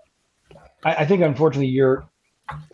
[0.85, 2.09] I, I think unfortunately you're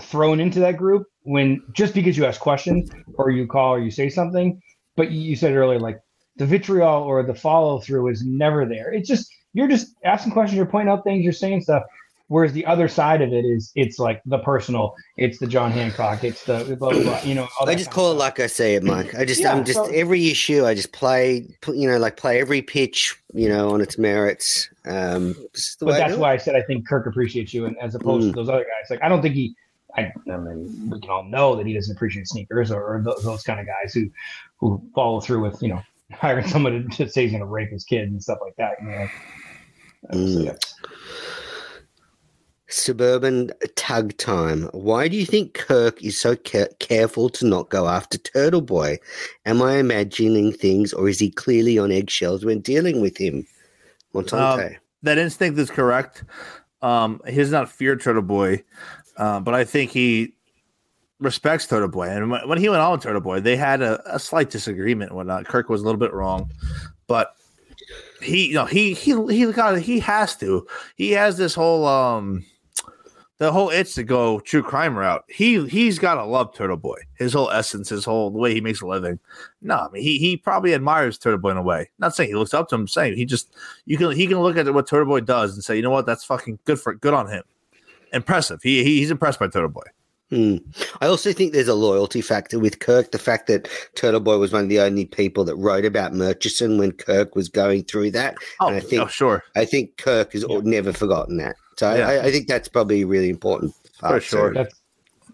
[0.00, 3.90] thrown into that group when just because you ask questions or you call or you
[3.90, 4.60] say something,
[4.97, 6.01] but you said earlier like
[6.36, 8.92] the vitriol or the follow through is never there.
[8.92, 11.82] It's just you're just asking questions, you're pointing out things, you're saying stuff.
[12.28, 16.24] Whereas the other side of it is it's like the personal, it's the John Hancock,
[16.24, 17.47] it's the blah blah, blah you know.
[17.66, 19.14] I just call it like I say it, Mike.
[19.14, 20.64] I just, Yeah, I'm just so- every issue.
[20.64, 24.70] I just play, you know, like play every pitch, you know, on its merits.
[24.86, 25.34] Um,
[25.80, 28.26] But I that's do why I said I think Kirk appreciates you, and as opposed
[28.28, 28.30] Mm.
[28.30, 29.55] to those other guys, like I don't think he.
[29.97, 33.23] I, I mean, we can all know that he doesn't appreciate sneakers or, or those,
[33.23, 34.09] those kind of guys who
[34.59, 35.82] who follow through with you know
[36.12, 38.74] hiring someone to say he's going to rape his kid and stuff like that.
[38.82, 39.09] You know,
[40.12, 40.44] Mm.
[40.47, 40.55] yeah.
[42.69, 44.62] Suburban tug time.
[44.73, 48.98] Why do you think Kirk is so ca- careful to not go after Turtle Boy?
[49.44, 53.47] Am I imagining things, or is he clearly on eggshells when dealing with him?
[54.14, 54.77] Montante.
[55.02, 56.24] that instinct is correct.
[56.81, 58.64] Um, he does not fear Turtle Boy,
[59.16, 60.34] uh, but I think he
[61.20, 62.09] respects Turtle Boy.
[62.09, 65.16] And when, he went on with Turtle Boy, they had a, a slight disagreement and
[65.16, 65.47] whatnot.
[65.47, 66.51] Kirk was a little bit wrong,
[67.06, 67.36] but
[68.20, 70.66] he, you know, he he he got he has to.
[70.97, 72.44] He has this whole um
[73.39, 75.24] the whole itch to go true crime route.
[75.28, 76.98] He he's got to love Turtle Boy.
[77.16, 79.18] His whole essence, his whole the way he makes a living.
[79.60, 81.90] No, I mean he he probably admires Turtle Boy in a way.
[81.98, 82.86] Not saying he looks up to him.
[82.86, 83.52] Saying he just
[83.84, 86.06] you can he can look at what Turtle Boy does and say, you know what,
[86.06, 87.43] that's fucking good for good on him.
[88.12, 88.60] Impressive.
[88.62, 89.82] He, he he's impressed by Turtle Boy.
[90.30, 90.56] Hmm.
[91.02, 93.10] I also think there's a loyalty factor with Kirk.
[93.10, 96.78] The fact that Turtle Boy was one of the only people that wrote about Murchison
[96.78, 98.36] when Kirk was going through that.
[98.60, 99.43] Oh, and I think oh sure.
[99.56, 100.60] I think Kirk has Yeah.
[100.62, 101.56] never forgotten that.
[101.76, 102.09] So Yeah.
[102.09, 103.74] I, I think that's probably a really important.
[103.98, 104.55] For sure.
[104.55, 104.74] That's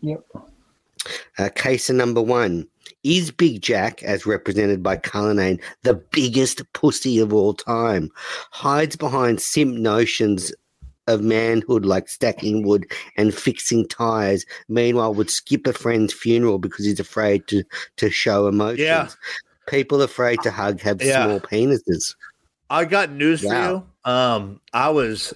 [0.00, 0.24] yep.
[1.38, 2.66] Uh, case number one.
[3.04, 8.10] Is Big Jack, as represented by Cullinane, the biggest pussy of all time?
[8.50, 10.52] Hides behind simp notions
[11.08, 12.86] of manhood like stacking wood
[13.16, 14.46] and fixing tires.
[14.68, 17.64] Meanwhile, would skip a friend's funeral because he's afraid to,
[17.96, 18.78] to show emotions.
[18.80, 19.08] Yeah.
[19.68, 21.24] People afraid to hug have Yeah.
[21.24, 22.14] small penises.
[22.70, 23.50] I got news Wow.
[24.04, 24.12] for you.
[24.12, 25.34] Um, I was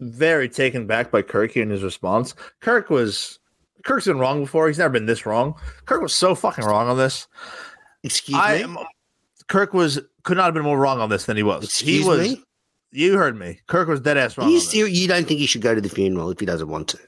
[0.00, 2.34] very taken back by Kirk and his response.
[2.60, 3.38] Kirk was
[3.84, 4.68] Kirk's been wrong before.
[4.68, 5.54] He's never been this wrong.
[5.86, 7.26] Kirk was so fucking wrong on this.
[8.02, 8.76] Excuse I me?
[9.48, 11.64] Kirk was could not have been more wrong on this than he was.
[11.64, 12.44] Excuse he was me?
[12.90, 13.60] You heard me.
[13.66, 14.48] Kirk was dead ass wrong.
[14.50, 16.98] you, you don't think he should go to the funeral if he doesn't want to?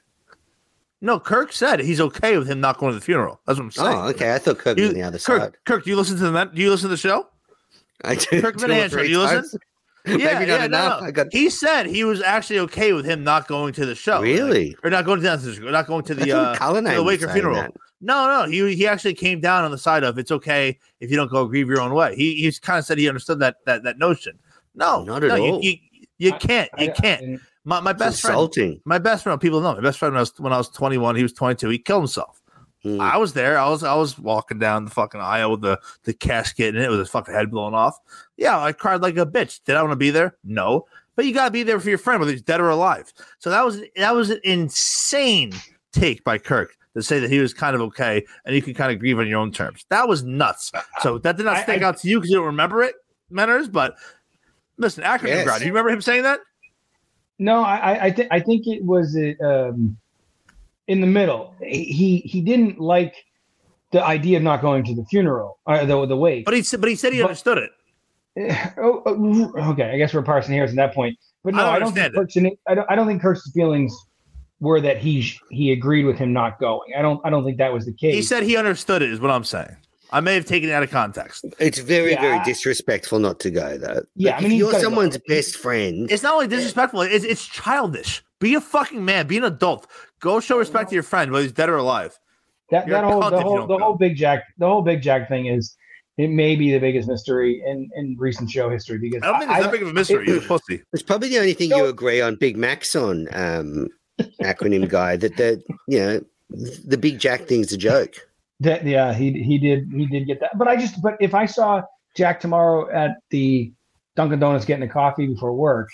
[1.00, 3.40] No, Kirk said he's okay with him not going to the funeral.
[3.46, 3.96] That's what I'm saying.
[3.96, 4.34] Oh, okay.
[4.34, 5.56] I thought Kirk You- was on the other Kirk, side.
[5.64, 7.26] Kirk, do you listen to the do you listen to the show?
[8.04, 9.36] I do Kirk two or Minihane, three you listen?
[9.36, 9.56] times.
[10.06, 11.00] Maybe not no, enough.
[11.02, 11.06] no.
[11.06, 14.22] I got He said he was actually okay with him not going to the show.
[14.22, 14.74] Really?
[14.82, 17.56] or not going to the not going to the uh, the Waker funeral.
[17.56, 17.72] that.
[18.02, 21.16] No, no, he he actually came down on the side of it's okay if you
[21.16, 22.14] don't go grieve your own way.
[22.16, 24.38] He he's kind of said he understood that that that notion.
[24.74, 25.60] No, Not at no, you- all.
[25.62, 25.74] You,
[26.18, 26.70] you, I- can't.
[26.78, 27.40] You I- can't.
[27.64, 29.38] My my It's best friend, my best friend.
[29.38, 31.14] People know my best friend when I was when I was twenty one.
[31.14, 31.68] He was twenty two.
[31.68, 32.40] He killed himself.
[32.86, 32.98] Mm.
[33.00, 33.58] I was there.
[33.58, 36.88] I was I was walking down the fucking aisle with the the casket and it
[36.88, 37.98] with his fucking head blown off.
[38.38, 39.60] Yeah, I cried like a bitch.
[39.66, 40.36] Did I want to be there?
[40.42, 40.86] No.
[41.16, 43.12] But you gotta be there for your friend, whether he's dead or alive.
[43.40, 45.52] So that was that was an insane
[45.92, 48.90] take by Kirk to say that he was kind of okay and you can kind
[48.90, 49.84] of grieve on your own terms.
[49.90, 50.72] That was nuts.
[51.02, 52.94] So that did not I- stick I- out to you because you don't remember it,
[53.30, 53.70] Menners.
[53.70, 53.96] But
[54.80, 55.44] listen, acronym Yes.
[55.44, 55.60] ground.
[55.60, 56.40] Do you remember him saying that?
[57.38, 59.96] No, I I, I think I think it was uh, um,
[60.88, 61.54] in the middle.
[61.62, 63.14] He he didn't like
[63.92, 66.44] the idea of not going to the funeral or the the wake.
[66.44, 67.70] But he said, but he said he But- understood it.
[68.78, 71.18] oh, oh, okay, I guess we're parsing hairs at that point.
[71.42, 72.60] But no, I don't I don't, think understand Kirk's.
[72.68, 72.90] I don't.
[72.90, 73.92] I don't think Kirk's feelings
[74.60, 76.92] were that he he agreed with him not going.
[76.96, 77.20] I don't.
[77.24, 78.14] I don't think that was the case.
[78.14, 79.10] He said he understood it.
[79.10, 79.76] Is what I'm saying.
[80.12, 81.44] I may have taken it out of context.
[81.58, 84.02] It's very, Yeah, very disrespectful not to go, though.
[84.16, 84.88] Yeah, Like, I mean, if you're gotta go.
[84.88, 86.10] someone's best friend.
[86.10, 88.22] It's not only disrespectful; it's, it's childish.
[88.40, 89.26] Be a fucking man.
[89.26, 89.86] Be an adult.
[90.20, 92.18] Go show respect to your friend, whether he's dead or alive.
[92.70, 93.78] that you're that whole the whole the go.
[93.78, 95.76] whole big Jack the whole big Jack thing is
[96.18, 99.50] it may be the biggest mystery in in recent show history because I don't think
[99.52, 100.26] it's that big of a mystery.
[100.26, 100.82] He's a pussy.
[100.92, 101.76] It's probably the only thing No.
[101.78, 103.88] you agree on, Big Max on, um,
[104.42, 106.20] acronym guy, that the you know
[106.84, 108.14] the Big Jack thing's a joke.
[108.60, 110.56] That yeah, he he did he did get that.
[110.58, 111.82] But I just but if I saw
[112.16, 113.72] Jack tomorrow at the
[114.16, 115.88] Dunkin' Donuts getting a coffee before work,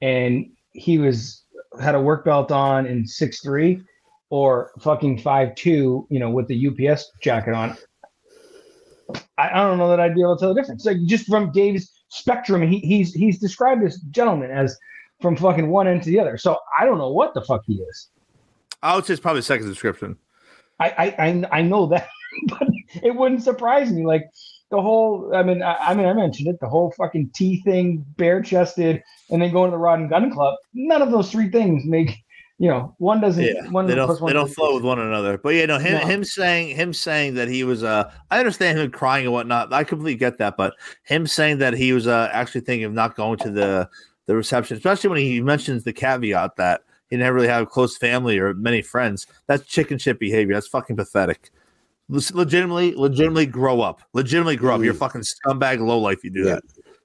[0.00, 1.44] and he was
[1.80, 3.82] had a work belt on in six three
[4.30, 7.76] or fucking five two, you know, with the UPS jacket on,
[9.38, 10.84] I, I don't know that I'd be able to tell the difference.
[10.84, 14.76] Like just from Dave's spectrum, he, he's he's described this gentleman as
[15.20, 16.36] from fucking one end to the other.
[16.36, 18.08] So I don't know what the fuck he is.
[18.82, 20.16] I would say it's probably second description.
[20.82, 22.08] I I I, I know that,
[22.48, 22.68] but
[23.02, 24.04] it wouldn't surprise me.
[24.04, 24.24] Like
[24.70, 26.58] the whole, I mean, I, I mean, I mentioned it.
[26.60, 30.30] The whole fucking T thing, bare chested, and then going to the Rod and Gun
[30.30, 30.56] Club.
[30.74, 32.16] None of those three things make,
[32.58, 33.44] you know, one doesn't.
[33.44, 35.36] Yeah, one they don't one they don't flow with one another.
[35.36, 36.06] But yeah, no, him No.
[36.06, 39.72] him saying him saying that he was uh I understand him crying and whatnot.
[39.72, 43.14] I completely get that, but him saying that he was uh actually thinking of not
[43.14, 43.88] going to the
[44.26, 46.82] the reception, especially when he mentions the caveat that
[47.12, 49.26] he didn't really have a close family or many friends.
[49.46, 50.54] That's chicken shit behavior.
[50.54, 51.50] That's fucking pathetic.
[52.08, 54.00] Legitimately, legitimately grow up.
[54.14, 54.82] Legitimately grow up.
[54.82, 54.98] You're a mm.
[54.98, 56.24] fucking scumbag low life.
[56.24, 56.54] You do Yeah.
[56.54, 56.62] that.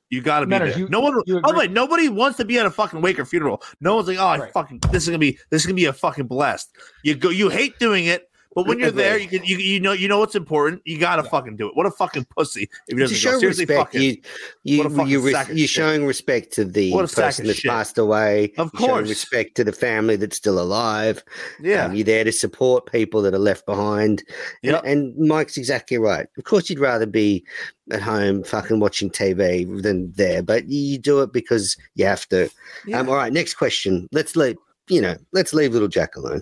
[0.09, 0.79] You got to be Manners, there.
[0.83, 1.21] you- no one.
[1.25, 3.61] you Oh agree- wait, nobody wants to be at a fucking Waker funeral.
[3.81, 4.53] No one's like, oh, I Right.
[4.53, 6.73] fucking this is gonna be this is gonna be a fucking blast.
[7.03, 8.26] You go, you hate doing it,
[8.57, 10.81] But when you're there, you can you, you know you know what's important.
[10.83, 11.75] You gotta fucking do it.
[11.75, 13.45] What a fucking pussy if doesn't show go.
[13.45, 14.01] Respect, fuck him.
[14.01, 14.17] you
[14.63, 15.69] you you re- you're shit.
[15.69, 17.69] showing respect to the What a sack person that's shit.
[17.69, 18.53] passed away.
[18.57, 19.09] Of You're showing course.
[19.09, 21.23] respect to the family that's still alive.
[21.61, 24.23] Yeah, Um, you're there to support people that are left behind.
[24.63, 24.81] And- Yep.
[24.85, 26.25] And, Mike's exactly right.
[26.39, 27.45] Of course, you'd rather be
[27.91, 32.49] at home fucking watching TV than there, but you do it because you have to.
[32.87, 32.99] Yeah.
[33.01, 34.07] Um, all right, next question.
[34.11, 34.57] Let's leave.
[34.89, 36.41] You know, let's leave little Jack alone.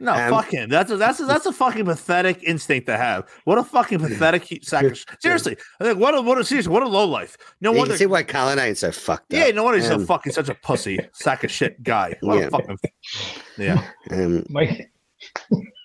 [0.00, 0.68] no, um, fuck him.
[0.68, 3.26] That's a, that's a, that's a fucking pathetic instinct to have.
[3.44, 6.44] What a fucking pathetic he- sack of sh- Seriously, I think what a what a
[6.44, 7.36] seriously what a low life.
[7.60, 7.92] No you wonder.
[7.92, 9.38] can see why Cullinane's so fucked up.
[9.40, 12.16] Yeah, no wonder he's so Um, fucking such a pussy sack of shit guy.
[12.20, 12.46] What Yeah.
[12.46, 12.78] a fucking
[13.56, 13.84] yeah.
[14.10, 14.90] Um, Mike,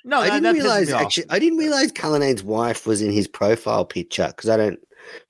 [0.06, 1.26] No, I that, didn't that realize actually.
[1.30, 4.80] I didn't realize Cullinane's wife was in his profile picture because I don't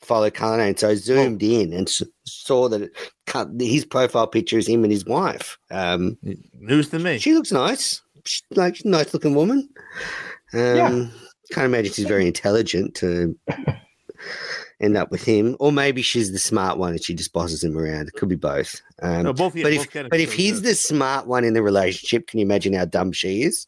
[0.01, 0.77] follow Cullinane.
[0.77, 1.89] So I zoomed in and
[2.25, 2.89] saw that
[3.59, 5.57] his profile picture is him and his wife.
[5.71, 6.17] Um,
[6.59, 7.17] News to me.
[7.19, 9.69] she looks nice, she's like nice looking woman.
[10.53, 11.05] Um, Yeah.
[11.51, 13.37] Can't imagine she's very intelligent to
[14.79, 17.77] end up with him, or maybe she's the smart one and she just bosses him
[17.77, 18.07] around.
[18.07, 18.81] It could be both.
[19.01, 21.61] Um, No, both, yeah, but both if but if he's the smart one in the
[21.61, 23.67] relationship, can you imagine how dumb she is?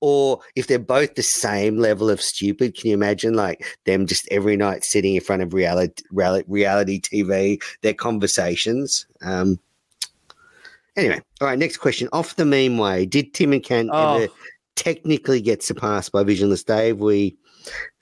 [0.00, 4.26] Or if they're both the same level of stupid, can you imagine like them just
[4.30, 9.06] every night sitting in front of reality reality, TV, their conversations?
[9.22, 9.58] Um,
[10.96, 11.58] anyway, all right.
[11.58, 12.08] Next question.
[12.12, 14.16] Off the meme way, did Tim and Ken Oh.
[14.18, 14.32] ever
[14.76, 16.98] technically get surpassed by Visionless Dave?
[16.98, 17.36] We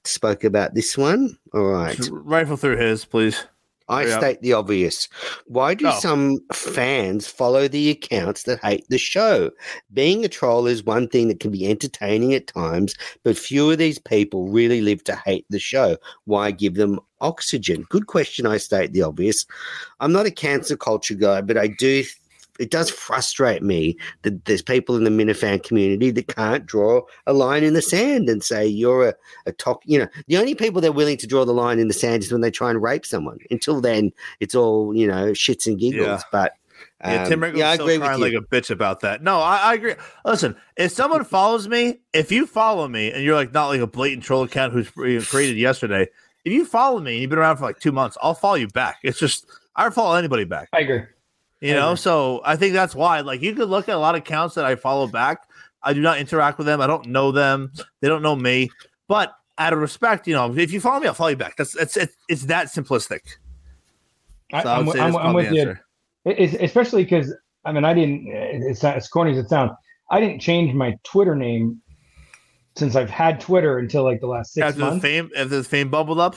[0.04, 1.36] spoke about this one.
[1.52, 1.96] All right.
[1.96, 3.44] Just rifle through his, please.
[3.88, 4.18] I Yeah.
[4.18, 5.08] state the obvious.
[5.46, 5.98] Why do Oh.
[6.00, 9.50] some fans follow the accounts that hate the show?
[9.92, 12.94] Being a troll is one thing that can be entertaining at times,
[13.24, 15.96] but few of these people really live to hate the show.
[16.24, 17.84] Why give them oxygen?
[17.88, 18.46] Good question.
[18.46, 19.44] I state the obvious.
[20.00, 22.04] I'm not a cancer culture guy, but I do.
[22.58, 27.32] It does frustrate me that there's people in the Minifan community that can't draw a
[27.32, 29.14] line in the sand and say you're a,
[29.46, 29.82] a top.
[29.84, 32.32] You know, the only people they're willing to draw the line in the sand is
[32.32, 33.38] when they try and rape someone.
[33.50, 36.06] Until then, it's all you know, shits and giggles.
[36.06, 36.22] Yeah.
[36.32, 36.52] But
[37.04, 38.38] Yeah, um, Tim Riggle's yeah, I still agree with crying you.
[38.38, 39.22] like a bitch about that.
[39.22, 39.94] No, I, I agree.
[40.24, 43.86] Listen, if someone follows me, if you follow me and you're like not like a
[43.86, 46.08] blatant troll account who's created yesterday,
[46.44, 48.68] if you follow me and you've been around for like two months, I'll follow you
[48.68, 48.98] back.
[49.02, 50.68] It's just I don't follow anybody back.
[50.72, 51.02] I agree.
[51.60, 53.20] You know, so I think that's why.
[53.20, 55.48] Like, you could look at a lot of accounts that I follow back.
[55.82, 56.80] I do not interact with them.
[56.80, 57.72] I don't know them.
[58.00, 58.70] They don't know me.
[59.08, 61.56] But out of respect, you know, if you follow me, I'll follow you back.
[61.56, 63.20] That's it's it's, it's that simplistic.
[64.50, 65.76] So I I'm, I'm, I'm with you.
[66.24, 68.26] it's, especially because I mean I didn't.
[68.28, 69.72] It's not as corny as it sounds.
[70.10, 71.82] I didn't change my Twitter name
[72.76, 75.90] since I've had Twitter until like the last six After the fame, after the fame
[75.90, 76.36] bubbled up,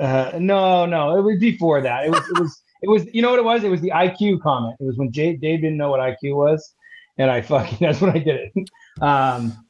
[0.00, 2.06] Uh, no, no, it was before that.
[2.06, 3.06] It was, it was, it was.
[3.12, 3.64] You know what it was?
[3.64, 4.76] It was the IQ comment.
[4.80, 6.74] It was when Jay, Dave didn't know what IQ was,
[7.18, 8.70] and I fucking that's when I did it.
[9.00, 9.64] Um,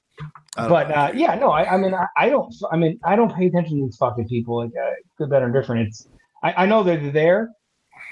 [0.56, 2.54] but uh, yeah, no, I, I mean, I, I don't.
[2.70, 4.58] I mean, I don't pay attention to these fucking people.
[4.58, 5.88] Like, uh, good, better, and different.
[5.88, 6.08] It's.
[6.42, 7.50] I, I know they're there.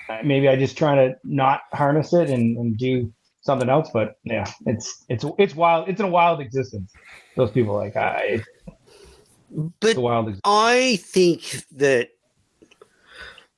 [0.09, 3.13] Uh, Maybe I just trying to not harness it and, and do
[3.43, 3.91] something else.
[3.93, 5.89] But yeah, it's it's it's wild.
[5.89, 6.93] It's in a wild existence.
[7.37, 8.43] Those people, like, I,
[9.51, 10.29] But it's a wild.
[10.29, 10.43] Existence.
[10.45, 12.11] I think that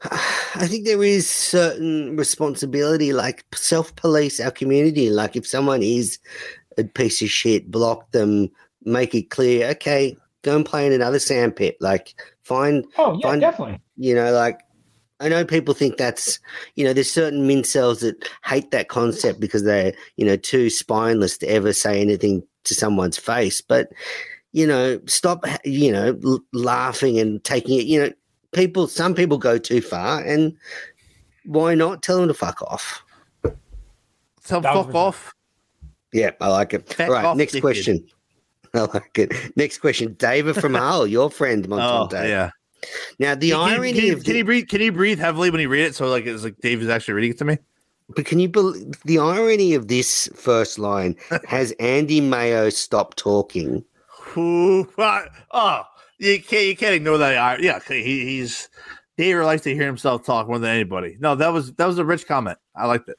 [0.57, 5.11] I think there is certain responsibility, like self police our community.
[5.11, 6.19] Like if someone is
[6.79, 8.51] a piece of shit, block them,
[8.85, 9.69] make it clear.
[9.71, 11.77] Okay, go and play in another sandpit.
[11.81, 13.81] Like find, Oh yeah, fun- definitely.
[13.97, 14.61] you know, like.
[15.21, 16.41] I know people think that's,
[16.75, 20.69] you know, there's certain min cells that hate that concept because they're, you know, too
[20.69, 23.61] spineless to ever say anything to someone's face.
[23.61, 23.91] But,
[24.53, 27.87] you know, stop, you know, l- laughing and taking it.
[27.87, 28.11] You know,
[28.55, 30.57] people, some people go too far, and
[31.45, 33.03] why not tell them to fuck off?
[34.45, 35.35] tell Thousand fuck off.
[36.13, 36.89] Yeah, I like it.
[36.93, 37.61] Fuck All right, off, next dickhead.
[37.61, 38.07] question.
[38.75, 39.33] I like it.
[39.57, 42.29] Next question, David from Hull, your friend Oh Montante.
[42.29, 42.51] yeah.
[43.19, 44.69] Now the Can, irony can, you, of can the- you breathe?
[44.69, 45.95] Can you breathe heavily when you read it?
[45.95, 47.59] So like it's like Dave is actually reading it to me.
[48.15, 51.17] But can you believe the irony of this first line?
[51.47, 53.83] Has Andy Mayo stopped talking?
[54.09, 54.87] Who?
[54.99, 55.83] Oh,
[56.19, 57.37] you can't you can't ignore that.
[57.37, 58.69] I- Yeah, he, he's
[59.17, 61.17] Dave likes to hear himself talk more than anybody.
[61.21, 62.59] No, that was that was a rich comment.
[62.75, 63.19] I liked it.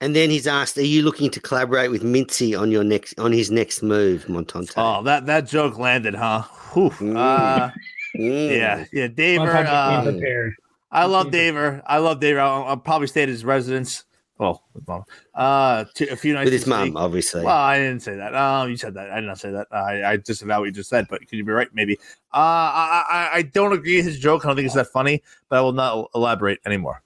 [0.00, 3.32] And then he's asked, "Are you looking to collaborate with Mincy on your next on
[3.32, 6.42] his next move, Montante?" Oh, that that joke landed, huh?
[6.72, 7.16] Whew.
[7.16, 7.70] Uh,
[8.16, 8.56] Mm.
[8.56, 9.06] yeah, yeah.
[9.06, 10.50] Daver, Sometimes uh.
[10.90, 11.82] I love Sometimes- Daver.
[11.86, 12.38] I love Daver.
[12.40, 14.04] I'll, I'll probably stay at his residence.
[14.40, 15.04] Well, with mom.
[15.34, 17.44] Uh, to, a few nights with his mum, obviously.
[17.44, 18.34] Well, I didn't say that.
[18.34, 19.10] Um, you said that.
[19.10, 19.66] I did not say that.
[19.70, 21.68] I, I disavow what you just said, but could you be right?
[21.74, 21.98] Maybe.
[22.32, 24.46] Uh, I, I, I don't agree with his joke.
[24.46, 27.02] I don't think it's that funny, but I will not elaborate anymore.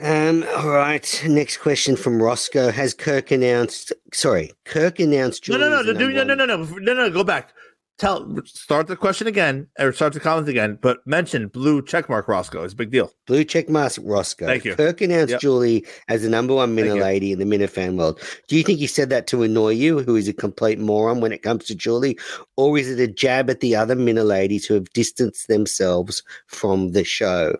[0.00, 1.22] Um, all right.
[1.24, 2.72] Next question from Roscoe.
[2.72, 3.92] Has Kirk announced?
[4.12, 5.48] Sorry, Kirk announced.
[5.48, 7.10] No, no, no, no, no, no, no, no, no, no, no.
[7.10, 7.52] Go back.
[7.98, 10.78] Tell, start the question again, or start the comments again.
[10.80, 12.64] But mention blue checkmark Roscoe.
[12.64, 13.12] It's a big deal.
[13.26, 14.46] Blue check mark Roscoe.
[14.46, 14.74] Thank you.
[14.74, 15.40] Kirk announced Yep.
[15.40, 18.20] Julie as the number one Minna lady in the Minifan world.
[18.48, 21.32] Do you think he said that to annoy you, who is a complete moron when
[21.32, 22.18] it comes to Julie?
[22.56, 26.92] Or is it a jab at the other Minna ladies who have distanced themselves from
[26.92, 27.56] the show?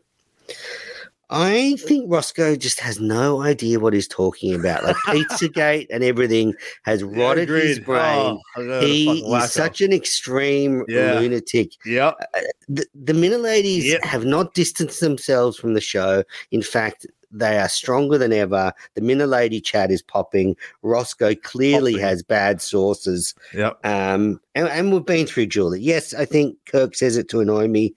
[1.35, 4.85] I think Roscoe just has no idea what he's talking about.
[4.85, 6.53] Like Pizzagate and everything
[6.85, 8.39] has rotted his brain.
[8.59, 11.15] Oh, he is such an extreme Yeah.
[11.19, 11.93] lunatic him.
[11.95, 12.17] Yep.
[12.21, 14.05] Uh, uh, the, the Minna ladies Yep.
[14.05, 16.23] have not distanced themselves from the show.
[16.51, 18.73] In fact, they are stronger than ever.
[18.95, 20.55] The Minna lady chat is popping.
[20.83, 22.05] Roscoe clearly Popping.
[22.07, 23.35] has bad sources.
[23.55, 23.79] Yep.
[23.85, 25.81] Um, and, and we've been through Julie.
[25.81, 27.95] Yes, I think Kirk says it to annoy me.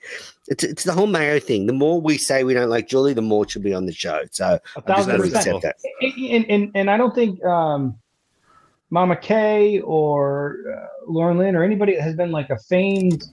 [0.47, 1.65] It's, it's the whole Mayo thing.
[1.65, 4.21] The more we say we don't like Julie, the more she'll be on the show.
[4.31, 5.55] So A I just thousand gotta percent.
[5.57, 5.61] accept
[6.01, 6.13] that.
[6.29, 7.97] and, and and I don't think um,
[8.91, 13.23] Mama Kay or uh, Lauren Lynn or anybody that has been like a famed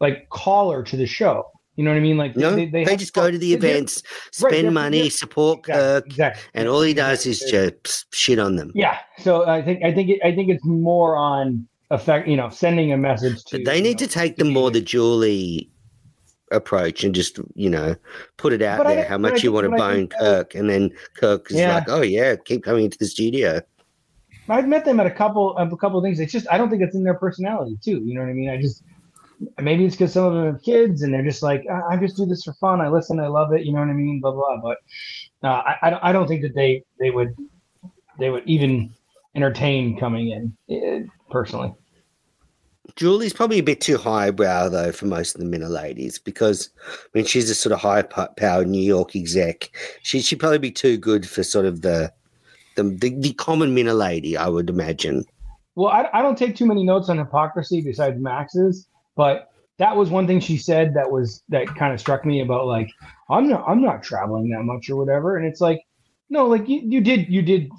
[0.00, 1.50] like caller to the show.
[1.76, 2.16] You know what I mean?
[2.16, 5.82] Like No, they, have- just go to the events, spend they're- money, they're- support Exactly,
[5.82, 6.42] Kirk, exactly.
[6.54, 8.72] and all he does is just shit on them.
[8.74, 8.98] Yeah.
[9.18, 12.28] So I think I think it, I think it's more on effect.
[12.28, 13.62] You know, sending a message to.
[13.62, 15.68] They need know, to take the more the Julie
[16.52, 17.94] approach and just you know
[18.36, 19.94] put it out But there don't- how but I much you want to but I
[19.94, 21.74] bone Kirk, and then Kirk is Yeah.
[21.74, 23.60] like, oh yeah, keep coming into the studio.
[24.48, 26.20] I've met them at a couple of a couple of things.
[26.20, 28.00] It's just I don't think it's in their personality too.
[28.04, 28.48] You know what I mean?
[28.48, 28.82] I just
[29.60, 32.16] maybe it's because some of them have kids and they're just like I, I just
[32.16, 32.80] do this for fun.
[32.80, 33.64] I listen, I love it.
[33.64, 34.20] You know what I mean?
[34.20, 34.60] Blah blah.
[34.62, 34.78] But
[35.42, 37.34] uh, I I don't, think that they they would
[38.18, 38.90] they would even
[39.34, 41.74] entertain coming in eh, personally.
[42.94, 47.06] Julie's probably a bit too highbrow though for most of the Minna ladies because I
[47.14, 49.70] mean she's a sort of high powered New York exec.
[50.02, 52.12] She she'd probably be too good for sort of the
[52.76, 55.24] the the, the common Minna lady, I would imagine.
[55.74, 60.10] Well, I, I don't take too many notes on hypocrisy besides Max's, but that was
[60.10, 62.90] one thing she said that was that kind of struck me about like
[63.30, 65.80] I'm not I'm not traveling that much or whatever, and it's like
[66.30, 67.70] no, like you, you did you did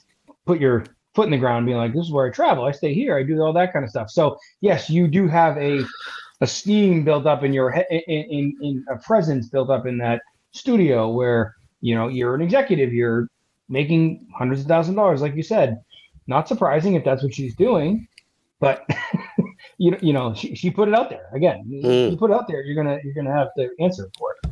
[0.45, 0.85] put your
[1.15, 3.23] foot in the ground, being like this is where I travel, I stay here, I
[3.23, 4.09] do all that kind of stuff.
[4.09, 5.83] So yes, you do have a
[6.41, 10.21] esteem built up in your he- in, in in a presence built up in that
[10.51, 13.27] studio where you know you're an executive, you're
[13.69, 15.81] making hundreds of thousand dollars, like you said.
[16.27, 18.07] Not surprising if that's what she's doing,
[18.59, 18.85] but
[19.77, 21.63] you know, you know, she, she put it out there again.
[21.67, 22.11] Mm.
[22.11, 24.51] You put it out there, you're gonna you're gonna have to answer for it.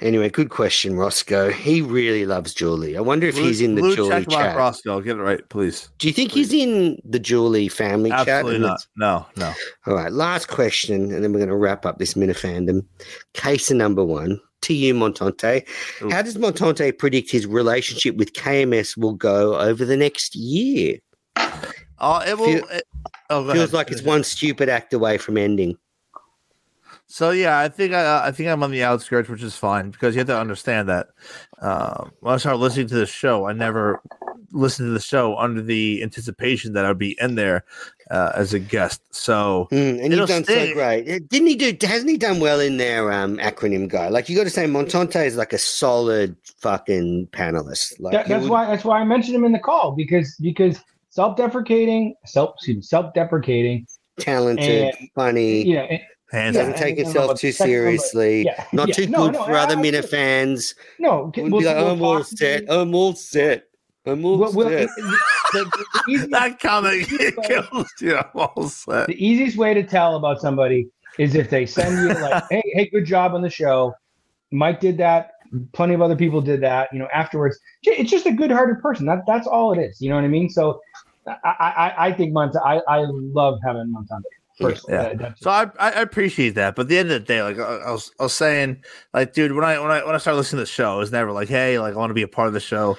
[0.00, 1.50] Anyway, good question, Roscoe.
[1.50, 2.96] He really loves Julie.
[2.96, 4.56] I wonder if Blue- he's in the blue Julie check mark chat.
[4.56, 5.00] Roscoe.
[5.00, 5.88] Get it right, please.
[5.98, 8.28] Do you think he's in the Julie family chat?
[8.28, 8.86] Absolutely And not.
[8.96, 9.54] No, no.
[9.86, 12.84] All right, last question, and then we're going to wrap up this Minifandom.
[13.32, 15.66] Case number one to you, Montante.
[16.02, 16.10] Ooh.
[16.10, 20.98] How does Montante predict his relationship with KMS will go over the next year?
[21.98, 22.46] Oh, it will.
[22.46, 22.86] Feel- it-
[23.30, 23.72] oh, Feels ahead.
[23.72, 25.76] like it's one stupid act away from ending.
[27.06, 30.14] So yeah, I think I, I think I'm on the outskirts, which is fine because
[30.14, 31.08] you have to understand that
[31.60, 34.00] uh, when I started listening to the show, I never
[34.52, 37.64] listened to the show under the anticipation that I'd be in there
[38.10, 39.02] uh, as a guest.
[39.14, 40.68] So Mm, and you've done stay.
[40.68, 41.08] so great.
[41.08, 41.86] Uh, Didn't he do?
[41.86, 44.08] Hasn't he done well in their um, acronym guy?
[44.08, 48.00] Like you got to say, Montante is like a solid fucking panelist.
[48.00, 50.78] Like That, that's would- why that's why I mentioned him in the call because because
[51.14, 53.86] self-deprecating, self excuse me, self-deprecating,
[54.18, 55.62] talented, funny.
[55.66, 56.00] you know, and-
[56.32, 56.62] hands Yeah.
[56.62, 56.80] Doesn't up.
[56.80, 58.44] take and- himself too and- seriously.
[58.44, 58.94] yeah, Not yeah.
[58.94, 60.74] too No, good no, for other I- I- Minna fans.
[60.98, 62.64] no, Wouldn't we'll- be like, oh, we'll I'm all set.
[62.68, 63.64] I'm all set.
[64.06, 64.88] I'm all we'll- we'll- set.
[64.96, 65.18] the-
[65.52, 67.08] the- the easiest- that comment
[67.46, 68.16] kills you.
[68.16, 69.06] I'm all set.
[69.06, 70.88] the easiest way to tell about somebody
[71.18, 73.94] is if they send you like, "Hey, hey, good job on the show."
[74.50, 75.30] Mike did that.
[75.72, 76.88] Plenty of other people did that.
[76.92, 79.06] You know, afterwards, it's just a good-hearted person.
[79.06, 80.00] That that's all it is.
[80.00, 80.48] You know what I mean?
[80.50, 80.80] So,
[81.26, 82.60] I I, I- think Monta.
[82.64, 84.22] I I love having Montante.
[84.60, 85.14] First, Yeah.
[85.20, 87.62] Uh, So I, I appreciate that, but at the end of the day, like I,
[87.62, 90.58] I was, I was saying, like, dude, when I when I when I started listening
[90.58, 92.46] to the show, it was never like, hey, like I want to be a part
[92.46, 92.96] of the show.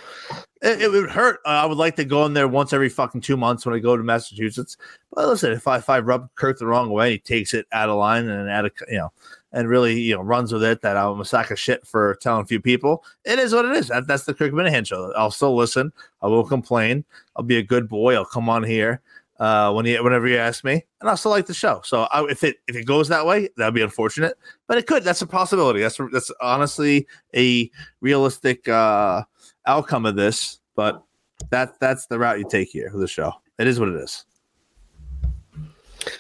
[0.61, 1.39] It, it would hurt.
[1.45, 3.79] Uh, I would like to go in there once every fucking two months when I
[3.79, 4.75] go to Massachusetts.
[5.13, 7.87] But listen, if I if I rub Kirk the wrong way, he takes it out
[7.87, 9.13] of line and out of you know,
[9.51, 10.81] and really you know runs with it.
[10.81, 13.03] That I'm a sack of shit for telling a few people.
[13.23, 13.87] It is what it is.
[13.87, 15.13] That, that's the Kirk Minihane show.
[15.15, 15.91] I'll still listen.
[16.21, 17.05] I will complain.
[17.35, 18.15] I'll be a good boy.
[18.15, 19.01] I'll come on here
[19.39, 21.81] uh, when you whenever you ask me, and I still like the show.
[21.83, 25.03] So I, if it if it goes that way, that'd be unfortunate, but it could.
[25.03, 25.81] That's a possibility.
[25.81, 27.69] That's that's honestly a
[28.01, 29.23] realistic uh,
[29.65, 30.59] outcome of this.
[30.75, 31.03] But
[31.49, 33.33] that that's the route you take here for the show.
[33.59, 34.25] It is what it is.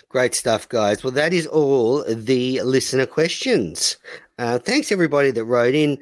[0.09, 1.03] Great stuff, guys.
[1.03, 3.97] Well, that is all the listener questions.
[4.37, 5.97] Uh, thanks everybody that wrote in.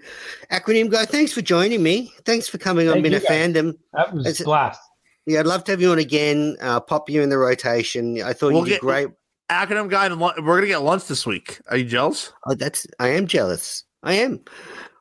[0.52, 2.12] Acronym guy, thanks for joining me.
[2.26, 3.20] Thanks for coming on Thank Been a.
[3.20, 3.78] Fandom.
[3.94, 4.80] That was It's- a blast.
[5.26, 6.58] Yeah, I'd love to have you on again.
[6.62, 8.22] Uh, pop you in the rotation.
[8.22, 9.08] I thought We'll you did get- great.
[9.50, 11.60] Acronym guy, and lun- we're gonna get lunch this week.
[11.70, 12.34] Are you jealous?
[12.48, 13.84] Oh, that's I am jealous.
[14.02, 14.40] I am.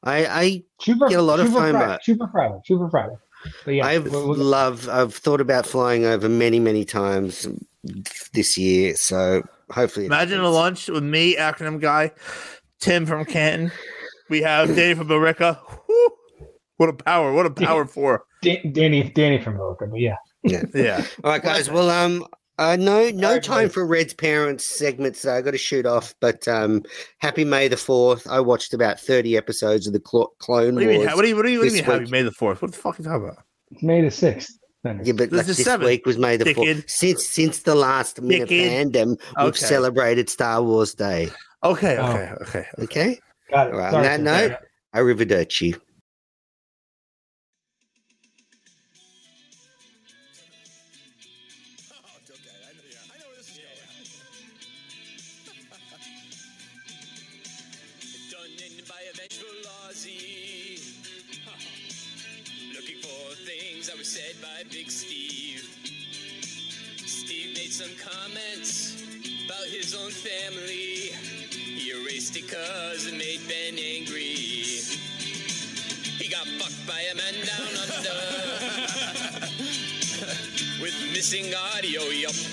[0.05, 2.55] I I Super, Get a lot of super fun, Friday, Super Friday.
[2.67, 3.15] Super Friday.
[3.65, 4.89] But yeah, I've we'll- we'll- love.
[4.89, 7.47] I've thought about flying over many many times
[8.33, 8.95] this year.
[8.97, 12.13] So hopefully, it Imagine a lunch with me, acronym guy,
[12.81, 13.73] Tim from Canton.
[14.29, 15.59] We have Dave from Barica.
[16.77, 17.33] What a power!
[17.33, 18.25] What a power for.
[18.43, 20.17] Da- Danny, Danny from Boca, but yeah.
[20.43, 20.63] Yeah.
[20.75, 21.05] yeah.
[21.23, 21.71] All right, guys.
[21.71, 22.27] Well, um,
[22.59, 26.15] uh, no, no time for Red's parents segment, so I got to shoot off.
[26.21, 26.83] But um,
[27.19, 28.27] happy May the Fourth.
[28.27, 31.01] I watched about thirty episodes of the Clo- Clone What do you mean?
[31.03, 31.15] Wars.
[31.15, 32.01] What do you, what do you, what do you this mean?
[32.01, 32.11] Happy.
[32.11, 32.63] May the fourth?
[32.63, 33.45] What the fuck are you talking about?
[33.71, 34.59] It's May the sixth.
[34.85, 36.55] Yeah, but This like this seven, week was made the.
[36.55, 36.91] Fourth.
[36.91, 38.93] Since since the last minute Dickhead.
[38.93, 39.59] fandom, we've Okay.
[39.59, 41.29] celebrated Star Wars Day.
[41.63, 41.97] Okay.
[41.99, 42.07] Oh.
[42.11, 42.33] Okay.
[42.43, 42.67] Okay.
[42.81, 43.73] Okay, Got it.
[43.75, 44.51] All right, Sorry, on that Tim.
[44.51, 44.59] note-
[44.95, 45.79] arrivederci.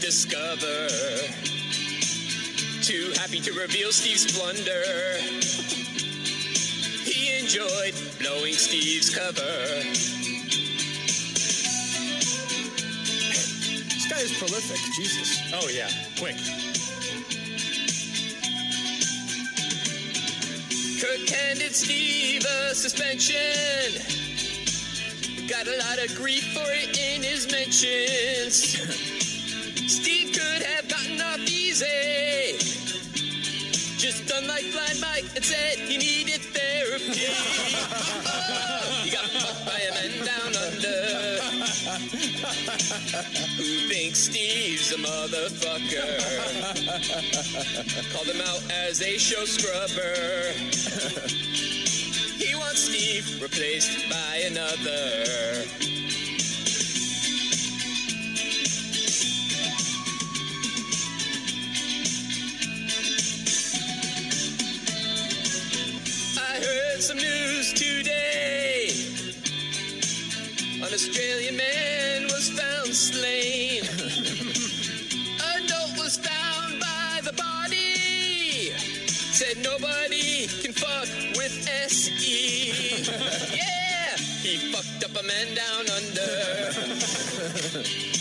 [0.09, 0.87] Discover.
[2.81, 5.19] Too happy to reveal Steve's blunder.
[7.05, 9.53] He enjoyed blowing Steve's cover.
[13.85, 14.79] This guy is prolific.
[14.95, 15.41] Jesus.
[15.53, 16.37] Oh, yeah, quick.
[20.99, 23.93] Kirk handed Steve a suspension.
[25.47, 29.05] Got a lot of grief for it in his mentions.
[29.89, 32.55] Steve could have gotten off easy.
[33.97, 37.25] Just done like Blind Mike and said he needed therapy.
[38.41, 40.99] Oh, he got fucked by a man down under.
[43.57, 46.11] Who thinks Steve's a motherfucker?
[48.13, 50.53] Called him out as a show scrubber.
[52.37, 55.98] He wants Steve replaced by another.
[67.09, 68.91] Some news today.
[70.75, 73.81] An Australian man was found slain.
[75.41, 78.69] A note was found by the body.
[79.07, 82.69] Said nobody can fuck with SE.
[83.57, 86.29] yeah, he fucked up a man down under.